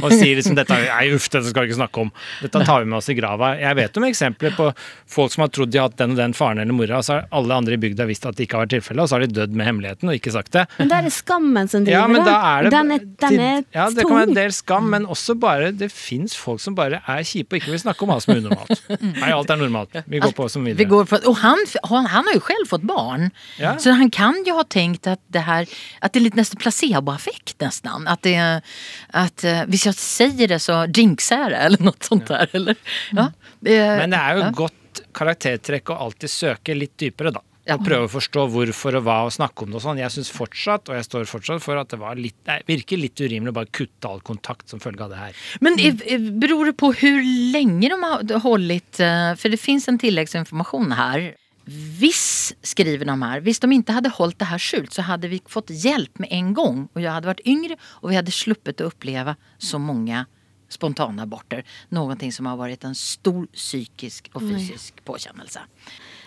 og 0.00 0.08
sier 0.12 0.38
liksom 0.40 0.56
dette 0.56 0.72
er- 0.74 1.12
uff, 1.14 1.28
dette 1.28 1.50
skal 1.52 1.66
vi 1.66 1.70
ikke 1.72 1.78
snakke 1.82 2.00
om. 2.06 2.10
Dette 2.40 2.64
tar 2.64 2.80
vi 2.84 2.88
med 2.90 2.98
oss 2.98 3.10
i 3.12 3.16
grava. 3.18 3.52
Jeg 3.60 3.76
vet 3.76 4.00
om 4.00 4.06
eksempler 4.08 4.56
på 4.56 4.70
folk 5.14 5.34
som 5.34 5.44
har 5.44 5.52
trodd 5.54 5.70
de 5.74 5.78
har 5.82 5.90
hatt 5.90 5.98
den 6.00 6.16
og 6.16 6.20
den 6.22 6.32
faren 6.36 6.62
eller 6.64 6.72
mora, 6.76 6.98
og 7.02 7.04
så 7.06 7.18
har 7.18 7.28
alle 7.36 7.54
andre 7.60 7.76
i 7.76 7.82
bygda 7.84 8.06
visst 8.08 8.24
at 8.26 8.36
det 8.38 8.46
ikke 8.48 8.56
har 8.58 8.64
vært 8.66 8.74
tilfellet, 8.78 9.04
og 9.04 9.10
så 9.12 9.18
har 9.18 9.26
de 9.26 9.30
dødd 9.36 9.52
med 9.60 9.68
hemmeligheten 9.68 10.08
og 10.10 10.16
ikke 10.16 10.32
sagt 10.34 10.52
det. 10.56 10.64
Men 10.80 10.88
da 10.90 10.98
er 11.02 11.08
det 11.10 11.14
skammen 11.16 11.68
som 11.70 11.84
driver 11.84 11.98
Ja, 12.00 12.06
men 12.08 12.24
da 12.24 12.34
er 12.54 12.62
det 12.68 12.72
Den 12.74 12.90
er, 12.96 13.04
den 13.26 13.40
er 13.40 13.62
ja, 13.74 13.86
det 13.92 14.06
kan 14.08 14.16
være 14.16 14.28
en 14.30 14.38
del 14.40 14.52
skam, 14.56 14.88
men 14.94 15.04
også 15.10 15.36
bare 15.40 15.70
Det 15.76 15.90
fins 15.92 16.34
folk 16.38 16.60
som 16.62 16.74
bare 16.78 17.02
er 17.04 17.22
kjipe 17.26 17.52
og 17.56 17.60
ikke 17.60 17.74
vil 17.74 17.82
snakke 17.84 18.06
om 18.06 18.13
alt 18.14 18.24
som 18.24 18.34
är 18.34 18.38
unormalt. 18.38 18.82
Nei, 19.00 19.30
alt 19.32 19.50
er 19.50 19.60
normalt. 19.60 19.96
Vi 20.06 20.18
går 20.22 20.32
på 20.32 20.48
som 20.48 20.64
Vi 20.64 20.72
videre. 20.72 20.88
går 20.88 21.04
på, 21.04 21.16
och 21.30 21.36
han, 21.36 21.66
han, 21.82 22.06
han 22.06 22.26
har 22.26 22.34
ju 22.34 22.40
själv 22.40 22.66
fått 22.70 22.82
barn. 22.82 23.30
Ja. 23.58 23.78
Så 23.78 23.90
han 23.90 24.10
kan 24.10 24.44
ju 24.46 24.52
ha 24.52 24.64
tänkt 24.64 25.06
att 25.06 25.20
det 25.28 25.44
här, 25.44 25.68
att 25.98 26.12
det 26.12 26.18
är 26.18 26.20
lite 26.20 26.36
nästan 26.36 26.60
placeboeffekt 26.60 27.60
nästan. 27.60 28.08
Att 28.08 28.22
det 28.22 28.60
att 29.08 29.44
hvis 29.66 29.86
jag 29.86 29.94
säger 29.94 30.48
det 30.48 30.58
så 30.58 30.86
jinxar 30.94 31.38
jag 31.38 31.50
det 31.50 31.56
eller 31.56 31.82
något 31.82 32.02
sånt 32.02 32.26
där. 32.26 32.48
Eller? 32.52 32.76
Ja. 33.10 33.32
Men 33.60 34.10
det 34.10 34.16
er 34.16 34.36
jo 34.36 34.42
ja. 34.42 34.50
godt 34.50 35.02
karaktertrekk 35.14 35.90
å 35.90 35.96
alltid 36.06 36.30
søke 36.30 36.74
litt 36.74 36.98
dypere, 36.98 37.32
da. 37.34 37.42
Ja. 37.64 37.78
Og 37.78 37.84
prøve 37.86 38.04
å 38.04 38.12
forstå 38.12 38.42
hvorfor 38.52 38.98
og 38.98 39.06
hva 39.06 39.20
og 39.24 39.32
snakke 39.32 39.64
om 39.64 39.70
det 39.72 39.78
og 39.78 39.84
sånn. 39.86 40.00
Jeg 40.02 40.12
syns 40.12 40.28
fortsatt, 40.34 40.90
og 40.90 40.98
jeg 40.98 41.06
står 41.06 41.28
fortsatt 41.30 41.62
for, 41.64 41.80
at 41.80 41.94
det 41.94 41.98
var 42.02 42.18
litt, 42.20 42.36
nei, 42.48 42.58
virker 42.68 43.00
litt 43.00 43.20
urimelig 43.20 43.54
å 43.54 43.56
bare 43.56 43.72
kutte 43.72 44.10
all 44.10 44.20
kontakt 44.26 44.68
som 44.68 44.82
følge 44.84 45.06
av 45.06 45.14
det 45.14 45.20
her. 45.22 45.38
Men 45.64 45.80
eh, 45.80 45.96
eh, 46.04 46.26
beror 46.44 46.68
det 46.68 46.76
på 46.80 46.92
hvor 46.92 47.30
lenge 47.54 47.88
de 47.88 47.96
har 48.04 48.44
holdt 48.44 49.00
For 49.40 49.52
det 49.52 49.60
fins 49.60 49.88
en 49.88 50.00
tilleggsinformasjon 50.00 50.92
her. 50.98 51.30
Hvis, 51.64 52.52
skriver 52.60 53.08
de 53.08 53.14
her, 53.22 53.40
hvis 53.40 53.62
de 53.62 53.70
ikke 53.72 53.96
hadde 53.96 54.12
holdt 54.18 54.36
det 54.42 54.50
her 54.50 54.60
skjult 54.60 54.92
så 54.92 55.06
hadde 55.08 55.30
vi 55.32 55.40
fått 55.48 55.72
hjelp 55.72 56.20
med 56.20 56.32
en 56.36 56.52
gang. 56.56 56.82
Og 56.92 57.00
jeg 57.00 57.12
hadde 57.14 57.30
vært 57.30 57.46
yngre 57.48 57.78
og 58.02 58.10
vi 58.10 58.18
hadde 58.18 58.34
sluppet 58.34 58.84
å 58.84 58.90
oppleve 58.92 59.38
så 59.56 59.80
mange 59.80 60.26
spontane 60.74 61.24
aborter. 61.24 61.64
Någonting 61.94 62.32
som 62.34 62.50
har 62.50 62.60
vært 62.60 62.84
en 62.84 62.98
stor 62.98 63.46
psykisk 63.56 64.28
og 64.34 64.44
fysisk 64.44 65.00
påkännelse. 65.08 65.64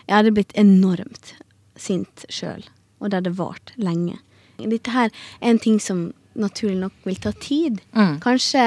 Jeg 0.08 0.16
hadde 0.16 0.34
blitt 0.36 0.56
enormt 0.58 1.34
sint 1.78 2.26
sjøl, 2.34 2.64
og 3.02 3.12
det 3.12 3.22
hadde 3.22 3.36
vart 3.38 3.74
lenge. 3.78 4.18
Dette 4.58 4.94
her 4.94 5.12
er 5.12 5.52
en 5.52 5.62
ting 5.62 5.78
som 5.84 6.10
naturlig 6.38 6.80
nok 6.82 7.06
vil 7.06 7.20
ta 7.22 7.34
tid. 7.42 7.82
Mm. 7.98 8.18
Kanskje, 8.24 8.64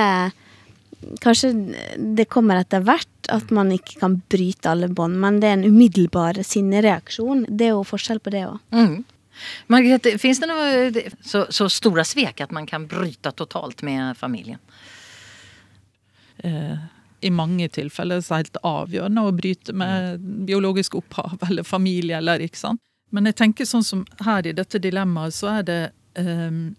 kanskje 1.25 1.53
det 2.19 2.29
kommer 2.31 2.61
etter 2.61 2.85
hvert 2.87 3.31
at 3.31 3.51
man 3.55 3.71
ikke 3.75 3.99
kan 4.03 4.19
bryte 4.31 4.71
alle 4.71 4.91
bånd, 4.91 5.19
men 5.23 5.41
det 5.43 5.51
er 5.51 5.59
en 5.59 5.69
umiddelbar 5.71 6.43
sinnereaksjon. 6.47 7.47
Det 7.49 7.71
er 7.71 7.75
jo 7.75 7.87
forskjell 7.87 8.23
på 8.23 8.35
det 8.35 8.45
òg. 8.49 8.61
Mm. 8.75 9.01
Margrethe, 9.73 10.19
finns 10.21 10.43
det 10.43 10.51
noe 10.51 11.03
så, 11.25 11.47
så 11.49 11.71
store 11.73 12.05
svek 12.05 12.43
at 12.45 12.51
man 12.53 12.67
kan 12.69 12.85
bryte 12.91 13.33
totalt 13.39 13.81
med 13.87 14.19
familien? 14.19 14.61
eh, 16.45 16.79
i 17.21 17.31
mange 17.31 17.69
tilfeller 17.73 18.23
så 18.25 18.41
helt 18.41 18.59
avgjørende 18.67 19.25
å 19.27 19.35
bryte 19.37 19.75
med 19.77 20.23
biologisk 20.49 20.97
opphav 21.01 21.41
eller 21.49 21.67
familie. 21.67 22.19
eller 22.19 22.43
ikke 22.45 22.61
sant? 22.61 22.83
Men 23.11 23.27
jeg 23.27 23.41
tenker 23.41 23.67
sånn 23.67 23.87
som 23.87 24.05
her 24.25 24.47
i 24.47 24.55
dette 24.55 24.79
dilemmaet, 24.83 25.35
så 25.35 25.59
er 25.59 25.67
det 25.67 25.81
um, 26.19 26.77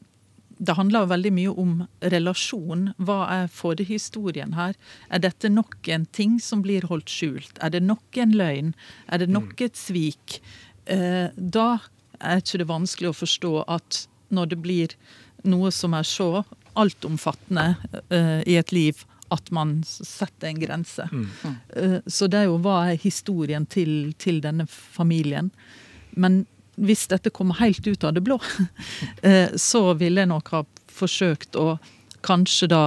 Det 0.62 0.76
handler 0.78 1.08
veldig 1.10 1.32
mye 1.34 1.52
om 1.58 1.72
relasjon. 2.14 2.92
Hva 3.02 3.26
er 3.34 3.48
forhistorien 3.50 4.54
her? 4.54 4.76
Er 5.10 5.24
dette 5.24 5.50
nok 5.50 5.88
en 5.90 6.06
ting 6.06 6.40
som 6.40 6.62
blir 6.62 6.86
holdt 6.86 7.10
skjult? 7.10 7.58
Er 7.60 7.74
det 7.74 7.82
nok 7.82 8.18
en 8.22 8.36
løgn? 8.38 8.76
Er 9.10 9.24
det 9.24 9.30
nok 9.30 9.62
et 9.62 9.76
svik? 9.76 10.38
Uh, 10.86 11.34
da 11.36 11.82
er 12.22 12.44
ikke 12.44 12.62
det 12.62 12.70
vanskelig 12.70 13.10
å 13.10 13.18
forstå 13.18 13.54
at 13.68 14.06
når 14.30 14.54
det 14.54 14.62
blir 14.62 14.94
noe 15.44 15.72
som 15.74 15.96
er 15.98 16.06
så 16.06 16.44
altomfattende 16.78 17.74
uh, 18.14 18.42
i 18.46 18.56
et 18.62 18.72
liv, 18.72 19.02
at 19.32 19.52
man 19.56 19.78
setter 19.88 20.50
en 20.50 20.60
grense. 20.60 21.08
Mm. 21.12 21.28
så 22.06 22.28
det 22.28 22.42
er 22.42 22.50
jo 22.50 22.58
hva 22.64 22.78
er 22.92 23.00
historien 23.00 23.66
til, 23.66 24.12
til 24.20 24.42
denne 24.44 24.66
familien. 24.68 25.52
Men 26.12 26.44
hvis 26.82 27.08
dette 27.12 27.32
kommer 27.34 27.60
helt 27.60 27.88
ut 27.88 28.04
av 28.04 28.14
det 28.14 28.24
blå, 28.26 28.40
eh, 29.22 29.50
så 29.56 29.94
ville 30.00 30.24
jeg 30.24 30.32
nok 30.32 30.54
ha 30.56 30.64
forsøkt 30.92 31.58
å 31.60 31.76
kanskje 32.26 32.70
da 32.72 32.84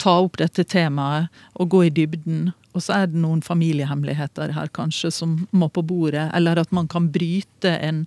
ta 0.00 0.18
opp 0.20 0.36
dette 0.40 0.64
temaet 0.68 1.32
og 1.56 1.70
gå 1.72 1.86
i 1.86 1.92
dybden. 1.94 2.50
Og 2.76 2.84
så 2.84 2.98
er 2.98 3.06
det 3.08 3.20
noen 3.22 3.40
familiehemmeligheter 3.44 4.52
her 4.52 4.68
kanskje 4.76 5.10
som 5.14 5.38
må 5.56 5.70
på 5.72 5.84
bordet. 5.86 6.28
Eller 6.36 6.60
at 6.60 6.74
man 6.76 6.88
kan 6.92 7.08
bryte 7.12 7.72
en, 7.80 8.04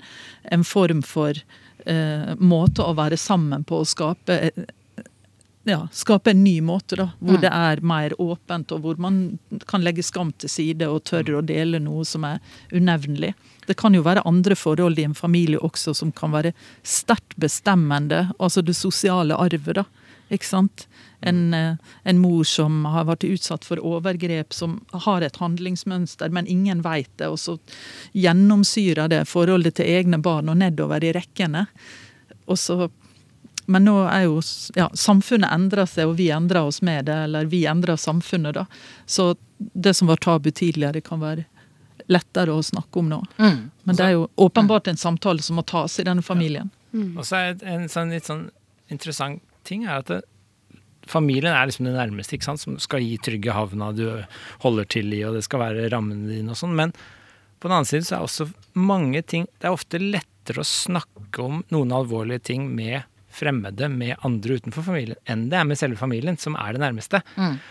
en 0.54 0.66
form 0.68 1.02
for 1.06 1.34
eh, 1.90 2.36
måte 2.38 2.86
å 2.86 2.94
være 2.98 3.18
sammen 3.18 3.66
på 3.66 3.82
og 3.82 3.90
skape 3.90 4.38
eh, 4.50 4.68
ja, 5.64 5.88
skape 5.92 6.32
en 6.32 6.44
ny 6.44 6.62
måte, 6.62 6.96
da, 6.96 7.10
hvor 7.20 7.40
det 7.42 7.50
er 7.52 7.82
mer 7.86 8.14
åpent, 8.22 8.72
og 8.72 8.84
hvor 8.84 9.00
man 9.02 9.40
kan 9.68 9.84
legge 9.84 10.04
skam 10.06 10.32
til 10.40 10.52
side 10.52 10.88
og 10.88 11.04
tørre 11.10 11.40
å 11.40 11.46
dele 11.46 11.82
noe 11.84 12.06
som 12.08 12.26
er 12.28 12.40
unevnelig. 12.72 13.34
Det 13.68 13.76
kan 13.78 13.94
jo 13.94 14.06
være 14.06 14.26
andre 14.30 14.56
forhold 14.58 15.00
i 15.00 15.06
en 15.06 15.18
familie 15.18 15.60
også 15.60 15.94
som 15.98 16.14
kan 16.16 16.34
være 16.34 16.54
sterkt 16.84 17.36
bestemmende, 17.38 18.30
altså 18.40 18.64
det 18.66 18.78
sosiale 18.80 19.38
arvet, 19.38 19.82
da. 19.82 19.86
Ikke 20.30 20.46
sant? 20.46 20.86
En, 21.26 21.54
eh, 21.54 21.76
en 22.04 22.20
mor 22.22 22.44
som 22.46 22.84
har 22.86 23.08
vært 23.10 23.26
utsatt 23.26 23.66
for 23.66 23.82
overgrep, 23.82 24.54
som 24.54 24.78
har 25.06 25.26
et 25.26 25.40
handlingsmønster, 25.42 26.30
men 26.30 26.48
ingen 26.48 26.84
veit 26.86 27.10
det, 27.18 27.28
og 27.28 27.40
så 27.42 27.58
gjennomsyrer 28.14 29.10
det 29.10 29.24
forholdet 29.28 29.80
til 29.80 29.90
egne 29.90 30.22
barn 30.22 30.50
og 30.50 30.62
nedover 30.62 31.04
i 31.04 31.14
rekkene. 31.18 31.66
Og 32.48 32.62
så 32.62 32.92
men 33.70 33.86
nå 33.86 33.96
er 34.10 34.26
jo 34.26 34.40
ja, 34.78 34.88
samfunnet 34.98 35.52
endrer 35.54 35.86
seg, 35.90 36.10
og 36.10 36.18
vi 36.18 36.32
endrer 36.34 36.66
oss 36.66 36.82
med 36.86 37.06
det. 37.06 37.18
Eller 37.28 37.50
vi 37.52 37.64
endrer 37.70 38.00
samfunnet, 38.02 38.58
da. 38.58 38.66
Så 39.06 39.36
det 39.58 39.94
som 39.94 40.10
var 40.10 40.22
tabu 40.24 40.50
tidligere, 40.50 41.04
kan 41.06 41.22
være 41.22 41.46
lettere 42.10 42.56
å 42.56 42.64
snakke 42.66 43.02
om 43.02 43.12
nå. 43.12 43.20
Mm. 43.38 43.60
Men 43.86 44.00
det 44.00 44.08
er 44.08 44.16
jo 44.16 44.26
åpenbart 44.42 44.90
en 44.90 44.98
samtale 44.98 45.46
som 45.46 45.60
må 45.60 45.66
tas 45.70 46.00
i 46.02 46.08
denne 46.08 46.26
familien. 46.26 46.72
Og 47.20 47.22
så 47.28 47.44
er 47.44 47.62
en 47.70 47.86
sånn 47.92 48.16
litt 48.16 48.26
sånn 48.26 48.48
interessant 48.90 49.44
ting 49.68 49.86
er 49.86 50.02
at 50.02 50.10
det, 50.10 50.24
familien 51.10 51.54
er 51.54 51.70
liksom 51.70 51.86
det 51.86 51.94
nærmeste, 51.94 52.38
ikke 52.38 52.50
sant, 52.50 52.62
som 52.64 52.78
skal 52.82 53.04
gi 53.06 53.18
trygge 53.22 53.54
havna 53.54 53.92
du 53.98 54.06
holder 54.64 54.90
til 54.90 55.14
i, 55.14 55.24
og 55.28 55.38
det 55.38 55.46
skal 55.46 55.64
være 55.64 55.90
rammene 55.94 56.30
dine 56.30 56.54
og 56.54 56.60
sånn. 56.60 56.76
Men 56.78 56.94
på 57.60 57.70
den 57.70 57.78
annen 57.78 57.90
side 57.90 58.08
så 58.08 58.18
er 58.18 58.26
også 58.26 58.50
mange 58.80 59.22
ting 59.28 59.44
Det 59.60 59.68
er 59.68 59.76
ofte 59.76 60.00
lettere 60.00 60.64
å 60.64 60.68
snakke 60.68 61.44
om 61.44 61.64
noen 61.74 61.92
alvorlige 61.94 62.46
ting 62.52 62.70
med 62.72 63.04
fremmede, 63.34 63.90
med 63.92 64.16
andre 64.26 64.58
utenfor 64.60 64.86
familien, 64.86 65.20
enn 65.30 65.48
det 65.52 65.60
er 65.60 65.68
med 65.70 65.80
selve 65.80 66.00
familien, 66.00 66.38
som 66.42 66.58
er 66.60 66.76
det 66.76 66.84
nærmeste. 66.84 67.22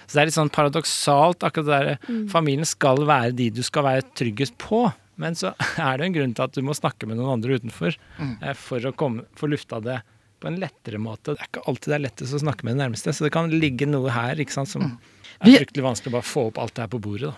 Så 0.06 0.14
det 0.14 0.22
er 0.22 0.30
litt 0.30 0.38
sånn 0.38 0.54
paradoksalt, 0.54 1.44
akkurat 1.46 1.66
det 1.66 1.74
derre 1.74 2.26
Familien 2.30 2.68
skal 2.68 3.02
være 3.08 3.34
de 3.36 3.50
du 3.54 3.62
skal 3.66 3.86
være 3.86 4.06
tryggest 4.18 4.56
på. 4.62 4.86
Men 5.18 5.34
så 5.38 5.52
er 5.88 5.98
det 5.98 6.06
en 6.06 6.14
grunn 6.14 6.36
til 6.36 6.46
at 6.46 6.54
du 6.54 6.62
må 6.66 6.76
snakke 6.76 7.08
med 7.08 7.18
noen 7.18 7.38
andre 7.38 7.58
utenfor 7.58 7.98
mm. 8.18 8.38
for 8.58 8.86
å 8.86 8.94
komme, 8.96 9.26
få 9.38 9.50
lufta 9.50 9.82
det 9.84 10.00
på 10.40 10.46
en 10.50 10.60
lettere 10.62 10.98
måte. 11.02 11.34
Det 11.34 11.40
er 11.42 11.48
ikke 11.50 11.66
alltid 11.66 11.88
det 11.92 11.98
er 11.98 12.06
lettest 12.06 12.34
å 12.34 12.40
snakke 12.44 12.62
med 12.64 12.76
den 12.76 12.82
nærmeste, 12.86 13.12
så 13.14 13.24
det 13.26 13.32
kan 13.34 13.50
ligge 13.50 13.86
noe 13.90 14.10
her 14.14 14.34
ikke 14.36 14.52
sant, 14.54 14.68
som 14.68 14.82
Mm. 14.82 14.98
er 15.40 15.58
fryktelig 15.64 15.82
vanskelig 15.84 16.10
å 16.10 16.16
bare 16.16 16.22
få 16.26 16.46
opp 16.48 16.58
alt 16.58 16.74
det 16.74 16.82
her 16.82 16.88
på 16.88 17.00
bordet. 17.00 17.30
da. 17.30 17.36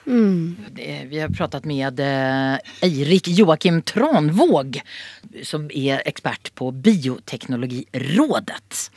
Det- 0.74 1.06
Vi 1.10 1.18
har 1.18 1.28
pratet 1.28 1.64
med 1.66 2.00
Eirik 2.82 3.26
Joakim 3.28 3.82
Tranvåg 3.82 4.80
som 5.42 5.68
er 5.70 6.02
ekspert 6.06 6.50
på 6.54 6.72
Bioteknologirådet. 6.72 8.90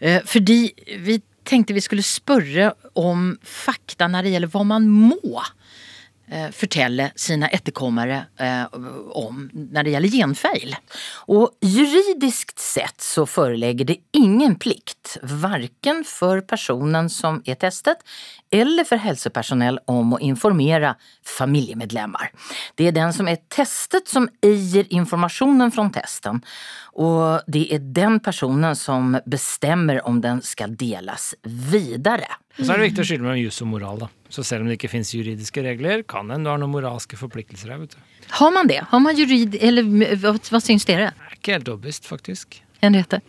Eh, 0.00 0.20
Fordi 0.24 0.72
vi 0.98 1.20
tenkte 1.44 1.72
vi 1.74 1.80
skulle 1.80 2.02
spørre 2.02 2.72
om 2.96 3.36
fakta 3.42 4.06
når 4.08 4.22
det 4.22 4.32
gjelder 4.34 4.48
hva 4.52 4.64
man 4.66 4.88
må 4.88 5.42
eh, 6.30 6.48
fortelle 6.54 7.10
sine 7.18 7.48
etterkommere 7.52 8.24
eh, 8.40 8.78
om 9.18 9.46
når 9.52 9.86
det 9.86 9.94
gjelder 9.94 10.14
genfeil. 10.14 10.76
Og 11.30 11.56
juridisk 11.64 12.54
sett 12.60 13.02
så 13.04 13.26
foreligger 13.28 13.90
det 13.90 13.98
ingen 14.16 14.56
plikt, 14.60 15.16
verken 15.22 16.04
for 16.06 16.42
personen 16.46 17.10
som 17.12 17.40
er 17.44 17.58
testet, 17.60 18.04
eller 18.50 18.86
for 18.88 19.02
helsepersonell 19.02 19.78
om 19.90 20.16
å 20.16 20.20
informere 20.24 20.94
familiemedlemmer. 21.26 22.32
Det 22.78 22.90
er 22.90 22.96
den 22.96 23.14
som 23.14 23.28
er 23.30 23.42
testet 23.52 24.10
som 24.10 24.28
eier 24.44 24.88
informasjonen 24.90 25.74
fra 25.74 25.86
testen, 25.94 26.42
og 27.00 27.46
det 27.50 27.66
er 27.74 27.84
den 27.96 28.18
personen 28.22 28.76
som 28.76 29.16
bestemmer 29.24 30.02
om 30.08 30.20
den 30.20 30.42
skal 30.44 30.74
deles 30.76 31.32
videre. 31.44 32.40
Så 32.58 32.72
er 32.72 32.80
det 32.80 32.90
viktig 32.90 33.04
å 33.04 33.10
skille 33.12 33.24
mellom 33.26 33.44
jus 33.44 33.62
og 33.62 33.70
moral. 33.72 34.02
da. 34.04 34.10
Så 34.30 34.44
selv 34.46 34.62
om 34.62 34.70
det 34.70 34.78
ikke 34.78 34.92
finnes 34.92 35.10
juridiske 35.14 35.62
regler, 35.66 36.04
kan 36.06 36.30
en 36.30 36.44
du 36.46 36.50
har 36.52 36.60
noen 36.62 36.70
moralske 36.70 37.18
forpliktelser 37.18 37.72
her. 37.72 37.80
vet 37.82 37.96
du. 37.96 38.28
Har 38.38 38.52
man 38.54 38.70
det? 38.70 38.78
Har 38.92 39.02
man 39.02 39.18
jurid... 39.18 39.56
Eller 39.58 39.82
hva, 40.22 40.36
hva 40.38 40.60
syns 40.62 40.86
dere? 40.86 41.10
Det 41.16 41.26
er 41.32 41.38
ikke 41.40 41.56
helt 41.56 41.70
overbevist, 41.72 42.06
faktisk. 42.06 42.60
Henriette? 42.84 43.20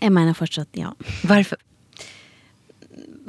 Jeg 0.00 0.12
mener 0.12 0.34
fortsatt 0.36 0.74
ja. 0.76 0.90
Hvorfor? 1.22 1.60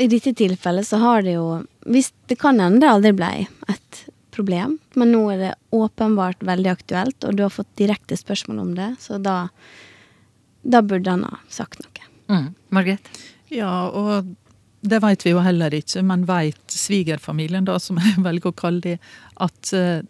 I 0.02 0.08
dette 0.12 0.34
tilfellet 0.36 0.88
så 0.88 1.00
har 1.00 1.22
det 1.24 1.38
jo 1.38 1.46
hvis 1.88 2.10
Det 2.28 2.36
kan 2.42 2.58
hende 2.60 2.82
det 2.82 2.90
aldri 2.90 3.12
ble 3.16 3.30
et 3.72 4.00
problem, 4.36 4.74
men 5.00 5.14
nå 5.14 5.22
er 5.32 5.38
det 5.40 5.52
åpenbart 5.72 6.42
veldig 6.44 6.72
aktuelt, 6.74 7.24
og 7.24 7.38
du 7.38 7.46
har 7.46 7.54
fått 7.54 7.70
direkte 7.80 8.18
spørsmål 8.20 8.60
om 8.66 8.74
det, 8.76 8.90
så 9.00 9.22
da 9.22 9.46
Da 10.66 10.82
burde 10.82 11.14
han 11.14 11.24
ha 11.30 11.38
sagt 11.48 11.80
noe. 11.80 12.10
Mm. 12.28 12.48
Margrethe? 12.74 13.22
Ja, 13.54 13.86
og 13.94 14.34
det 14.90 15.00
vet 15.04 15.26
vi 15.26 15.34
jo 15.34 15.42
heller 15.44 15.74
ikke, 15.76 16.02
men 16.06 16.26
vet 16.30 16.74
svigerfamilien, 16.74 17.66
da, 17.68 17.78
som 17.82 18.00
jeg 18.02 18.22
velger 18.26 18.52
å 18.52 18.58
kalle 18.58 18.82
de, 18.84 18.96
at, 19.44 19.74
eh, 19.76 20.02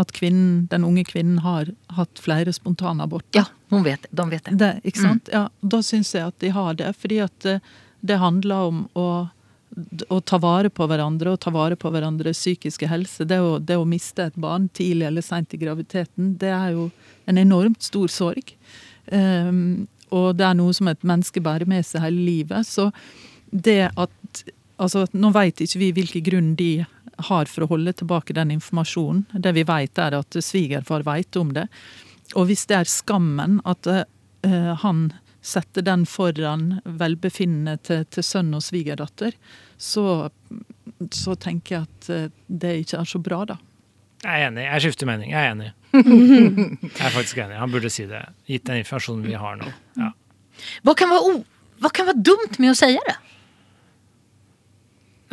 at 0.00 0.12
kvinnen, 0.16 0.66
den 0.72 0.86
unge 0.88 1.06
kvinnen 1.08 1.40
har 1.44 1.70
hatt 1.98 2.22
flere 2.22 2.54
spontanaborter? 2.56 3.42
Ja, 3.42 3.46
hun 3.74 3.86
vet, 3.86 4.06
de 4.10 4.28
vet 4.30 4.50
det. 4.50 4.58
Det, 4.60 4.72
ikke 4.92 5.04
sant? 5.04 5.30
Ja, 5.32 5.46
da 5.60 5.82
syns 5.84 6.14
jeg 6.14 6.26
at 6.26 6.38
de 6.42 6.52
har 6.54 6.76
det. 6.78 6.92
Fordi 7.00 7.22
at 7.24 7.48
eh, 7.48 7.72
det 8.06 8.20
handler 8.22 8.70
om 8.70 8.84
å, 8.94 9.08
å 10.08 10.20
ta 10.20 10.40
vare 10.42 10.70
på 10.70 10.86
hverandre 10.88 11.34
og 11.34 11.42
ta 11.42 11.52
vare 11.54 11.78
på 11.80 11.90
hverandres 11.92 12.40
psykiske 12.42 12.88
helse. 12.90 13.26
Det 13.28 13.40
å, 13.42 13.56
det 13.58 13.78
å 13.80 13.88
miste 13.88 14.28
et 14.30 14.38
barn 14.40 14.68
tidlig 14.76 15.08
eller 15.10 15.26
seint 15.26 15.54
i 15.54 15.60
graviditeten, 15.60 16.36
det 16.40 16.52
er 16.54 16.76
jo 16.76 16.90
en 17.26 17.42
enormt 17.42 17.82
stor 17.82 18.12
sorg. 18.12 18.54
Um, 19.10 19.86
og 20.14 20.36
det 20.38 20.46
er 20.46 20.58
noe 20.58 20.74
som 20.76 20.88
et 20.90 21.02
menneske 21.06 21.42
bærer 21.42 21.68
med 21.68 21.86
seg 21.86 22.04
hele 22.04 22.22
livet. 22.22 22.68
Så 22.68 22.90
det 23.64 23.92
at 23.96 24.44
Altså, 24.76 25.06
nå 25.16 25.30
vet 25.32 25.62
ikke 25.64 25.78
vi 25.80 25.86
hvilken 25.96 26.24
grunn 26.26 26.48
de 26.58 26.84
har 27.30 27.48
for 27.48 27.64
å 27.64 27.68
holde 27.70 27.94
tilbake 27.96 28.34
den 28.36 28.50
informasjonen. 28.58 29.22
Det 29.32 29.54
vi 29.56 29.62
vet, 29.64 29.96
er 29.96 30.18
at 30.18 30.36
svigerfar 30.44 31.06
vet 31.06 31.38
om 31.40 31.54
det. 31.56 31.64
Og 32.36 32.50
hvis 32.50 32.66
det 32.68 32.76
er 32.76 32.90
skammen 32.90 33.62
at 33.64 33.88
uh, 33.88 34.74
han 34.82 35.06
setter 35.46 35.84
den 35.86 36.04
foran 36.10 36.80
velbefinnende 36.84 37.78
til, 37.86 38.04
til 38.10 38.26
sønn 38.26 38.50
og 38.58 38.64
svigerdatter, 38.66 39.36
så, 39.78 40.28
så 41.14 41.36
tenker 41.38 41.76
jeg 41.76 41.86
at 41.86 42.08
eh, 42.10 42.30
det 42.48 42.72
ikke 42.82 42.98
er 42.98 43.06
så 43.06 43.20
bra, 43.22 43.44
da. 43.46 43.56
Jeg 44.24 44.42
er 44.42 44.48
enig. 44.48 44.64
Jeg 44.64 44.82
skifter 44.82 45.06
mening. 45.06 45.30
Jeg 45.30 45.38
er 45.38 45.52
enig. 45.54 45.68
Jeg 45.92 47.04
er 47.04 47.14
faktisk 47.14 47.38
enig. 47.44 47.60
Han 47.60 47.70
burde 47.70 47.92
si 47.94 48.08
det, 48.10 48.24
gitt 48.50 48.66
den 48.66 48.80
informasjonen 48.82 49.22
vi 49.28 49.36
har 49.38 49.60
nå. 49.60 49.70
Ja. 50.00 50.10
Hva 50.82 50.96
kan 50.98 51.12
være, 51.12 51.36
hva 51.84 51.92
kan 51.94 52.10
være 52.10 52.24
dumt 52.26 52.58
med 52.58 52.72
å 52.72 52.78
si 52.80 52.90
det? 52.96 53.16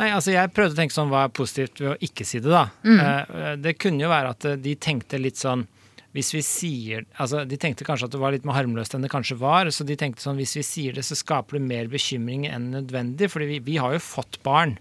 Nei, 0.00 0.10
altså 0.10 0.34
Jeg 0.34 0.50
prøvde 0.54 0.74
å 0.74 0.80
tenke 0.80 0.96
sånn 0.96 1.12
hva 1.12 1.26
er 1.26 1.34
positivt 1.34 1.80
ved 1.82 1.92
å 1.92 1.98
ikke 2.02 2.26
si 2.26 2.40
det, 2.42 2.50
da. 2.50 2.66
Mm. 2.82 3.62
det 3.62 3.76
kunne 3.78 4.02
jo 4.02 4.10
være 4.10 4.34
at 4.34 4.46
eh, 4.50 4.60
de 4.60 4.74
tenkte 4.74 5.20
litt 5.22 5.38
sånn 5.40 5.66
hvis 6.14 6.30
vi 6.30 6.40
sier, 6.46 7.06
altså 7.18 7.40
De 7.42 7.56
tenkte 7.58 7.82
kanskje 7.86 8.06
at 8.06 8.12
det 8.14 8.20
var 8.22 8.30
litt 8.30 8.44
mer 8.46 8.54
harmløst 8.54 8.94
enn 8.94 9.02
det 9.02 9.10
kanskje 9.10 9.34
var. 9.40 9.66
Så 9.74 9.82
de 9.82 9.96
tenkte 9.98 10.22
sånn 10.22 10.38
hvis 10.38 10.52
vi 10.60 10.62
sier 10.62 10.94
det, 10.94 11.02
så 11.02 11.16
skaper 11.18 11.58
det 11.58 11.64
mer 11.66 11.88
bekymring 11.90 12.44
enn 12.46 12.68
nødvendig. 12.70 13.26
fordi 13.32 13.48
vi, 13.50 13.56
vi 13.66 13.80
har 13.82 13.96
jo 13.96 13.98
fått 13.98 14.38
barn. 14.46 14.76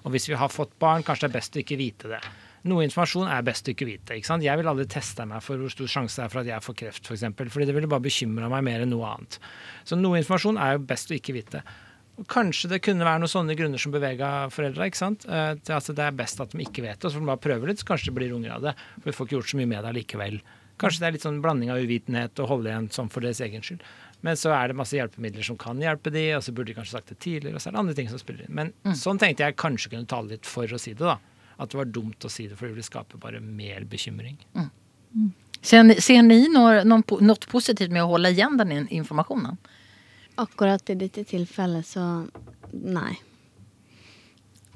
Og 0.00 0.14
hvis 0.14 0.30
vi 0.30 0.38
har 0.40 0.48
fått 0.48 0.72
barn, 0.80 1.04
kanskje 1.04 1.26
det 1.26 1.28
er 1.28 1.36
best 1.36 1.58
å 1.58 1.60
ikke 1.60 1.76
vite 1.76 2.08
det. 2.14 2.22
Noe 2.72 2.86
informasjon 2.88 3.28
er 3.30 3.44
best 3.44 3.68
å 3.68 3.74
ikke 3.74 3.86
vite. 3.86 4.16
ikke 4.16 4.30
sant? 4.30 4.46
Jeg 4.48 4.56
vil 4.58 4.70
aldri 4.72 4.88
teste 4.90 5.28
meg 5.28 5.44
for 5.44 5.60
hvor 5.60 5.72
stor 5.72 5.92
sjanse 5.92 6.16
det 6.16 6.24
er 6.24 6.32
for 6.32 6.40
at 6.40 6.50
jeg 6.54 6.64
får 6.64 6.78
kreft, 6.80 7.04
f.eks. 7.04 7.26
For 7.36 7.52
fordi 7.52 7.68
det 7.68 7.76
ville 7.76 7.90
bare 7.92 8.06
bekymra 8.08 8.48
meg 8.48 8.64
mer 8.66 8.86
enn 8.86 8.92
noe 8.92 9.12
annet. 9.12 9.38
Så 9.84 10.00
noe 10.00 10.22
informasjon 10.22 10.56
er 10.56 10.78
jo 10.78 10.88
best 10.88 11.12
å 11.12 11.18
ikke 11.20 11.36
vite. 11.36 11.62
Og 12.18 12.26
Kanskje 12.26 12.68
det 12.72 12.80
kunne 12.82 13.06
være 13.06 13.20
noen 13.22 13.30
sånne 13.30 13.54
grunner 13.58 13.78
som 13.78 13.92
bevega 13.94 14.28
foreldra. 14.50 14.88
ikke 14.90 14.98
sant? 14.98 15.24
Eh, 15.28 15.54
til 15.62 15.72
at 15.76 15.86
Det 15.94 15.98
er 16.04 16.16
best 16.18 16.40
at 16.42 16.50
de 16.50 16.58
ikke 16.64 16.82
vet 16.82 16.98
det, 16.98 17.10
så 17.10 17.14
får 17.14 17.20
de 17.22 17.30
bare 17.30 17.44
prøve 17.44 17.66
litt, 17.70 17.78
så 17.78 17.86
kanskje 17.92 18.10
det 18.10 18.14
blir 18.18 18.32
unger 18.34 18.56
av 18.56 18.62
det. 18.62 18.74
For 19.00 19.10
vi 19.10 19.16
får 19.16 19.26
ikke 19.28 19.36
gjort 19.38 19.50
så 19.52 19.56
mye 19.60 19.70
med 19.70 19.84
det 19.84 19.94
likevel. 20.02 20.40
Kanskje 20.78 21.00
det 21.00 21.06
er 21.08 21.12
litt 21.16 21.22
sånn 21.26 21.40
blanding 21.42 21.70
av 21.74 21.78
uvitenhet 21.82 22.38
og 22.42 22.48
holde 22.48 22.70
igjen 22.70 22.88
sånn 22.94 23.08
for 23.10 23.20
deres 23.20 23.40
egen 23.42 23.62
skyld. 23.62 23.80
Men 24.22 24.34
så 24.38 24.50
er 24.50 24.68
det 24.68 24.76
masse 24.78 24.94
hjelpemidler 24.98 25.44
som 25.46 25.56
kan 25.58 25.78
hjelpe 25.78 26.10
de, 26.10 26.24
og 26.34 26.42
så 26.42 26.52
burde 26.54 26.66
de 26.72 26.74
kanskje 26.74 26.96
sagt 26.98 27.08
det 27.10 27.18
tidligere, 27.22 27.54
og 27.54 27.62
så 27.62 27.70
er 27.70 27.72
det 27.76 27.78
andre 27.84 27.94
ting 27.94 28.08
som 28.10 28.18
spiller 28.18 28.46
inn. 28.48 28.54
Men 28.54 28.72
sånn 28.98 29.18
tenkte 29.18 29.46
jeg 29.46 29.56
kanskje 29.58 29.90
kunne 29.94 30.06
tale 30.10 30.28
litt 30.34 30.46
for 30.46 30.66
å 30.66 30.78
si 30.78 30.92
det, 30.94 31.06
da. 31.06 31.18
At 31.58 31.70
det 31.70 31.78
var 31.78 31.84
dumt 31.90 32.18
å 32.26 32.30
si 32.30 32.46
det, 32.46 32.56
for 32.58 32.66
det 32.66 32.74
ville 32.76 32.86
skape 32.86 33.18
bare 33.18 33.40
mer 33.42 33.82
bekymring. 33.90 34.38
Ser 35.62 35.82
ni, 35.82 35.94
ser 36.02 36.22
ni 36.22 36.46
noe, 36.48 36.84
noen, 36.86 37.02
po- 37.02 37.18
positivt 37.50 37.90
med 37.90 38.02
å 38.04 38.10
holde 38.12 38.30
igjen 38.34 38.56
den 38.58 38.86
informasjonen? 38.94 39.58
Akkurat 40.38 40.90
i 40.90 40.94
dette 40.98 41.24
tilfellet 41.26 41.86
så 41.86 42.04
nei. 42.72 43.16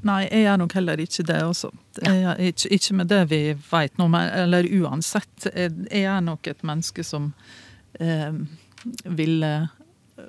Nei, 0.02 0.24
jeg 0.26 0.48
er 0.50 0.58
nok 0.58 0.74
heller 0.74 0.98
ikke 0.98 1.22
det 1.28 1.38
også. 1.46 1.70
Jeg 2.02 2.24
er 2.26 2.40
ikke, 2.42 2.72
ikke 2.74 2.96
med 2.98 3.10
det 3.12 3.20
vi 3.30 3.42
vet 3.54 4.00
nå, 4.00 4.08
men 4.10 4.32
eller 4.34 4.66
uansett. 4.80 5.46
Jeg 5.46 5.70
jeg 5.86 6.08
er 6.10 6.24
nok 6.26 6.50
et 6.50 6.64
menneske 6.66 7.04
som 7.06 7.30
eh, 8.00 8.34
ville 9.04 9.52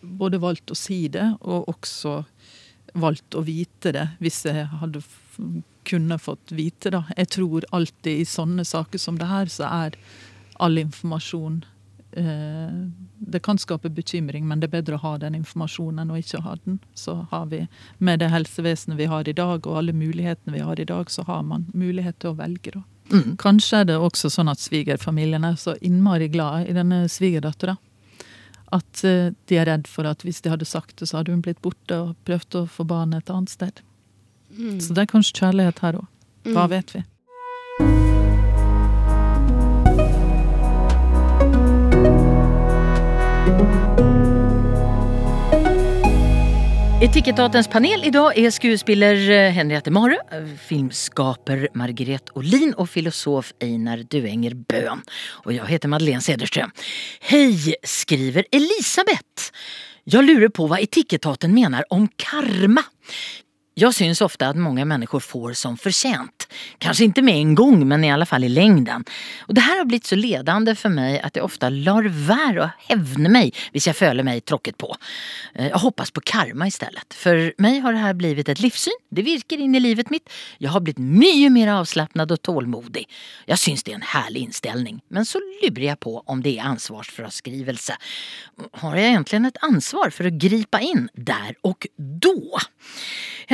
både 0.01 0.37
valgt 0.41 0.71
å 0.71 0.77
si 0.77 1.07
det, 1.09 1.25
og 1.41 1.71
også 1.73 2.19
valgt 2.93 3.33
å 3.33 3.41
vite 3.41 3.95
det, 3.95 4.07
hvis 4.21 4.43
jeg 4.45 4.67
hadde 4.81 5.01
kunne 5.89 6.19
fått 6.21 6.53
vite 6.55 6.93
det. 6.93 7.01
Jeg 7.17 7.31
tror 7.33 7.65
alltid 7.75 8.21
i 8.21 8.29
sånne 8.29 8.65
saker 8.67 9.01
som 9.01 9.17
det 9.19 9.27
her, 9.31 9.49
så 9.51 9.67
er 9.71 9.97
all 10.61 10.77
informasjon 10.79 11.63
Det 12.13 13.39
kan 13.43 13.57
skape 13.57 13.89
bekymring, 13.89 14.45
men 14.47 14.59
det 14.61 14.67
er 14.69 14.75
bedre 14.75 14.97
å 14.99 15.03
ha 15.03 15.13
den 15.17 15.37
informasjonen 15.39 16.03
enn 16.03 16.13
å 16.13 16.19
ikke 16.19 16.43
ha 16.45 16.55
den. 16.65 16.79
Så 16.93 17.15
har 17.31 17.47
vi, 17.49 17.63
med 17.97 18.21
det 18.21 18.29
helsevesenet 18.33 18.99
vi 18.99 19.07
har 19.09 19.29
i 19.29 19.33
dag, 19.33 19.65
og 19.65 19.77
alle 19.79 19.95
mulighetene 19.97 20.53
vi 20.53 20.61
har 20.61 20.79
i 20.79 20.85
dag, 20.85 21.09
så 21.09 21.25
har 21.25 21.41
man 21.47 21.65
mulighet 21.73 22.19
til 22.21 22.33
å 22.33 22.37
velge, 22.37 22.75
da. 22.75 22.83
Kanskje 23.37 23.81
er 23.81 23.87
det 23.89 23.97
også 23.99 24.29
sånn 24.31 24.49
at 24.49 24.61
svigerfamilien 24.63 25.43
er 25.43 25.57
så 25.59 25.75
innmari 25.83 26.29
glad 26.31 26.69
i 26.69 26.75
denne 26.75 27.03
svigerdattera. 27.11 27.75
At 28.73 29.03
eh, 29.05 29.33
de 29.49 29.57
er 29.59 29.67
redd 29.69 29.89
for 29.91 30.07
at 30.09 30.23
hvis 30.25 30.41
de 30.41 30.49
hadde 30.53 30.65
sagt 30.65 30.97
det, 30.97 31.09
så 31.09 31.19
hadde 31.19 31.33
hun 31.33 31.43
blitt 31.45 31.61
borte 31.61 31.99
og 31.99 32.15
prøvd 32.25 32.61
å 32.61 32.67
få 32.71 32.85
barnet 32.89 33.25
et 33.25 33.33
annet 33.33 33.53
sted. 33.53 33.83
Så 34.81 34.93
det 34.93 35.03
er 35.03 35.09
kanskje 35.09 35.43
kjærlighet 35.43 35.81
her 35.83 35.99
òg. 36.01 36.07
Hva 36.53 36.67
vet 36.71 36.93
vi? 36.95 37.03
Etikettatens 47.03 47.67
panel 47.67 48.03
idag 48.03 48.37
är 48.37 48.51
skuespiller 48.51 49.31
eh, 49.31 49.51
Henriette 49.51 49.91
Mare, 49.91 50.17
eh, 50.31 50.45
filmskaper 50.67 51.69
Margret 51.73 52.29
Olin 52.33 52.73
och 52.73 52.89
filosof 52.89 53.53
Einar 53.59 53.97
Duenger 53.97 54.53
Bøhn. 54.53 55.01
Och 55.29 55.53
jag 55.53 55.65
heter 55.65 55.87
Madeleine 55.87 56.21
Cederström. 56.21 56.71
Hej, 57.21 57.75
skriver 57.83 58.45
Elisabeth. 58.51 59.51
Jag 60.03 60.25
lurer 60.25 60.49
på 60.49 60.67
vad 60.67 60.79
Etikettaten 60.79 61.53
menar 61.53 61.85
om 61.89 62.09
karma. 62.15 62.81
Jag 63.75 63.93
syns 63.93 64.21
ofta 64.21 64.47
att 64.47 64.55
många 64.55 64.85
människor 64.85 65.19
får 65.19 65.53
som 65.53 65.77
förtjänt. 65.77 66.47
Kanske 66.77 67.03
inte 67.03 67.21
med 67.21 67.35
en 67.35 67.55
gång, 67.55 67.87
men 67.87 68.03
i 68.03 68.11
alla 68.11 68.25
fall 68.25 68.43
i 68.43 68.49
längden. 68.49 69.03
Och 69.39 69.53
det 69.53 69.61
här 69.61 69.77
har 69.77 69.85
blitt 69.85 70.05
så 70.05 70.15
ledande 70.15 70.75
för 70.75 70.89
mig 70.89 71.19
att 71.19 71.35
jag 71.35 71.45
ofta 71.45 71.69
lar 71.69 72.03
være 72.03 72.63
å 72.63 72.69
hevne 72.87 73.29
meg 73.33 73.55
hvis 73.73 73.87
jeg 73.89 73.97
føler 73.97 74.23
meg 74.23 74.45
tråkket 74.45 74.77
på. 74.77 74.93
Jeg 75.55 75.71
Jag 75.73 75.79
hoppas 75.79 76.11
på 76.11 76.21
karma 76.21 76.67
istället. 76.67 77.13
For 77.13 77.53
meg 77.57 77.81
har 77.81 77.93
det 77.93 77.99
här 77.99 78.13
blivit 78.13 78.49
ett 78.49 78.59
livssyn. 78.59 78.93
Det 79.09 79.21
virker 79.21 79.57
in 79.57 79.75
i 79.75 79.79
livet 79.79 80.09
mitt. 80.09 80.29
Jeg 80.57 80.69
har 80.69 80.79
blitt 80.79 80.99
mye 80.99 81.49
mer 81.49 81.67
avslappnad 81.67 82.31
og 82.31 82.41
tålmodig. 82.41 83.07
Jeg 83.47 83.57
syns 83.57 83.83
det 83.83 83.91
er 83.91 83.95
en 83.95 84.05
herlig 84.13 84.41
inställning. 84.41 85.01
Men 85.09 85.25
så 85.25 85.41
lurer 85.41 85.83
jeg 85.83 85.99
på 85.99 86.23
om 86.25 86.41
det 86.41 86.59
er 86.59 86.69
ansvarsfraskrivelse. 86.69 87.97
Har 88.83 88.95
jeg 88.95 89.15
egentlig 89.15 89.47
et 89.47 89.63
ansvar 89.65 90.13
for 90.13 90.29
å 90.29 90.37
gripe 90.37 90.81
inn 90.85 91.09
der 91.15 91.57
og 91.63 91.87
då? 91.97 92.37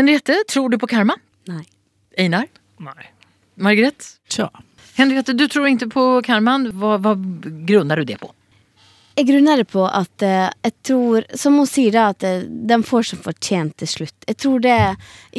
Henriette, 0.09 0.43
tror 0.49 0.69
du 0.69 0.77
på 0.81 0.87
karma? 0.87 1.13
Nei. 1.45 1.67
Einar? 2.17 2.47
Nei. 2.81 3.09
Margret? 3.61 4.07
Tja. 4.27 4.47
Henriette, 4.97 5.35
du 5.37 5.43
tror 5.45 5.67
ikke 5.69 5.85
på 5.93 6.05
karma. 6.25 6.55
Hva, 6.73 6.95
hva 6.97 7.11
grunner 7.69 8.01
du 8.01 8.07
det 8.09 8.15
på? 8.17 8.31
Jeg 9.19 9.27
grunner 9.27 9.61
det 9.61 9.67
på 9.69 9.83
at 9.85 10.23
eh, 10.25 10.47
jeg 10.63 10.73
tror 10.87 11.25
Som 11.37 11.59
hun 11.59 11.67
sier, 11.69 11.93
da, 11.93 12.07
at 12.15 12.25
eh, 12.25 12.41
de 12.41 12.79
får 12.89 13.05
som 13.11 13.21
fortjent 13.21 13.75
til 13.77 13.91
slutt. 13.91 14.15
Jeg 14.25 14.39
tror 14.41 14.63
det 14.65 14.79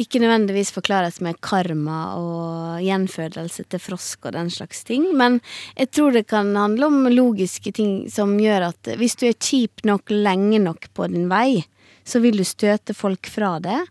ikke 0.05 0.21
nødvendigvis 0.23 0.71
forklares 0.71 1.19
med 1.19 1.41
karma 1.43 1.99
og 2.21 2.79
gjenfødelse 2.85 3.67
til 3.67 3.83
frosk 3.89 4.29
og 4.29 4.37
den 4.37 4.53
slags 4.55 4.85
ting, 4.87 5.09
men 5.19 5.41
jeg 5.75 5.91
tror 5.91 6.15
det 6.15 6.29
kan 6.31 6.55
handle 6.55 6.87
om 6.87 7.11
logiske 7.11 7.75
ting 7.75 8.05
som 8.07 8.37
gjør 8.39 8.69
at 8.69 8.93
hvis 9.01 9.19
du 9.19 9.27
er 9.33 9.35
kjip 9.35 9.83
nok 9.83 10.15
lenge 10.15 10.63
nok 10.63 10.87
på 10.95 11.11
din 11.11 11.27
vei, 11.27 11.65
så 12.07 12.23
vil 12.23 12.39
du 12.39 12.47
støte 12.47 12.95
folk 12.95 13.27
fra 13.27 13.57
det, 13.63 13.81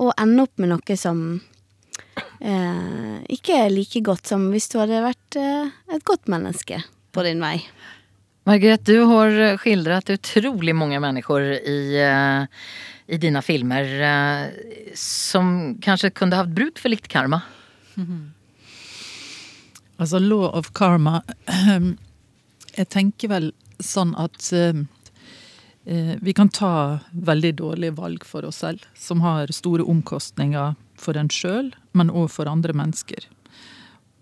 og 0.00 0.12
ende 0.20 0.46
opp 0.46 0.60
med 0.60 0.72
noe 0.72 0.96
som 0.98 1.22
eh, 2.40 3.16
ikke 3.32 3.58
er 3.66 3.72
like 3.72 4.02
godt 4.06 4.30
som 4.32 4.48
hvis 4.52 4.70
du 4.72 4.78
hadde 4.80 5.02
vært 5.04 5.38
eh, 5.40 5.70
et 5.92 6.06
godt 6.08 6.30
menneske 6.32 6.80
på 7.14 7.24
din 7.26 7.42
vei. 7.42 7.58
Margret, 8.48 8.86
du 8.88 9.04
har 9.10 9.36
skildret 9.60 10.14
utrolig 10.14 10.74
mange 10.74 11.00
mennesker 11.02 11.50
i, 11.60 11.80
eh, 12.00 12.60
i 13.12 13.20
dina 13.20 13.42
filmer 13.44 13.94
eh, 14.10 14.44
som 14.96 15.76
kanskje 15.84 16.14
kunne 16.16 16.40
hatt 16.40 16.54
bruk 16.56 16.80
for 16.80 16.92
litt 16.92 17.10
karma. 17.12 17.42
Altså 20.00 20.16
law 20.22 20.46
of 20.56 20.70
karma 20.72 21.18
Jeg 22.78 22.86
tenker 22.88 23.28
vel 23.28 23.50
sånn 23.82 24.14
at 24.16 24.48
eh, 24.56 24.86
vi 25.90 26.32
kan 26.36 26.46
ta 26.54 27.00
veldig 27.10 27.50
dårlige 27.58 27.96
valg 27.96 28.22
for 28.22 28.46
oss 28.46 28.60
selv, 28.62 28.84
som 28.94 29.24
har 29.24 29.50
store 29.50 29.82
omkostninger 29.82 30.76
for 31.00 31.18
en 31.18 31.30
sjøl, 31.32 31.72
men 31.98 32.12
òg 32.14 32.28
for 32.30 32.46
andre 32.46 32.76
mennesker. 32.78 33.26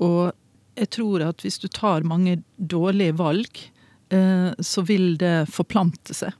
Og 0.01 0.33
jeg 0.79 0.91
tror 0.95 1.25
at 1.27 1.43
hvis 1.43 1.59
du 1.61 1.69
tar 1.69 2.07
mange 2.07 2.39
dårlige 2.57 3.17
valg, 3.19 3.61
eh, 4.15 4.51
så 4.59 4.85
vil 4.87 5.17
det 5.21 5.51
forplante 5.53 6.15
seg 6.15 6.33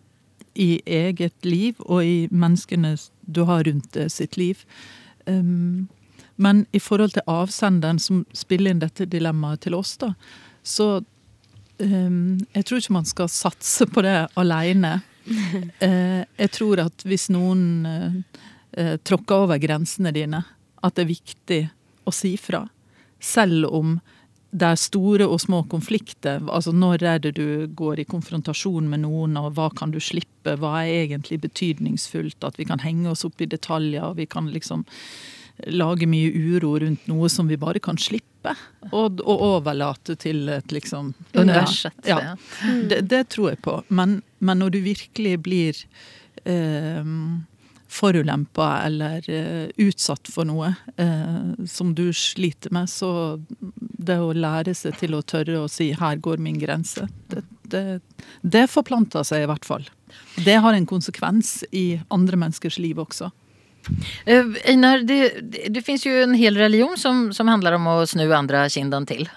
i 0.59 0.81
eget 0.87 1.47
liv 1.47 1.79
og 1.87 2.03
i 2.03 2.27
menneskene 2.31 2.97
du 3.27 3.45
har 3.47 3.67
rundt 3.69 3.93
deg 3.95 4.11
sitt 4.11 4.39
liv. 4.41 4.65
Um, 5.27 5.87
men 6.37 6.65
i 6.75 6.81
forhold 6.83 7.15
til 7.15 7.27
avsenderen 7.31 8.01
som 8.03 8.25
spiller 8.35 8.73
inn 8.73 8.83
dette 8.83 9.07
dilemmaet 9.11 9.67
til 9.67 9.77
oss, 9.79 9.97
da, 10.01 10.15
så 10.63 10.99
um, 11.79 12.39
Jeg 12.55 12.65
tror 12.65 12.81
ikke 12.81 12.97
man 12.97 13.07
skal 13.07 13.31
satse 13.31 13.87
på 13.87 14.03
det 14.03 14.17
aleine. 14.35 14.99
Eh, 15.85 16.23
jeg 16.39 16.51
tror 16.55 16.81
at 16.83 17.05
hvis 17.07 17.29
noen 17.31 17.87
eh, 17.87 18.15
eh, 18.81 18.95
tråkker 18.99 19.45
over 19.47 19.61
grensene 19.63 20.11
dine, 20.15 20.41
at 20.83 20.97
det 20.97 21.05
er 21.05 21.11
viktig 21.11 21.61
å 22.09 22.15
si 22.15 22.33
fra. 22.41 22.65
Selv 23.21 23.69
om 23.75 23.99
det 24.51 24.65
er 24.65 24.81
store 24.81 25.27
og 25.29 25.41
små 25.43 25.63
konflikter. 25.69 26.41
Altså 26.49 26.73
når 26.73 27.05
er 27.05 27.19
det 27.25 27.35
du 27.37 27.69
går 27.77 28.01
i 28.01 28.07
konfrontasjon 28.09 28.89
med 28.89 29.05
noen, 29.05 29.37
og 29.37 29.53
hva 29.59 29.69
kan 29.77 29.93
du 29.93 30.01
slippe? 30.01 30.57
Hva 30.57 30.81
er 30.87 31.05
egentlig 31.05 31.43
betydningsfullt? 31.45 32.41
At 32.47 32.57
vi 32.61 32.67
kan 32.69 32.81
henge 32.81 33.11
oss 33.13 33.27
opp 33.29 33.43
i 33.45 33.51
detaljer, 33.51 34.07
og 34.09 34.17
vi 34.23 34.29
kan 34.31 34.49
liksom 34.55 34.87
lage 35.67 36.07
mye 36.07 36.31
uro 36.31 36.77
rundt 36.79 37.07
noe 37.11 37.29
som 37.29 37.49
vi 37.51 37.59
bare 37.61 37.83
kan 37.83 37.99
slippe. 38.01 38.55
Og, 38.93 39.21
og 39.21 39.45
overlate 39.51 40.17
til 40.17 40.49
et 40.55 40.73
liksom 40.73 41.13
Universet. 41.35 41.93
Ja, 42.07 42.19
ja. 42.31 42.35
Det, 42.89 43.03
det 43.11 43.25
tror 43.35 43.53
jeg 43.53 43.63
på. 43.67 43.81
Men, 43.89 44.21
men 44.39 44.61
når 44.63 44.75
du 44.75 44.81
virkelig 44.85 45.37
blir 45.45 45.79
eh, 46.45 47.15
forulempa 47.89 48.83
eller 48.85 49.31
eh, 49.31 49.69
utsatt 49.77 50.29
for 50.33 50.49
noe 50.49 50.75
eh, 50.97 51.67
som 51.67 51.95
du 51.97 52.13
sliter 52.13 52.73
med, 52.75 52.91
så 52.91 53.41
det 53.81 54.19
å 54.21 54.35
lære 54.37 54.75
seg 54.77 54.99
til 55.01 55.17
å 55.17 55.25
tørre 55.25 55.65
å 55.65 55.71
si 55.73 55.91
'her 55.97 56.21
går 56.21 56.39
min 56.45 56.61
grense', 56.61 57.09
det, 57.33 57.45
det, 57.65 58.01
det 58.43 58.69
forplanter 58.71 59.25
seg 59.25 59.45
i 59.45 59.51
hvert 59.51 59.65
fall. 59.65 59.89
Det 60.45 60.61
har 60.61 60.75
en 60.75 60.89
konsekvens 60.89 61.65
i 61.73 62.01
andre 62.11 62.37
menneskers 62.37 62.79
liv 62.79 63.01
også. 63.01 63.33
Eh, 64.25 64.45
Einar, 64.65 64.99
det, 64.99 65.41
det, 65.41 65.69
det 65.73 65.83
finns 65.83 66.07
ju 66.07 66.23
en 66.23 66.35
hel 66.35 66.57
religion 66.57 66.97
som, 66.97 67.33
som 67.33 67.49
handler 67.49 67.79
om 67.79 67.87
å 67.87 67.97
snu 68.07 68.27
andre 68.35 68.67
kinden 68.69 69.07
til. 69.09 69.29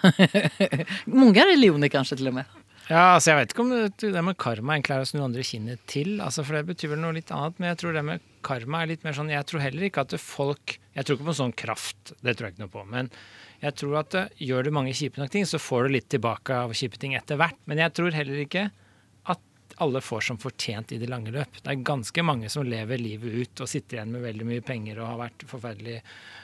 Mange 1.05 1.45
religioner 1.53 1.91
kanskje 1.91 2.19
til 2.19 2.33
og 2.33 2.41
med. 2.41 2.60
Ja, 2.91 3.13
altså 3.15 3.31
Jeg 3.31 3.39
vet 3.39 3.53
ikke 3.53 3.63
om 3.63 3.69
det, 3.71 4.23
med 4.27 4.37
karma 4.41 4.75
egentlig 4.75 4.95
er 4.97 5.05
å 5.05 5.07
snu 5.07 5.21
andre 5.23 5.43
kinnet 5.47 5.83
til. 5.87 6.17
altså 6.19 6.43
For 6.43 6.57
det 6.57 6.65
betyr 6.73 6.91
vel 6.91 6.99
noe 6.99 7.15
litt 7.15 7.31
annet. 7.31 7.55
Men 7.61 7.71
jeg 7.71 7.79
tror 7.79 7.95
det 7.95 8.03
med 8.03 8.25
karma 8.43 8.81
er 8.81 8.91
litt 8.91 9.05
mer 9.07 9.15
sånn 9.15 9.31
Jeg 9.31 9.47
tror 9.47 9.63
heller 9.63 9.87
ikke 9.87 10.03
at 10.03 10.15
folk 10.19 10.75
Jeg 10.97 11.07
tror 11.07 11.17
ikke 11.17 11.29
på 11.29 11.37
sånn 11.37 11.55
kraft, 11.55 12.11
det 12.19 12.35
tror 12.35 12.49
jeg 12.49 12.57
ikke 12.57 12.65
noe 12.65 12.73
på. 12.73 12.83
Men 12.91 13.11
jeg 13.61 13.77
tror 13.79 13.99
at 14.01 14.17
gjør 14.41 14.67
du 14.67 14.73
mange 14.75 14.95
kjipe 14.97 15.21
nok 15.21 15.31
ting, 15.31 15.45
så 15.47 15.61
får 15.61 15.85
du 15.87 15.95
litt 15.95 16.09
tilbake 16.11 16.55
av 16.65 16.73
kjipe 16.75 16.99
ting 16.99 17.13
etter 17.15 17.39
hvert. 17.39 17.59
Men 17.69 17.79
jeg 17.79 17.93
tror 17.95 18.17
heller 18.17 18.43
ikke 18.43 18.65
alle 19.81 20.01
får 20.01 20.27
som 20.29 20.37
fortjent 20.41 20.91
i 20.93 20.99
det 21.01 21.09
lange 21.09 21.33
løp. 21.33 21.57
Det 21.61 21.71
er 21.71 21.85
ganske 21.87 22.23
mange 22.25 22.49
som 22.53 22.67
lever 22.67 23.01
livet 23.01 23.33
ut 23.33 23.63
og 23.63 23.69
sitter 23.69 23.97
igjen 23.97 24.13
med 24.13 24.25
veldig 24.25 24.47
mye 24.47 24.63
penger 24.65 24.99
og 25.01 25.09
har 25.09 25.19
vært 25.23 25.45
forferdelig 25.49 25.97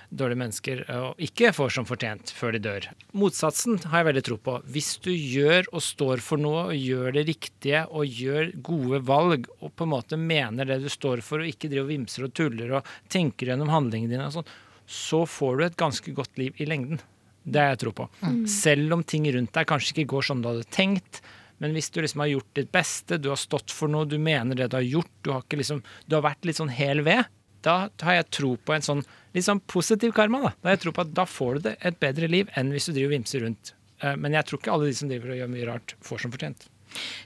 dårlige 0.10 0.40
mennesker 0.40 0.84
og 0.96 1.22
ikke 1.28 1.52
får 1.56 1.74
som 1.76 1.88
fortjent 1.88 2.32
før 2.34 2.56
de 2.56 2.62
dør. 2.64 2.88
Motsatsen 3.18 3.78
har 3.92 4.02
jeg 4.02 4.10
veldig 4.10 4.24
tro 4.30 4.38
på. 4.42 4.56
Hvis 4.74 4.92
du 5.04 5.12
gjør 5.12 5.68
og 5.72 5.84
står 5.84 6.24
for 6.24 6.42
noe 6.42 6.70
og 6.72 6.78
gjør 6.80 7.18
det 7.18 7.26
riktige 7.28 7.84
og 7.92 8.20
gjør 8.22 8.54
gode 8.70 9.02
valg 9.08 9.50
og 9.60 9.74
på 9.76 9.88
en 9.88 9.94
måte 9.94 10.20
mener 10.22 10.70
det 10.70 10.80
du 10.86 10.90
står 10.92 11.22
for 11.26 11.44
og 11.44 11.52
ikke 11.52 11.70
driver 11.70 11.86
og 11.86 11.94
vimser 11.94 12.28
og 12.30 12.34
tuller 12.38 12.80
og 12.80 12.96
tenker 13.12 13.52
gjennom 13.52 13.74
handlingene 13.74 14.16
dine 14.16 14.30
og 14.32 14.40
sånn, 14.40 14.56
så 14.88 15.26
får 15.28 15.58
du 15.58 15.66
et 15.68 15.80
ganske 15.80 16.16
godt 16.16 16.40
liv 16.40 16.58
i 16.64 16.70
lengden. 16.70 17.02
Det 17.48 17.62
har 17.62 17.74
jeg 17.76 17.84
tro 17.86 17.94
på. 17.96 18.08
Selv 18.52 18.96
om 18.96 19.04
ting 19.08 19.28
rundt 19.32 19.54
deg 19.56 19.68
kanskje 19.70 19.94
ikke 19.94 20.12
går 20.16 20.26
som 20.30 20.42
du 20.42 20.50
hadde 20.50 20.68
tenkt. 20.74 21.22
Men 21.64 21.74
hvis 21.74 21.90
du 21.90 22.02
liksom 22.02 22.22
har 22.22 22.30
gjort 22.32 22.52
ditt 22.60 22.72
beste, 22.74 23.18
du 23.18 23.30
har 23.32 23.40
stått 23.42 23.74
for 23.74 23.90
noe, 23.92 24.06
du 24.06 24.18
mener 24.22 24.58
det 24.58 24.70
du 24.72 24.78
har 24.78 24.86
gjort, 24.86 25.14
du 25.26 25.32
har, 25.34 25.42
ikke 25.46 25.60
liksom, 25.62 25.82
du 26.06 26.18
har 26.18 26.26
vært 26.28 26.46
litt 26.46 26.60
sånn 26.60 26.74
hel 26.74 27.02
ved, 27.06 27.26
da 27.66 27.78
har 28.06 28.20
jeg 28.20 28.30
tro 28.38 28.52
på 28.62 28.76
en 28.76 28.86
sånn 28.86 29.02
litt 29.34 29.46
sånn 29.48 29.62
positiv 29.70 30.14
karma. 30.18 30.40
Da 30.46 30.54
Da 30.54 30.70
har 30.70 30.78
jeg 30.78 30.84
tro 30.86 30.94
på 30.94 31.04
at 31.04 31.14
da 31.18 31.26
får 31.26 31.58
du 31.58 31.70
det 31.70 31.76
et 31.82 32.00
bedre 32.00 32.30
liv 32.30 32.50
enn 32.56 32.72
hvis 32.74 32.90
du 32.90 32.94
driver 32.94 33.12
og 33.12 33.18
vimser 33.18 33.44
rundt. 33.46 33.74
Eh, 34.02 34.16
Men 34.16 34.38
jeg 34.38 34.46
tror 34.46 34.62
ikke 34.62 34.74
alle 34.74 34.90
de 34.90 34.98
som 34.98 35.10
driver 35.10 35.34
og 35.34 35.40
gjør 35.42 35.54
mye 35.54 35.70
rart, 35.70 35.96
får 36.06 36.24
som 36.24 36.34
fortjent. 36.34 36.68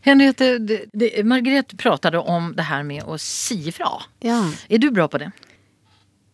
Henriette, 0.01 0.57
det, 0.59 0.79
det, 0.93 1.11
Margret 1.27 1.75
pratade 1.77 2.19
om 2.19 2.53
det 2.57 2.65
her 2.67 2.83
med 2.83 3.03
å 3.05 3.17
si 3.21 3.59
ifra. 3.69 3.91
Ja. 4.25 4.41
Er 4.69 4.81
du 4.81 4.89
bra 4.91 5.07
på 5.11 5.21
det? 5.21 5.29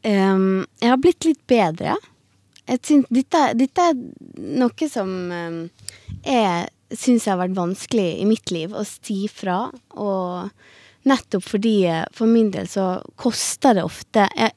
Um, 0.06 0.64
jeg 0.80 0.94
har 0.94 1.02
blitt 1.02 1.28
litt 1.28 1.44
bedre. 1.50 1.98
Jeg 2.68 2.80
syns, 2.88 3.10
dette, 3.12 3.42
dette 3.60 3.90
er 3.92 4.00
noe 4.62 4.90
som 4.92 5.12
um, 5.32 5.60
jeg 6.24 6.68
syns 6.96 7.28
har 7.28 7.40
vært 7.42 7.58
vanskelig 7.58 8.10
i 8.22 8.28
mitt 8.28 8.52
liv, 8.54 8.74
å 8.74 8.86
si 8.88 9.26
fra. 9.32 9.66
Og 9.96 10.52
nettopp 11.08 11.46
fordi 11.48 11.86
eh, 11.88 12.04
for 12.16 12.30
min 12.30 12.52
del 12.52 12.68
så 12.70 12.98
koster 13.20 13.78
det 13.78 13.86
ofte 13.88 14.28
jeg, 14.36 14.54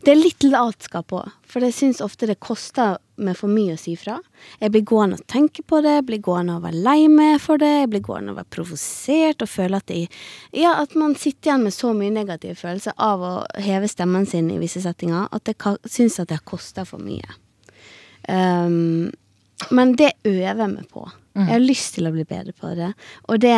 Det 0.00 0.12
er 0.12 0.18
litt 0.18 0.42
latskap 0.48 1.12
òg, 1.12 1.28
for 1.46 1.62
jeg 1.62 1.76
syns 1.76 2.00
ofte 2.00 2.26
det 2.26 2.38
koster 2.40 2.96
meg 3.20 3.36
for 3.36 3.52
mye 3.52 3.74
å 3.76 3.78
si 3.78 3.92
fra. 4.00 4.16
Jeg 4.62 4.72
blir 4.72 4.86
gående 4.88 5.18
og 5.20 5.26
tenke 5.28 5.62
på 5.62 5.82
det, 5.84 5.98
jeg 5.98 6.06
blir 6.08 6.22
gående 6.24 6.56
og 6.56 6.64
være 6.64 6.80
lei 6.86 7.04
meg 7.12 7.36
for 7.44 7.60
det, 7.60 7.68
jeg 7.82 7.90
blir 7.92 8.04
gående 8.06 8.32
og 8.32 8.40
være 8.40 8.52
provosert 8.56 9.44
og 9.44 9.52
føle 9.52 9.82
at 9.82 9.92
jeg, 9.92 10.08
Ja, 10.56 10.78
at 10.80 10.96
man 10.96 11.14
sitter 11.14 11.52
igjen 11.52 11.68
med 11.68 11.76
så 11.76 11.92
mye 11.96 12.14
negative 12.14 12.56
følelser 12.58 12.96
av 12.96 13.22
å 13.22 13.34
heve 13.60 13.90
stemmen 13.92 14.26
sin 14.26 14.50
i 14.50 14.58
visse 14.62 14.82
settinger 14.82 15.28
at 15.30 15.52
jeg 15.52 15.76
syns 15.84 16.18
at 16.22 16.32
det 16.32 16.40
koster 16.48 16.88
for 16.88 17.02
mye. 17.04 17.36
Um, 18.28 19.10
men 19.70 19.92
det 20.00 20.14
øver 20.24 20.64
jeg 20.64 20.72
meg 20.72 20.88
på. 20.88 21.04
Jeg 21.38 21.52
har 21.52 21.62
lyst 21.62 21.94
til 21.96 22.08
å 22.08 22.14
bli 22.14 22.24
bedre 22.26 22.54
på 22.56 22.72
det. 22.78 22.90
Og 23.30 23.40
det, 23.42 23.54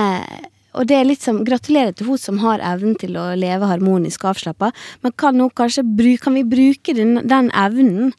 og 0.77 0.89
det 0.89 0.99
er 0.99 1.09
litt 1.09 1.25
som 1.25 1.43
Gratulerer 1.47 1.95
til 1.97 2.11
hun 2.13 2.21
som 2.21 2.41
har 2.43 2.63
evnen 2.65 2.99
til 3.01 3.17
å 3.21 3.33
leve 3.39 3.69
harmonisk 3.71 4.25
og 4.25 4.35
avslappa, 4.35 4.73
men 5.05 5.15
kan, 5.17 5.41
hun 5.41 5.53
kanskje 5.57 5.85
kan 6.21 6.37
vi 6.37 6.45
bruke 6.49 6.97
den, 6.97 7.21
den 7.29 7.51
evnen 7.57 8.13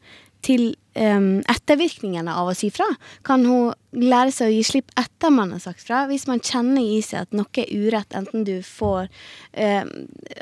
til 0.43 0.73
um, 0.99 1.39
ettervirkningene 1.49 2.33
av 2.35 2.51
å 2.51 2.55
si 2.57 2.69
fra? 2.73 2.87
Kan 3.25 3.45
hun 3.47 3.71
lære 3.95 4.33
seg 4.35 4.49
å 4.49 4.55
gi 4.55 4.63
slipp 4.67 4.91
etter 4.99 5.33
man 5.33 5.53
har 5.55 5.63
sagt 5.63 5.83
fra? 5.85 6.03
Hvis 6.09 6.27
man 6.29 6.43
kjenner 6.43 6.83
i 6.83 6.99
seg 7.05 7.27
at 7.27 7.37
noe 7.37 7.63
er 7.63 7.71
urett, 7.71 8.17
enten 8.17 8.45
du 8.47 8.57
får 8.65 9.07
em, 9.53 9.91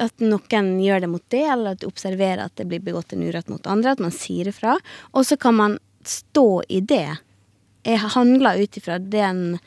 At 0.01 0.23
noen 0.23 0.73
gjør 0.81 1.03
det 1.03 1.11
mot 1.11 1.25
det, 1.33 1.45
eller 1.45 1.75
at 1.75 1.83
du 1.83 1.89
observerer 1.89 2.45
at 2.47 2.55
det 2.57 2.67
blir 2.71 2.83
begått 2.83 3.13
en 3.13 3.25
urett 3.25 3.51
mot 3.51 3.67
andre, 3.69 3.93
at 3.93 4.03
man 4.03 4.15
sier 4.15 4.49
ifra. 4.51 4.77
Og 5.13 5.27
så 5.27 5.37
kan 5.37 5.57
man 5.57 5.77
stå 6.07 6.63
i 6.69 6.81
det. 6.81 7.19
Jeg 7.87 8.13
handla 8.13 8.55
ut 8.59 8.77
ifra 8.77 8.99
den 8.99 9.57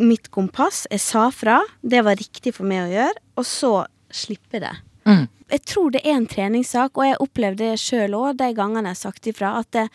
mitt 0.00 0.30
kompass. 0.32 0.86
Jeg 0.90 1.02
sa 1.04 1.28
fra. 1.34 1.60
Det 1.80 2.02
var 2.04 2.18
riktig 2.20 2.54
for 2.56 2.68
meg 2.68 2.86
å 2.86 2.92
gjøre. 2.92 3.22
Og 3.40 3.48
så 3.48 3.72
slippe 4.12 4.60
det. 4.62 4.74
Mm. 5.08 5.26
Jeg 5.52 5.64
tror 5.68 5.92
det 5.92 6.00
er 6.06 6.16
en 6.16 6.28
treningssak, 6.28 6.96
og 6.96 7.04
jeg 7.04 7.20
opplevde 7.20 7.72
det 7.72 7.80
sjøl 7.80 8.14
òg 8.16 8.38
de 8.40 8.52
gangene 8.56 8.92
jeg 8.92 8.96
har 8.96 9.02
sagt 9.02 9.28
ifra, 9.28 9.50
at 9.60 9.68
det, 9.76 9.88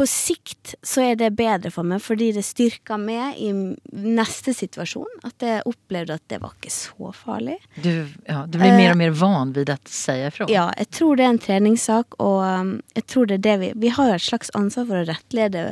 på 0.00 0.06
sikt 0.08 0.74
så 0.82 1.02
er 1.10 1.16
det 1.20 1.28
bedre 1.36 1.68
for 1.74 1.84
meg, 1.84 2.00
fordi 2.00 2.30
det 2.32 2.40
styrker 2.46 2.96
meg 3.00 3.36
i 3.36 3.50
neste 3.52 4.54
situasjon. 4.56 5.18
At 5.28 5.44
jeg 5.44 5.60
opplevde 5.68 6.16
at 6.16 6.24
det 6.32 6.38
var 6.40 6.54
ikke 6.56 6.72
så 6.72 7.10
farlig. 7.12 7.58
Du, 7.84 7.92
ja, 8.24 8.46
du 8.48 8.56
blir 8.56 8.78
mer 8.78 8.94
og 8.94 9.00
mer 9.02 9.12
van 9.20 9.52
vid 9.56 9.72
å 9.74 9.76
si 9.84 10.16
ifrån. 10.24 10.48
Ja, 10.52 10.70
jeg 10.80 10.88
tror 10.96 11.20
det 11.20 11.26
er 11.26 11.34
en 11.34 11.42
treningssak, 11.44 12.16
og 12.16 12.38
um, 12.46 12.70
jeg 12.96 13.06
tror 13.12 13.28
det 13.28 13.40
er 13.40 13.44
det 13.44 13.56
vi 13.60 13.72
Vi 13.82 13.92
har 13.98 14.08
jo 14.08 14.16
et 14.16 14.24
slags 14.24 14.52
ansvar 14.56 14.88
for 14.88 15.02
å 15.02 15.08
rettlede 15.10 15.66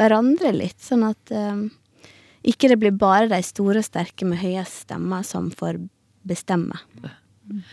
hverandre 0.00 0.54
litt, 0.56 0.80
sånn 0.80 1.04
at 1.10 1.34
um, 1.36 1.66
ikke 2.44 2.72
det 2.72 2.80
blir 2.80 2.96
bare 2.96 3.28
de 3.34 3.42
store 3.44 3.84
og 3.84 3.88
sterke 3.90 4.24
med 4.28 4.40
høye 4.40 4.64
stemmer 4.68 5.28
som 5.28 5.52
får 5.52 5.82
bestemme. 6.24 6.80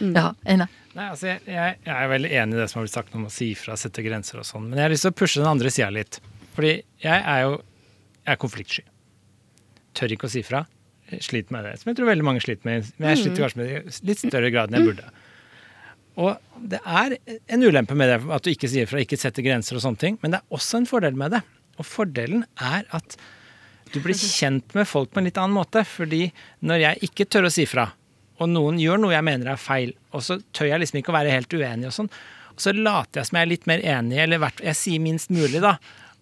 Ja, 0.01 0.31
Eina? 0.43 0.67
Nei, 0.91 1.05
altså 1.07 1.29
jeg, 1.29 1.41
jeg, 1.47 1.75
jeg 1.85 1.95
er 1.95 2.09
veldig 2.11 2.31
enig 2.41 2.57
i 2.57 2.59
det 2.59 2.67
som 2.71 2.81
har 2.81 2.87
blitt 2.87 2.97
sagt 2.97 3.15
om 3.15 3.27
å 3.29 3.31
si 3.31 3.53
ifra, 3.53 3.77
sette 3.79 4.03
grenser 4.03 4.41
og 4.41 4.47
sånn, 4.47 4.65
men 4.67 4.79
jeg 4.79 4.87
har 4.89 4.93
lyst 4.93 5.05
til 5.07 5.13
å 5.13 5.19
pushe 5.21 5.39
den 5.39 5.47
andre 5.51 5.71
sida 5.71 5.87
litt. 5.95 6.19
Fordi 6.55 6.73
jeg 7.03 7.17
er 7.17 7.45
jo 7.45 7.53
jeg 8.21 8.35
er 8.35 8.39
konfliktsky. 8.41 8.83
Tør 9.97 10.13
ikke 10.13 10.27
å 10.29 10.31
si 10.31 10.43
fra. 10.45 10.61
Sliter 11.11 11.55
med 11.55 11.65
det. 11.65 11.73
Som 11.81 11.91
jeg 11.91 11.97
tror 11.99 12.11
veldig 12.11 12.25
mange 12.27 12.43
sliter 12.43 12.67
med. 12.67 12.91
Men 13.01 13.11
jeg 13.11 13.23
sliter 13.23 13.45
kanskje 13.45 13.59
med 13.59 13.67
det 13.67 13.79
i 13.79 14.09
litt 14.11 14.21
større 14.21 14.51
grad 14.53 14.71
enn 14.71 14.77
jeg 14.77 14.89
burde. 14.91 15.07
Og 16.21 16.67
det 16.71 16.79
er 16.85 17.15
en 17.55 17.65
ulempe 17.65 17.95
med 17.97 18.11
det 18.11 18.19
at 18.35 18.45
du 18.45 18.51
ikke 18.51 18.69
sier 18.69 18.89
fra, 18.89 19.01
ikke 19.01 19.19
setter 19.19 19.45
grenser 19.45 19.79
og 19.79 19.83
sånne 19.85 20.01
ting, 20.01 20.17
men 20.21 20.33
det 20.33 20.41
er 20.41 20.57
også 20.57 20.81
en 20.81 20.87
fordel 20.89 21.15
med 21.17 21.33
det. 21.33 21.39
Og 21.79 21.87
fordelen 21.87 22.43
er 22.61 22.83
at 22.93 23.15
du 23.91 23.97
blir 24.03 24.15
kjent 24.15 24.75
med 24.77 24.87
folk 24.87 25.11
på 25.11 25.19
en 25.19 25.27
litt 25.27 25.39
annen 25.39 25.55
måte. 25.55 25.83
Fordi 25.87 26.27
når 26.67 26.83
jeg 26.85 27.09
ikke 27.09 27.27
tør 27.31 27.49
å 27.49 27.53
si 27.53 27.65
fra, 27.67 27.89
og 28.41 28.49
noen 28.49 28.79
gjør 28.81 29.01
noe 29.01 29.13
jeg 29.13 29.27
mener 29.27 29.53
er 29.53 29.61
feil, 29.61 29.95
og 30.15 30.23
så 30.25 30.39
tør 30.55 30.71
jeg 30.71 30.83
liksom 30.83 31.01
ikke 31.01 31.13
å 31.13 31.17
være 31.19 31.33
helt 31.35 31.53
uenig 31.53 31.89
og 31.91 31.97
sånn, 31.99 32.09
og 32.51 32.63
så 32.63 32.73
later 32.75 33.21
jeg 33.21 33.29
som 33.29 33.37
jeg 33.37 33.45
er 33.45 33.51
litt 33.51 33.67
mer 33.69 33.83
enig, 33.95 34.17
eller 34.23 34.47
jeg 34.65 34.77
sier 34.79 35.03
minst 35.03 35.31
mulig, 35.33 35.61
da. 35.63 35.77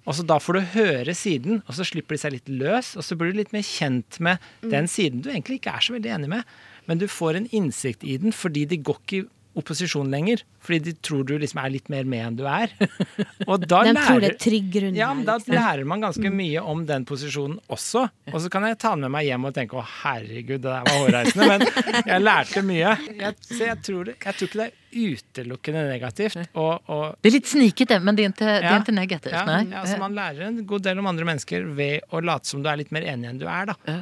Og 0.08 0.16
så 0.18 0.24
Da 0.26 0.40
får 0.42 0.58
du 0.58 0.62
høre 0.74 1.14
siden, 1.14 1.62
og 1.68 1.76
så 1.78 1.86
slipper 1.86 2.16
de 2.16 2.22
seg 2.22 2.34
litt 2.34 2.50
løs, 2.50 2.96
og 2.98 3.06
så 3.06 3.18
blir 3.18 3.34
du 3.34 3.42
litt 3.42 3.54
mer 3.54 3.66
kjent 3.66 4.20
med 4.24 4.40
den 4.64 4.88
siden 4.90 5.22
du 5.22 5.30
egentlig 5.30 5.60
ikke 5.60 5.76
er 5.76 5.86
så 5.86 5.94
veldig 5.94 6.14
enig 6.16 6.30
med. 6.32 6.54
Men 6.90 7.02
du 7.02 7.06
får 7.12 7.38
en 7.38 7.50
innsikt 7.54 8.04
i 8.08 8.18
den 8.18 8.34
fordi 8.34 8.66
de 8.72 8.80
går 8.82 8.98
ikke 9.04 9.28
opposisjon 9.58 10.12
lenger. 10.14 10.44
Fordi 10.62 10.80
de 10.86 10.94
tror 11.02 11.24
du 11.26 11.34
liksom 11.42 11.60
er 11.64 11.72
litt 11.74 11.88
mer 11.90 12.04
med 12.08 12.22
enn 12.28 12.36
du 12.38 12.44
er. 12.48 12.70
Og 13.50 13.64
da 13.66 13.82
De 13.88 13.94
tror 13.96 14.20
det 14.22 14.30
lærer 14.30 14.36
er 14.36 14.38
trygg 14.44 14.68
grunn. 14.76 14.96
ja, 14.96 15.08
men 15.14 15.26
da 15.26 15.38
liksom. 15.40 15.56
lærer 15.58 15.88
man 15.90 16.04
ganske 16.06 16.32
mye 16.32 16.62
om 16.62 16.84
den 16.90 17.06
posisjonen 17.10 17.58
også. 17.72 18.06
Og 18.34 18.38
så 18.44 18.52
kan 18.54 18.68
jeg 18.70 18.78
ta 18.80 18.92
den 18.94 19.08
med 19.08 19.14
meg 19.18 19.26
hjem 19.30 19.48
og 19.50 19.56
tenke 19.58 19.80
å 19.80 19.86
herregud, 20.04 20.62
det 20.62 20.70
der 20.70 20.86
var 20.86 21.00
hårreisende. 21.00 21.48
Men 21.50 22.06
jeg 22.14 22.22
lærte 22.28 22.64
mye. 22.70 22.94
Jeg, 23.24 23.40
så 23.50 23.62
jeg 23.72 23.82
tror, 23.90 24.04
det, 24.12 24.16
jeg 24.24 24.38
tror 24.40 24.52
ikke 24.52 24.62
det 24.62 24.68
er 24.70 24.78
utelukkende 25.10 25.84
negativt. 25.90 26.38
Og, 26.58 26.90
og 26.90 27.04
Det 27.22 27.30
er 27.32 27.36
litt 27.40 27.50
snikete, 27.52 27.98
det, 27.98 28.00
men 28.06 28.16
det 28.20 28.26
er 28.26 28.32
ikke, 28.34 28.46
det 28.46 28.70
Ja. 28.70 28.78
negativt. 29.02 29.34
ja, 29.34 29.44
nej. 29.50 29.68
ja, 29.74 29.84
så 29.86 29.98
man 30.02 30.16
lærer 30.18 30.48
en 30.48 30.64
god 30.70 30.86
del 30.86 31.00
om 31.02 31.10
andre 31.10 31.26
mennesker 31.30 31.66
ved 31.78 32.06
å 32.14 32.22
late 32.26 32.50
som 32.50 32.62
du 32.64 32.70
er 32.70 32.78
litt 32.82 32.92
mer 32.96 33.06
enig 33.10 33.30
enn 33.34 33.42
du 33.42 33.48
er, 33.50 33.74
da. 33.74 34.00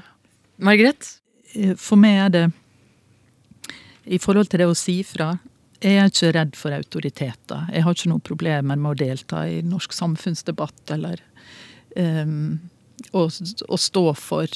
Margaret? 0.58 1.10
Eh, 1.56 1.76
For 1.80 1.96
meg 2.00 2.18
er 2.26 2.30
det 2.34 2.46
I 4.08 4.20
forhold 4.24 4.50
til 4.52 4.64
det 4.64 4.70
å 4.72 4.78
si 4.78 5.02
fra 5.08 5.36
Jeg 5.84 6.00
er 6.00 6.10
ikke 6.10 6.32
redd 6.34 6.56
for 6.58 6.74
autoriteter. 6.74 7.68
Jeg 7.70 7.84
har 7.86 7.94
ikke 7.94 8.10
noen 8.10 8.24
problemer 8.26 8.80
med 8.80 8.96
å 8.96 8.98
delta 8.98 9.44
i 9.46 9.60
norsk 9.62 9.94
samfunnsdebatt 9.94 10.94
eller 10.96 11.22
um, 11.94 12.56
å, 13.14 13.28
å 13.28 13.78
stå 13.78 14.04
for 14.18 14.50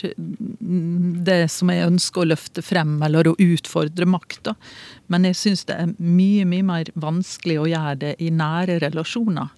det 1.30 1.40
som 1.54 1.70
jeg 1.70 1.88
ønsker 1.88 2.24
å 2.24 2.30
løfte 2.32 2.64
frem, 2.66 2.96
eller 3.06 3.30
å 3.30 3.36
utfordre 3.38 4.08
makta. 4.10 4.56
Men 5.14 5.28
jeg 5.30 5.38
syns 5.38 5.66
det 5.70 5.78
er 5.78 5.94
mye, 5.98 6.48
mye 6.50 6.66
mer 6.66 6.92
vanskelig 6.98 7.60
å 7.62 7.70
gjøre 7.70 8.00
det 8.02 8.16
i 8.18 8.32
nære 8.34 8.80
relasjoner. 8.82 9.52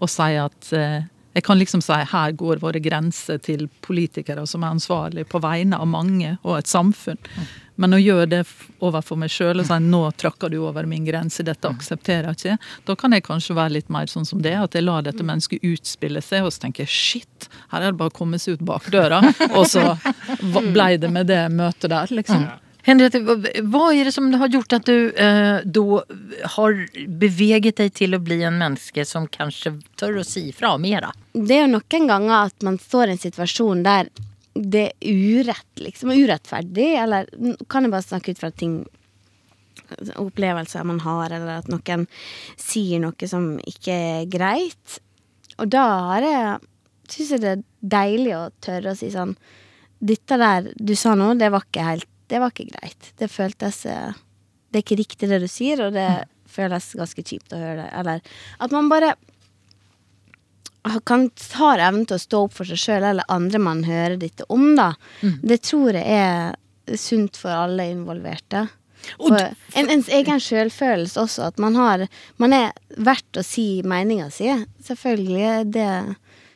Og 0.00 0.08
si 0.08 0.30
at 0.40 0.72
eh, 0.72 1.02
Jeg 1.32 1.44
kan 1.46 1.56
liksom 1.56 1.80
si 1.80 1.96
her 2.10 2.32
går 2.36 2.58
våre 2.60 2.80
grenser 2.84 3.38
til 3.40 3.62
politikere 3.80 4.42
som 4.46 4.64
er 4.64 4.74
ansvarlige 4.74 5.30
på 5.32 5.40
vegne 5.40 5.78
av 5.80 5.88
mange 5.88 6.34
og 6.42 6.58
et 6.58 6.68
samfunn. 6.68 7.16
Men 7.80 7.96
å 7.96 8.00
gjøre 8.00 8.26
det 8.28 8.40
overfor 8.84 9.18
meg 9.20 9.32
sjøl 9.32 9.62
og 9.62 9.68
si 9.68 9.78
nå 9.80 10.02
tråkker 10.20 10.52
du 10.52 10.58
over 10.62 10.86
min 10.88 11.06
grense, 11.06 11.44
dette 11.46 11.70
aksepterer 11.70 12.28
jeg 12.32 12.38
ikke, 12.38 12.72
da 12.88 12.96
kan 12.98 13.16
jeg 13.16 13.24
kanskje 13.26 13.56
være 13.56 13.76
litt 13.78 13.92
mer 13.92 14.10
sånn 14.10 14.28
som 14.28 14.42
det. 14.44 14.54
At 14.58 14.76
jeg 14.76 14.84
lar 14.84 15.06
dette 15.06 15.24
mennesket 15.26 15.64
utspille 15.64 16.22
seg, 16.24 16.46
og 16.46 16.52
så 16.52 16.66
tenker 16.66 16.84
jeg 16.84 16.92
shit, 16.92 17.48
her 17.72 17.80
er 17.80 17.92
det 17.92 18.00
bare 18.02 18.12
å 18.12 18.18
komme 18.18 18.40
seg 18.42 18.58
ut 18.58 18.66
bakdøra. 18.68 19.22
Og 19.56 19.64
så 19.70 19.94
blei 20.74 20.96
det 21.00 21.10
med 21.12 21.30
det 21.32 21.46
møtet 21.52 21.90
der, 21.92 22.12
liksom. 22.12 22.44
Henriette, 22.82 23.20
hva 23.22 23.84
er 23.94 24.08
det 24.08 24.12
som 24.14 24.26
har 24.34 24.50
gjort 24.50 24.74
at 24.74 24.88
du 24.88 25.12
eh, 25.14 25.60
da 25.62 26.00
har 26.56 26.80
beveget 27.06 27.78
deg 27.78 27.92
til 27.94 28.16
å 28.16 28.20
bli 28.22 28.40
en 28.42 28.58
menneske 28.58 29.04
som 29.06 29.28
kanskje 29.30 29.76
tør 30.00 30.18
å 30.18 30.26
si 30.26 30.48
fra 30.56 30.74
mer? 30.82 31.12
Det 31.32 31.60
er 31.60 31.64
jo 31.68 31.76
noen 31.76 32.10
ganger 32.10 32.50
at 32.50 32.66
man 32.66 32.80
står 32.82 33.12
i 33.12 33.14
en 33.14 33.22
situasjon 33.22 33.86
der 33.86 34.10
det 34.54 34.88
er 34.90 35.22
urett, 35.40 35.70
liksom, 35.80 36.12
urettferdig, 36.12 36.88
eller 37.00 37.28
kan 37.72 37.86
jeg 37.86 37.92
bare 37.94 38.06
snakke 38.06 38.34
ut 38.34 38.42
fra 38.42 38.52
ting 38.54 38.82
Opplevelser 40.20 40.84
man 40.88 41.00
har, 41.04 41.32
eller 41.32 41.60
at 41.60 41.68
noen 41.68 42.04
sier 42.60 43.00
noe 43.00 43.28
som 43.28 43.54
ikke 43.68 43.92
er 43.92 44.28
greit. 44.30 44.98
Og 45.60 45.68
da 45.72 45.86
har 46.12 46.26
jeg 46.26 46.68
Syns 47.12 47.32
jeg 47.34 47.42
det 47.42 47.50
er 47.50 47.64
deilig 47.92 48.30
å 48.38 48.42
tørre 48.64 48.92
å 48.94 48.96
si 48.96 49.10
sånn 49.12 49.34
Dette 50.00 50.38
der 50.40 50.70
du 50.80 50.94
sa 50.96 51.12
nå, 51.18 51.32
det 51.36 51.50
var 51.52 51.66
ikke 51.66 51.84
helt 51.84 52.08
Det 52.30 52.40
var 52.40 52.54
ikke 52.54 52.70
greit. 52.70 53.10
Det 53.20 53.28
føltes 53.28 53.82
eh, 53.90 54.14
Det 54.70 54.80
er 54.80 54.84
ikke 54.86 55.00
riktig 55.02 55.28
det 55.28 55.42
du 55.42 55.48
sier, 55.50 55.82
og 55.84 55.92
det 55.96 56.08
føles 56.52 56.92
ganske 56.96 57.24
kjipt 57.24 57.52
å 57.52 57.60
høre 57.60 57.82
det. 57.82 57.90
Eller 58.00 58.24
at 58.64 58.72
man 58.72 58.88
bare 58.92 59.14
kan 61.06 61.28
har 61.54 61.78
evnen 61.78 62.06
til 62.06 62.18
å 62.18 62.22
stå 62.22 62.42
opp 62.46 62.54
for 62.56 62.68
seg 62.68 62.80
sjøl 62.80 63.04
eller 63.12 63.28
andre 63.30 63.60
man 63.62 63.84
hører 63.86 64.16
dette 64.18 64.46
om, 64.52 64.72
da. 64.78 64.92
Det 65.42 65.60
tror 65.62 65.94
jeg 65.94 66.06
er 66.06 66.98
sunt 66.98 67.38
for 67.38 67.54
alle 67.54 67.86
involverte. 67.92 68.66
For 69.18 69.38
en, 69.78 69.88
ens 69.90 70.10
egen 70.14 70.42
sjølfølelse 70.42 71.22
også, 71.22 71.48
at 71.50 71.56
man 71.58 71.74
har 71.74 72.04
Man 72.38 72.52
er 72.54 72.70
verdt 73.02 73.38
å 73.38 73.42
si 73.42 73.82
meninga 73.82 74.28
si. 74.30 74.46
Selvfølgelig 74.86 75.72
det 75.74 75.88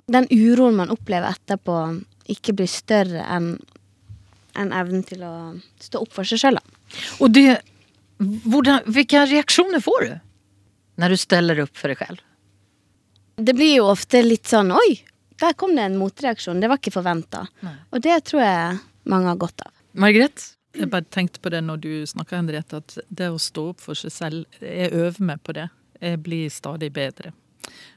Den 0.06 0.28
uroen 0.30 0.76
man 0.78 0.92
opplever 0.94 1.34
etterpå, 1.34 2.02
ikke 2.30 2.54
blir 2.54 2.70
større 2.70 3.24
enn 3.26 3.56
en 4.56 4.70
evnen 4.72 5.02
til 5.04 5.24
å 5.26 5.32
stå 5.82 6.00
opp 6.00 6.14
for 6.14 6.24
seg 6.24 6.38
sjøl, 6.40 6.56
da. 6.56 6.62
Och 7.20 7.30
det, 7.30 7.58
hvordan, 8.18 8.86
vilka 8.86 9.26
reaktioner 9.26 9.80
får 9.80 10.00
du? 10.04 10.14
når 10.96 11.12
du 11.12 11.20
steller 11.20 11.62
opp 11.64 11.76
for 11.76 11.92
deg 11.92 12.00
själv? 12.00 12.22
Det 13.36 13.52
blir 13.52 13.76
jo 13.76 13.88
ofte 13.92 14.22
litt 14.24 14.48
sånn 14.48 14.72
Oi, 14.72 14.96
der 15.40 15.56
kom 15.60 15.74
det 15.76 15.84
en 15.84 15.98
motreaksjon. 16.00 16.60
Det 16.60 16.70
var 16.72 16.80
ikke 16.80 16.94
forventa. 16.94 17.44
Og 17.92 18.00
det 18.04 18.18
tror 18.30 18.42
jeg 18.42 18.78
mange 19.12 19.28
har 19.28 19.40
godt 19.40 19.66
av. 19.66 19.72
Margaret? 19.96 20.52
Jeg 20.76 20.90
bare 20.92 21.08
tenkte 21.08 21.40
på 21.40 21.52
det 21.52 21.62
når 21.64 21.80
du 21.80 21.90
snakka, 22.08 22.36
Henriette, 22.36 22.80
at 22.82 22.96
det 23.08 23.30
å 23.32 23.40
stå 23.40 23.70
opp 23.72 23.80
for 23.84 23.96
seg 23.96 24.12
selv 24.12 24.60
Jeg 24.60 24.92
øver 24.92 25.28
meg 25.30 25.42
på 25.44 25.54
det. 25.56 25.68
Jeg 26.00 26.20
blir 26.24 26.52
stadig 26.52 26.90
bedre. 26.96 27.32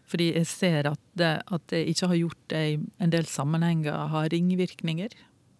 Fordi 0.10 0.32
jeg 0.34 0.48
ser 0.50 0.88
at 0.90 1.02
det 1.20 1.34
at 1.46 1.76
jeg 1.76 1.92
ikke 1.92 2.12
har 2.12 2.20
gjort 2.22 2.46
det 2.52 2.62
i 2.70 2.78
en 3.04 3.12
del 3.14 3.28
sammenhenger, 3.30 4.08
har 4.14 4.32
ringvirkninger 4.32 5.14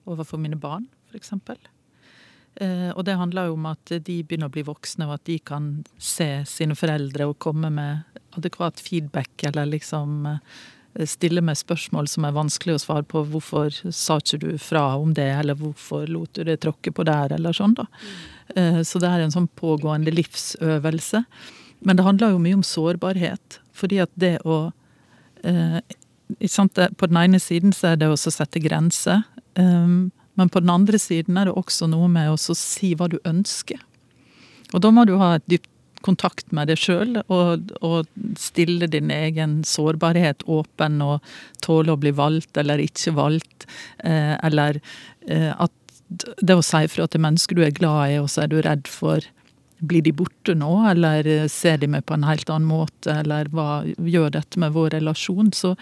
overfor 0.10 0.42
mine 0.42 0.58
barn, 0.60 0.88
f.eks. 1.12 1.36
Eh, 2.60 2.90
og 2.92 3.06
det 3.08 3.16
handler 3.16 3.48
jo 3.48 3.56
om 3.56 3.68
at 3.72 3.94
de 4.04 4.18
begynner 4.24 4.50
å 4.50 4.54
bli 4.54 4.66
voksne, 4.68 5.08
og 5.08 5.16
at 5.16 5.30
de 5.30 5.38
kan 5.40 5.70
se 5.96 6.28
sine 6.50 6.76
foreldre 6.76 7.30
og 7.30 7.40
komme 7.40 7.72
med 7.72 8.20
adekvat 8.36 8.82
feedback, 8.84 9.32
eller 9.48 9.70
liksom 9.72 10.26
eh, 10.28 11.06
stille 11.08 11.44
med 11.46 11.60
spørsmål 11.60 12.10
som 12.12 12.28
er 12.28 12.36
vanskelig 12.36 12.76
å 12.76 12.82
svare 12.84 13.08
på. 13.08 13.24
Hvorfor 13.32 13.72
sa 13.96 14.20
ikke 14.20 14.42
du 14.44 14.50
fra 14.60 14.84
om 15.00 15.14
det, 15.16 15.30
eller 15.40 15.56
hvorfor 15.60 16.10
lot 16.12 16.34
du 16.36 16.44
det 16.44 16.60
tråkke 16.66 16.92
på 16.92 17.08
der, 17.08 17.38
eller 17.38 17.56
sånn, 17.56 17.78
da. 17.80 17.88
Eh, 18.56 18.82
Så 18.84 19.00
det 19.00 19.08
er 19.08 19.24
en 19.24 19.36
sånn 19.36 19.48
pågående 19.56 20.12
livsøvelse. 20.12 21.24
Men 21.88 21.96
det 21.96 22.04
handler 22.04 22.34
jo 22.34 22.44
mye 22.44 22.60
om 22.60 22.66
sårbarhet. 22.68 23.62
Fordi 23.72 24.02
at 24.04 24.12
det 24.20 24.40
å 24.44 24.66
På 25.40 27.08
den 27.08 27.18
ene 27.18 27.40
siden 27.40 27.72
så 27.72 27.94
er 27.94 27.96
det 27.96 28.10
å 28.12 28.18
sette 28.20 28.60
grenser. 28.60 29.24
Men 30.40 30.52
på 30.52 30.64
den 30.64 30.72
andre 30.72 31.00
siden 31.02 31.38
er 31.38 31.50
det 31.50 31.58
også 31.60 31.90
noe 31.92 32.08
med 32.12 32.32
å 32.32 32.40
si 32.40 32.94
hva 32.96 33.10
du 33.12 33.20
ønsker. 33.28 33.82
Og 34.72 34.84
da 34.86 34.92
må 34.94 35.04
du 35.10 35.18
ha 35.20 35.36
et 35.36 35.48
dypt 35.52 35.70
kontakt 36.06 36.54
med 36.56 36.70
deg 36.72 36.80
sjøl, 36.80 37.18
og, 37.28 37.74
og 37.84 38.08
stille 38.40 38.88
din 38.88 39.12
egen 39.12 39.60
sårbarhet 39.68 40.46
åpen, 40.48 41.02
og 41.04 41.26
tåle 41.66 41.92
å 41.92 42.00
bli 42.00 42.14
valgt 42.16 42.60
eller 42.62 42.80
ikke 42.80 43.12
valgt, 43.18 43.68
eh, 44.08 44.38
eller 44.48 44.80
eh, 45.28 45.52
at 45.52 45.76
det 46.40 46.56
å 46.56 46.64
si 46.66 46.86
fra 46.90 47.06
til 47.08 47.22
mennesker 47.26 47.58
du 47.58 47.66
er 47.66 47.76
glad 47.76 48.14
i, 48.14 48.22
og 48.22 48.30
så 48.32 48.46
er 48.46 48.54
du 48.54 48.62
redd 48.64 48.88
for 48.90 49.28
blir 49.80 50.04
de 50.04 50.12
borte 50.16 50.56
nå, 50.58 50.72
eller 50.90 51.28
ser 51.52 51.78
de 51.80 51.88
meg 51.92 52.06
på 52.08 52.16
en 52.16 52.28
helt 52.28 52.50
annen 52.52 52.68
måte, 52.68 53.14
eller 53.22 53.52
hva 53.56 53.84
gjør 53.88 54.34
dette 54.36 54.60
med 54.60 54.74
vår 54.76 54.98
relasjon? 54.98 55.54
Så 55.56 55.76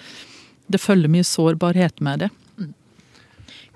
det 0.70 0.82
følger 0.84 1.10
mye 1.10 1.26
sårbarhet 1.26 2.04
med 2.06 2.26
det. 2.26 2.30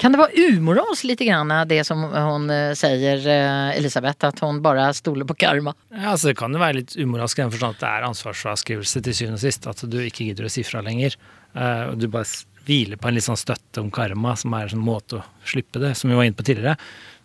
Kan 0.01 0.11
det 0.11 0.17
vara 0.17 0.31
umoralskt 0.33 1.03
lite 1.03 1.25
grann 1.25 1.67
det 1.67 1.83
som 1.83 2.03
hon 2.03 2.49
eh, 2.49 2.73
säger, 2.73 3.27
eh, 3.27 3.77
Elisabeth, 3.77 4.25
at 4.25 4.39
hun 4.39 4.61
bare 4.61 4.93
stoler 4.93 5.25
på 5.25 5.35
karma? 5.35 5.75
Ja, 5.93 6.15
altså 6.15 6.31
Det 6.31 6.39
kan 6.39 6.53
jo 6.53 6.61
være 6.61 6.79
litt 6.79 6.95
umoralsk 6.97 7.37
i 7.37 7.43
den 7.43 7.51
forstand 7.53 7.77
at 7.77 7.83
det 7.83 7.91
er 7.91 8.07
ansvarsfraskrivelse 8.07 9.03
til 9.05 9.13
syvende 9.13 9.37
og 9.37 9.43
sist. 9.43 9.67
At 9.69 9.83
du 9.85 9.99
ikke 10.01 10.25
gidder 10.25 10.49
å 10.49 10.49
si 10.49 10.63
fra 10.65 10.81
lenger. 10.81 11.19
Uh, 11.53 11.91
og 11.91 12.01
du 12.01 12.07
bare 12.09 12.25
hviler 12.65 12.97
på 12.97 13.11
en 13.11 13.19
litt 13.19 13.27
sånn 13.27 13.37
støtte 13.37 13.83
om 13.83 13.93
karma, 13.93 14.33
som 14.41 14.57
er 14.57 14.73
en 14.73 14.81
måte 14.81 15.19
å 15.19 15.23
slippe 15.45 15.77
det, 15.83 15.93
som 15.99 16.09
vi 16.09 16.17
var 16.17 16.25
inne 16.25 16.39
på 16.39 16.47
tidligere. 16.49 16.73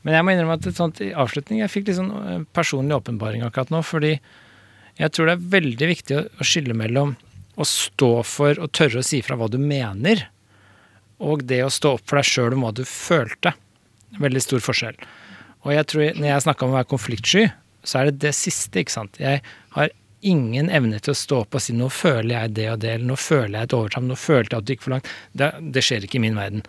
Men 0.05 0.19
jeg 0.19 0.29
må 0.29 0.37
innrømme 0.37 0.61
at 0.61 0.71
sånt 0.77 1.01
i 1.01 1.15
avslutning, 1.17 1.65
jeg 1.65 1.73
fikk 1.73 1.89
litt 1.89 2.01
sånn 2.03 2.45
personlig 2.53 3.01
åpenbaring 3.01 3.49
akkurat 3.49 3.73
nå. 3.73 3.81
Fordi 3.89 4.19
jeg 5.01 5.17
tror 5.17 5.33
det 5.33 5.39
er 5.39 5.51
veldig 5.57 5.93
viktig 5.97 6.21
å 6.21 6.45
skille 6.45 6.77
mellom 6.77 7.17
å 7.57 7.65
stå 7.65 8.15
for 8.29 8.61
og 8.61 8.73
tørre 8.77 9.01
å 9.01 9.07
si 9.15 9.25
fra 9.25 9.41
hva 9.41 9.49
du 9.49 9.57
mener, 9.57 10.29
og 11.19 11.45
det 11.49 11.63
å 11.65 11.73
stå 11.73 11.97
opp 11.97 12.09
for 12.09 12.21
deg 12.21 12.29
sjøl 12.29 12.57
om 12.57 12.67
hva 12.67 12.73
du 12.77 12.85
følte. 12.89 13.55
Veldig 14.21 14.43
stor 14.43 14.65
forskjell. 14.65 14.99
Og 15.67 15.73
jeg 15.75 15.89
tror, 15.91 16.09
når 16.17 16.29
jeg 16.29 16.45
snakka 16.47 16.67
om 16.67 16.75
å 16.75 16.79
være 16.79 16.91
konfliktsky, 16.93 17.47
så 17.87 18.01
er 18.01 18.11
det 18.11 18.21
det 18.27 18.35
siste, 18.37 18.83
ikke 18.83 18.95
sant. 18.95 19.19
Jeg 19.21 19.43
har 19.77 19.95
ingen 20.27 20.71
evne 20.75 20.99
til 21.03 21.13
å 21.13 21.19
stå 21.19 21.43
opp 21.45 21.55
og 21.55 21.63
si 21.63 21.73
'nå 21.73 21.89
føler 21.93 22.33
jeg 22.35 22.55
det 22.55 22.71
og 22.73 22.81
det', 22.81 22.95
eller 22.95 23.07
'nå 23.07 23.17
føler 23.17 23.59
jeg 23.59 23.63
et 23.63 23.77
overtramp', 23.79 24.09
'nå 24.09 24.17
følte 24.17 24.55
jeg 24.55 24.59
at 24.59 24.65
du 24.65 24.73
gikk 24.73 24.83
for 24.83 24.95
langt'. 24.95 25.11
Det, 25.35 25.53
det 25.73 25.83
skjer 25.85 26.05
ikke 26.05 26.19
i 26.19 26.25
min 26.27 26.39
verden. 26.39 26.63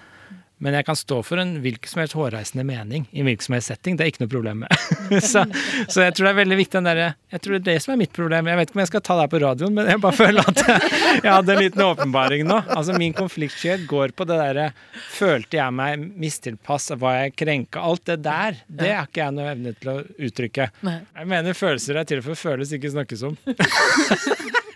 Men 0.64 0.74
jeg 0.74 0.88
kan 0.88 0.98
stå 0.98 1.20
for 1.26 1.38
en 1.42 1.58
hvilken 1.62 1.90
som 1.92 2.02
helst 2.02 2.16
hårreisende 2.18 2.64
mening 2.66 3.06
i 3.12 3.22
en 3.22 3.28
hvilken 3.28 3.46
som 3.46 3.56
helst 3.58 3.70
setting. 3.70 3.98
Det 3.98 4.06
er 4.06 4.12
ikke 4.12 4.24
noe 4.24 4.32
problem 4.32 4.64
med. 4.64 4.74
så, 5.32 5.44
så, 5.86 6.02
jeg 6.02 6.16
tror 6.18 6.28
det 6.28 6.32
er 6.32 6.40
veldig 6.40 6.58
viktig 6.58 6.78
den 6.80 6.90
derre 6.90 7.08
Jeg 7.34 7.44
tror 7.44 7.56
det 7.56 7.60
er 7.60 7.68
det 7.68 7.84
som 7.84 7.94
er 7.94 8.00
mitt 8.02 8.14
problem. 8.16 8.50
Jeg 8.50 8.60
vet 8.60 8.72
ikke 8.72 8.80
om 8.80 8.84
jeg 8.84 8.92
skal 8.92 9.04
ta 9.06 9.18
det 9.20 9.28
her 9.28 9.34
på 9.36 9.42
radioen, 9.46 9.78
men 9.78 9.92
jeg 9.92 10.02
bare 10.04 10.18
føler 10.18 10.52
at 10.52 10.64
jeg 11.26 11.32
hadde 11.32 11.56
en 11.56 11.62
liten 11.62 11.86
åpenbaring 11.86 12.46
nå. 12.50 12.60
Altså 12.74 12.98
Min 12.98 13.16
konfliktskyhet 13.18 13.86
går 13.90 14.16
på 14.18 14.28
det 14.30 14.40
derre 14.42 14.70
Følte 15.14 15.60
jeg 15.60 15.78
meg 15.78 16.08
mistilpass? 16.18 16.90
Var 16.98 17.20
jeg 17.22 17.36
krenka? 17.38 17.84
Alt 17.88 18.08
det 18.10 18.20
der, 18.26 18.62
det 18.68 18.94
har 18.96 19.10
ikke 19.10 19.26
jeg 19.26 19.38
noe 19.38 19.52
evne 19.54 19.76
til 19.78 19.94
å 19.94 20.00
uttrykke. 20.28 20.72
Jeg 20.82 21.30
mener 21.30 21.58
følelser 21.58 22.02
er 22.02 22.08
til 22.10 22.24
for 22.26 22.34
å 22.34 22.40
føles, 22.40 22.74
ikke 22.74 22.96
snakkes 22.98 23.28
om. 23.30 23.38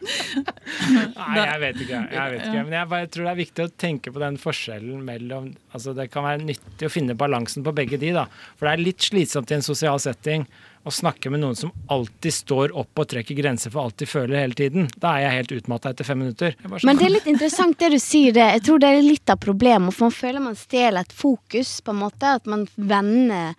Nei, 0.00 1.44
jeg 1.44 1.60
vet 1.64 1.82
ikke. 1.84 2.00
Jeg 2.14 2.32
vet 2.34 2.46
ikke. 2.46 2.64
Men 2.64 2.76
jeg 2.78 2.90
bare 2.94 3.10
tror 3.12 3.26
det 3.26 3.32
er 3.32 3.40
viktig 3.40 3.66
å 3.66 3.72
tenke 3.84 4.14
på 4.14 4.22
den 4.22 4.38
forskjellen 4.40 5.04
mellom 5.06 5.52
altså 5.76 5.94
Det 5.96 6.08
kan 6.12 6.26
være 6.26 6.42
nyttig 6.42 6.88
å 6.88 6.92
finne 6.92 7.16
balansen 7.18 7.64
på 7.66 7.74
begge 7.76 8.00
de, 8.00 8.12
da. 8.16 8.26
For 8.58 8.66
det 8.66 8.74
er 8.74 8.84
litt 8.88 9.06
slitsomt 9.06 9.52
i 9.52 9.58
en 9.58 9.66
sosial 9.66 10.00
setting 10.02 10.46
å 10.88 10.92
snakke 10.94 11.28
med 11.32 11.42
noen 11.42 11.56
som 11.58 11.72
alltid 11.92 12.32
står 12.32 12.72
opp 12.80 13.02
og 13.02 13.10
trekker 13.12 13.36
grenser 13.36 13.72
for 13.72 13.84
alt 13.84 13.98
de 14.00 14.08
føler 14.08 14.40
hele 14.40 14.56
tiden. 14.56 14.88
Da 14.96 15.12
er 15.16 15.26
jeg 15.26 15.36
helt 15.36 15.52
utmatta 15.58 15.92
etter 15.92 16.08
fem 16.08 16.22
minutter. 16.22 16.56
Men 16.64 17.00
det 17.00 17.06
er 17.06 17.14
litt 17.18 17.28
interessant 17.28 17.76
det 17.82 17.92
du 17.92 17.98
sier 18.00 18.32
det. 18.36 18.46
Jeg 18.56 18.64
tror 18.68 18.80
det 18.80 18.94
er 18.94 19.04
litt 19.04 19.32
av 19.32 19.42
problemet. 19.42 19.94
For 19.96 20.08
man 20.08 20.16
føler 20.16 20.46
man 20.46 20.56
stjeler 20.58 21.04
et 21.04 21.12
fokus, 21.16 21.76
på 21.84 21.92
en 21.92 22.00
måte. 22.00 22.32
At 22.40 22.48
man 22.48 22.64
vender 22.76 23.52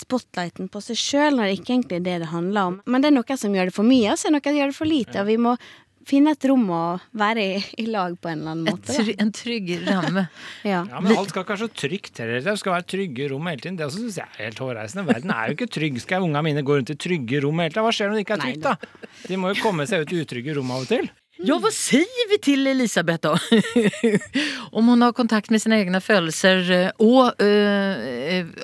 spotlighten 0.00 0.68
på 0.72 0.82
seg 0.84 0.98
sjøl, 0.98 1.38
når 1.38 1.48
det 1.48 1.56
ikke 1.60 1.72
egentlig 1.76 2.00
er 2.00 2.04
det 2.08 2.18
det 2.24 2.32
handler 2.32 2.70
om. 2.72 2.76
Men 2.86 3.04
det 3.04 3.10
er 3.10 3.16
noen 3.18 3.40
som 3.40 3.56
gjør 3.56 3.70
det 3.70 3.76
for 3.76 3.88
mye, 3.88 4.12
og 4.12 4.20
så 4.20 4.28
er 4.28 4.32
det 4.32 4.38
noen 4.38 4.50
som 4.50 4.60
gjør 4.60 4.72
det 4.72 4.78
for 4.78 4.90
lite. 4.90 5.22
Og 5.22 5.30
vi 5.30 5.38
må 5.46 5.56
finne 6.08 6.34
et 6.34 6.46
rom 6.48 6.64
å 6.74 6.82
være 7.16 7.44
i, 7.44 7.60
i 7.80 7.86
lag 7.88 8.16
på 8.20 8.30
en 8.30 8.42
eller 8.42 8.54
annen 8.54 8.68
måte. 8.68 8.92
Try, 8.92 9.14
en 9.20 9.32
trygg 9.34 9.72
ramme. 9.86 10.26
ja. 10.72 10.82
ja. 10.90 11.00
Men 11.00 11.16
alt 11.16 11.32
skal 11.32 11.44
ikke 11.44 11.54
være 11.54 11.64
så 11.64 11.70
trygt 11.84 12.20
heller. 12.22 12.44
Det 12.44 12.56
skal 12.60 12.76
være 12.76 12.88
trygge 12.94 13.28
rom 13.32 13.50
hele 13.50 13.64
tiden. 13.64 13.80
Det 13.80 13.90
syns 13.94 14.20
jeg 14.20 14.28
er 14.28 14.46
helt 14.46 14.62
hårreisende. 14.64 15.06
Verden 15.08 15.34
er 15.34 15.48
jo 15.48 15.58
ikke 15.58 15.70
trygg. 15.78 16.00
Skal 16.04 16.26
ungene 16.26 16.44
mine 16.44 16.64
gå 16.66 16.78
rundt 16.78 16.92
i 16.92 16.98
trygge 17.06 17.42
rom 17.44 17.64
hele 17.64 17.72
tida? 17.72 17.86
Hva 17.86 17.94
skjer 17.96 18.12
når 18.12 18.20
det 18.20 18.26
ikke 18.26 18.38
er 18.38 18.46
trygt, 18.46 18.68
da? 18.68 19.20
De 19.24 19.40
må 19.40 19.52
jo 19.54 19.60
komme 19.64 19.88
seg 19.90 20.04
ut 20.04 20.14
i 20.14 20.24
utrygge 20.24 20.58
rom 20.58 20.74
av 20.74 20.84
og 20.84 20.90
til. 20.92 21.08
Ja, 21.42 21.56
hva 21.58 21.70
sier 21.74 22.28
vi 22.30 22.38
til 22.38 22.66
Elisabeth, 22.70 23.26
da? 23.26 23.34
Om 24.78 24.92
hun 24.92 25.02
har 25.02 25.12
kontakt 25.12 25.50
med 25.50 25.62
sine 25.62 25.80
egne 25.82 26.00
følelser 26.00 26.92
og, 27.02 27.32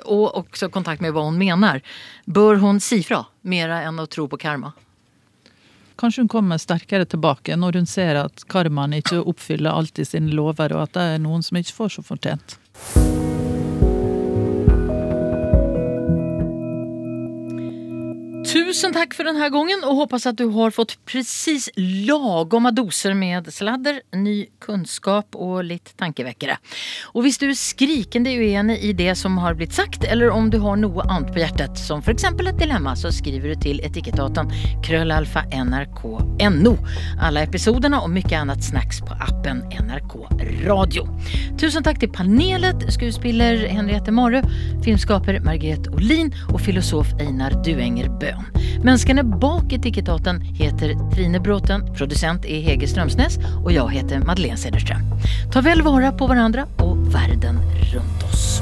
och 0.05 0.37
också 0.37 0.65
også 0.65 0.69
kontakt 0.71 1.01
med 1.01 1.11
hva 1.11 1.25
hun 1.27 1.37
mener, 1.37 1.81
bør 2.25 2.55
hun 2.55 2.79
si 2.79 3.01
fra 3.03 3.25
mer 3.41 3.75
enn 3.81 3.99
å 3.99 4.07
tro 4.07 4.27
på 4.31 4.39
karma? 4.39 4.71
Kanskje 5.99 6.23
hun 6.23 6.31
kommer 6.31 6.57
sterkere 6.57 7.05
tilbake 7.05 7.59
når 7.59 7.81
hun 7.81 7.85
ser 7.85 8.23
at 8.23 8.47
karmaen 8.47 8.95
ikke 8.97 9.19
oppfyller 9.19 9.75
alltid 9.75 10.07
sine 10.07 10.31
lover, 10.31 10.71
og 10.73 10.87
at 10.87 10.95
det 10.95 11.07
er 11.11 11.21
noen 11.27 11.43
som 11.43 11.59
ikke 11.59 11.75
får 11.75 11.97
så 11.97 12.07
fortjent. 12.07 12.57
Tusen 18.51 18.91
takk 18.91 19.13
for 19.15 19.23
denne 19.23 19.45
gangen 19.47 19.85
og 19.87 19.95
hoppas 19.95 20.25
at 20.27 20.35
du 20.35 20.49
har 20.51 20.73
fått 20.75 20.97
precis 21.07 21.69
lagoma 21.77 22.73
doser 22.75 23.13
med 23.15 23.45
sladder, 23.47 24.01
ny 24.11 24.49
kunnskap 24.59 25.37
og 25.39 25.61
litt 25.69 25.93
tankevekkere. 26.01 26.57
Og 27.15 27.23
hvis 27.23 27.39
du 27.39 27.45
er 27.47 27.55
skrikende 27.55 28.33
uenig 28.35 28.75
i 28.83 28.91
det 28.97 29.13
som 29.15 29.37
har 29.39 29.55
blitt 29.55 29.77
sagt, 29.77 30.03
eller 30.03 30.33
om 30.35 30.49
du 30.51 30.57
har 30.65 30.81
noe 30.81 31.05
annet 31.07 31.31
på 31.31 31.39
hjertet, 31.39 31.79
som 31.79 32.03
f.eks. 32.03 32.27
et 32.27 32.59
dilemma, 32.59 32.91
så 32.99 33.13
skriver 33.15 33.53
du 33.53 33.63
til 33.63 33.79
etikettaten 33.87 34.51
krøllalfa 34.83 35.45
nrk.no. 35.55 36.75
Alle 37.23 37.45
episodene 37.47 38.03
og 38.03 38.11
mye 38.11 38.35
annet 38.35 38.67
snacks 38.67 38.99
på 39.07 39.15
appen 39.23 39.63
NRK 39.79 40.17
Radio. 40.65 41.05
Tusen 41.61 41.87
takk 41.87 42.03
til 42.03 42.11
panelet, 42.11 42.83
skuespiller 42.91 43.63
Henriette 43.71 44.11
Marø, 44.11 44.43
filmskaper 44.83 45.39
Margrethe 45.47 45.95
Olin 45.95 46.35
og 46.51 46.59
filosof 46.67 47.15
Einar 47.23 47.55
Duenger 47.63 48.11
Bøhn. 48.41 48.81
Menneskene 48.81 49.23
bak 49.23 49.73
Etikettaten 49.73 50.41
heter 50.57 50.95
Trine 51.13 51.39
Bråten, 51.39 51.83
produsent 51.97 52.45
er 52.45 52.61
Hege 52.65 52.87
Strømsnes 52.89 53.37
og 53.63 53.71
jeg 53.73 54.01
heter 54.01 54.23
Madeleine 54.25 54.57
Cederström. 54.57 55.05
Ta 55.53 55.61
vel 55.61 55.83
vare 55.85 56.11
på 56.17 56.27
hverandre 56.29 56.65
og 56.81 56.97
verden 57.13 57.61
rundt 57.93 58.25
oss. 58.29 58.61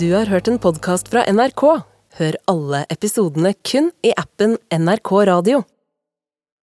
Du 0.00 0.14
har 0.14 0.30
hørt 0.32 0.48
en 0.48 0.56
podkast 0.56 1.10
fra 1.12 1.26
NRK. 1.28 1.66
Hør 2.16 2.38
alle 2.48 2.86
episodene 2.88 3.52
kun 3.68 3.92
i 4.00 4.14
appen 4.16 4.56
NRK 4.72 5.12
Radio. 5.28 5.60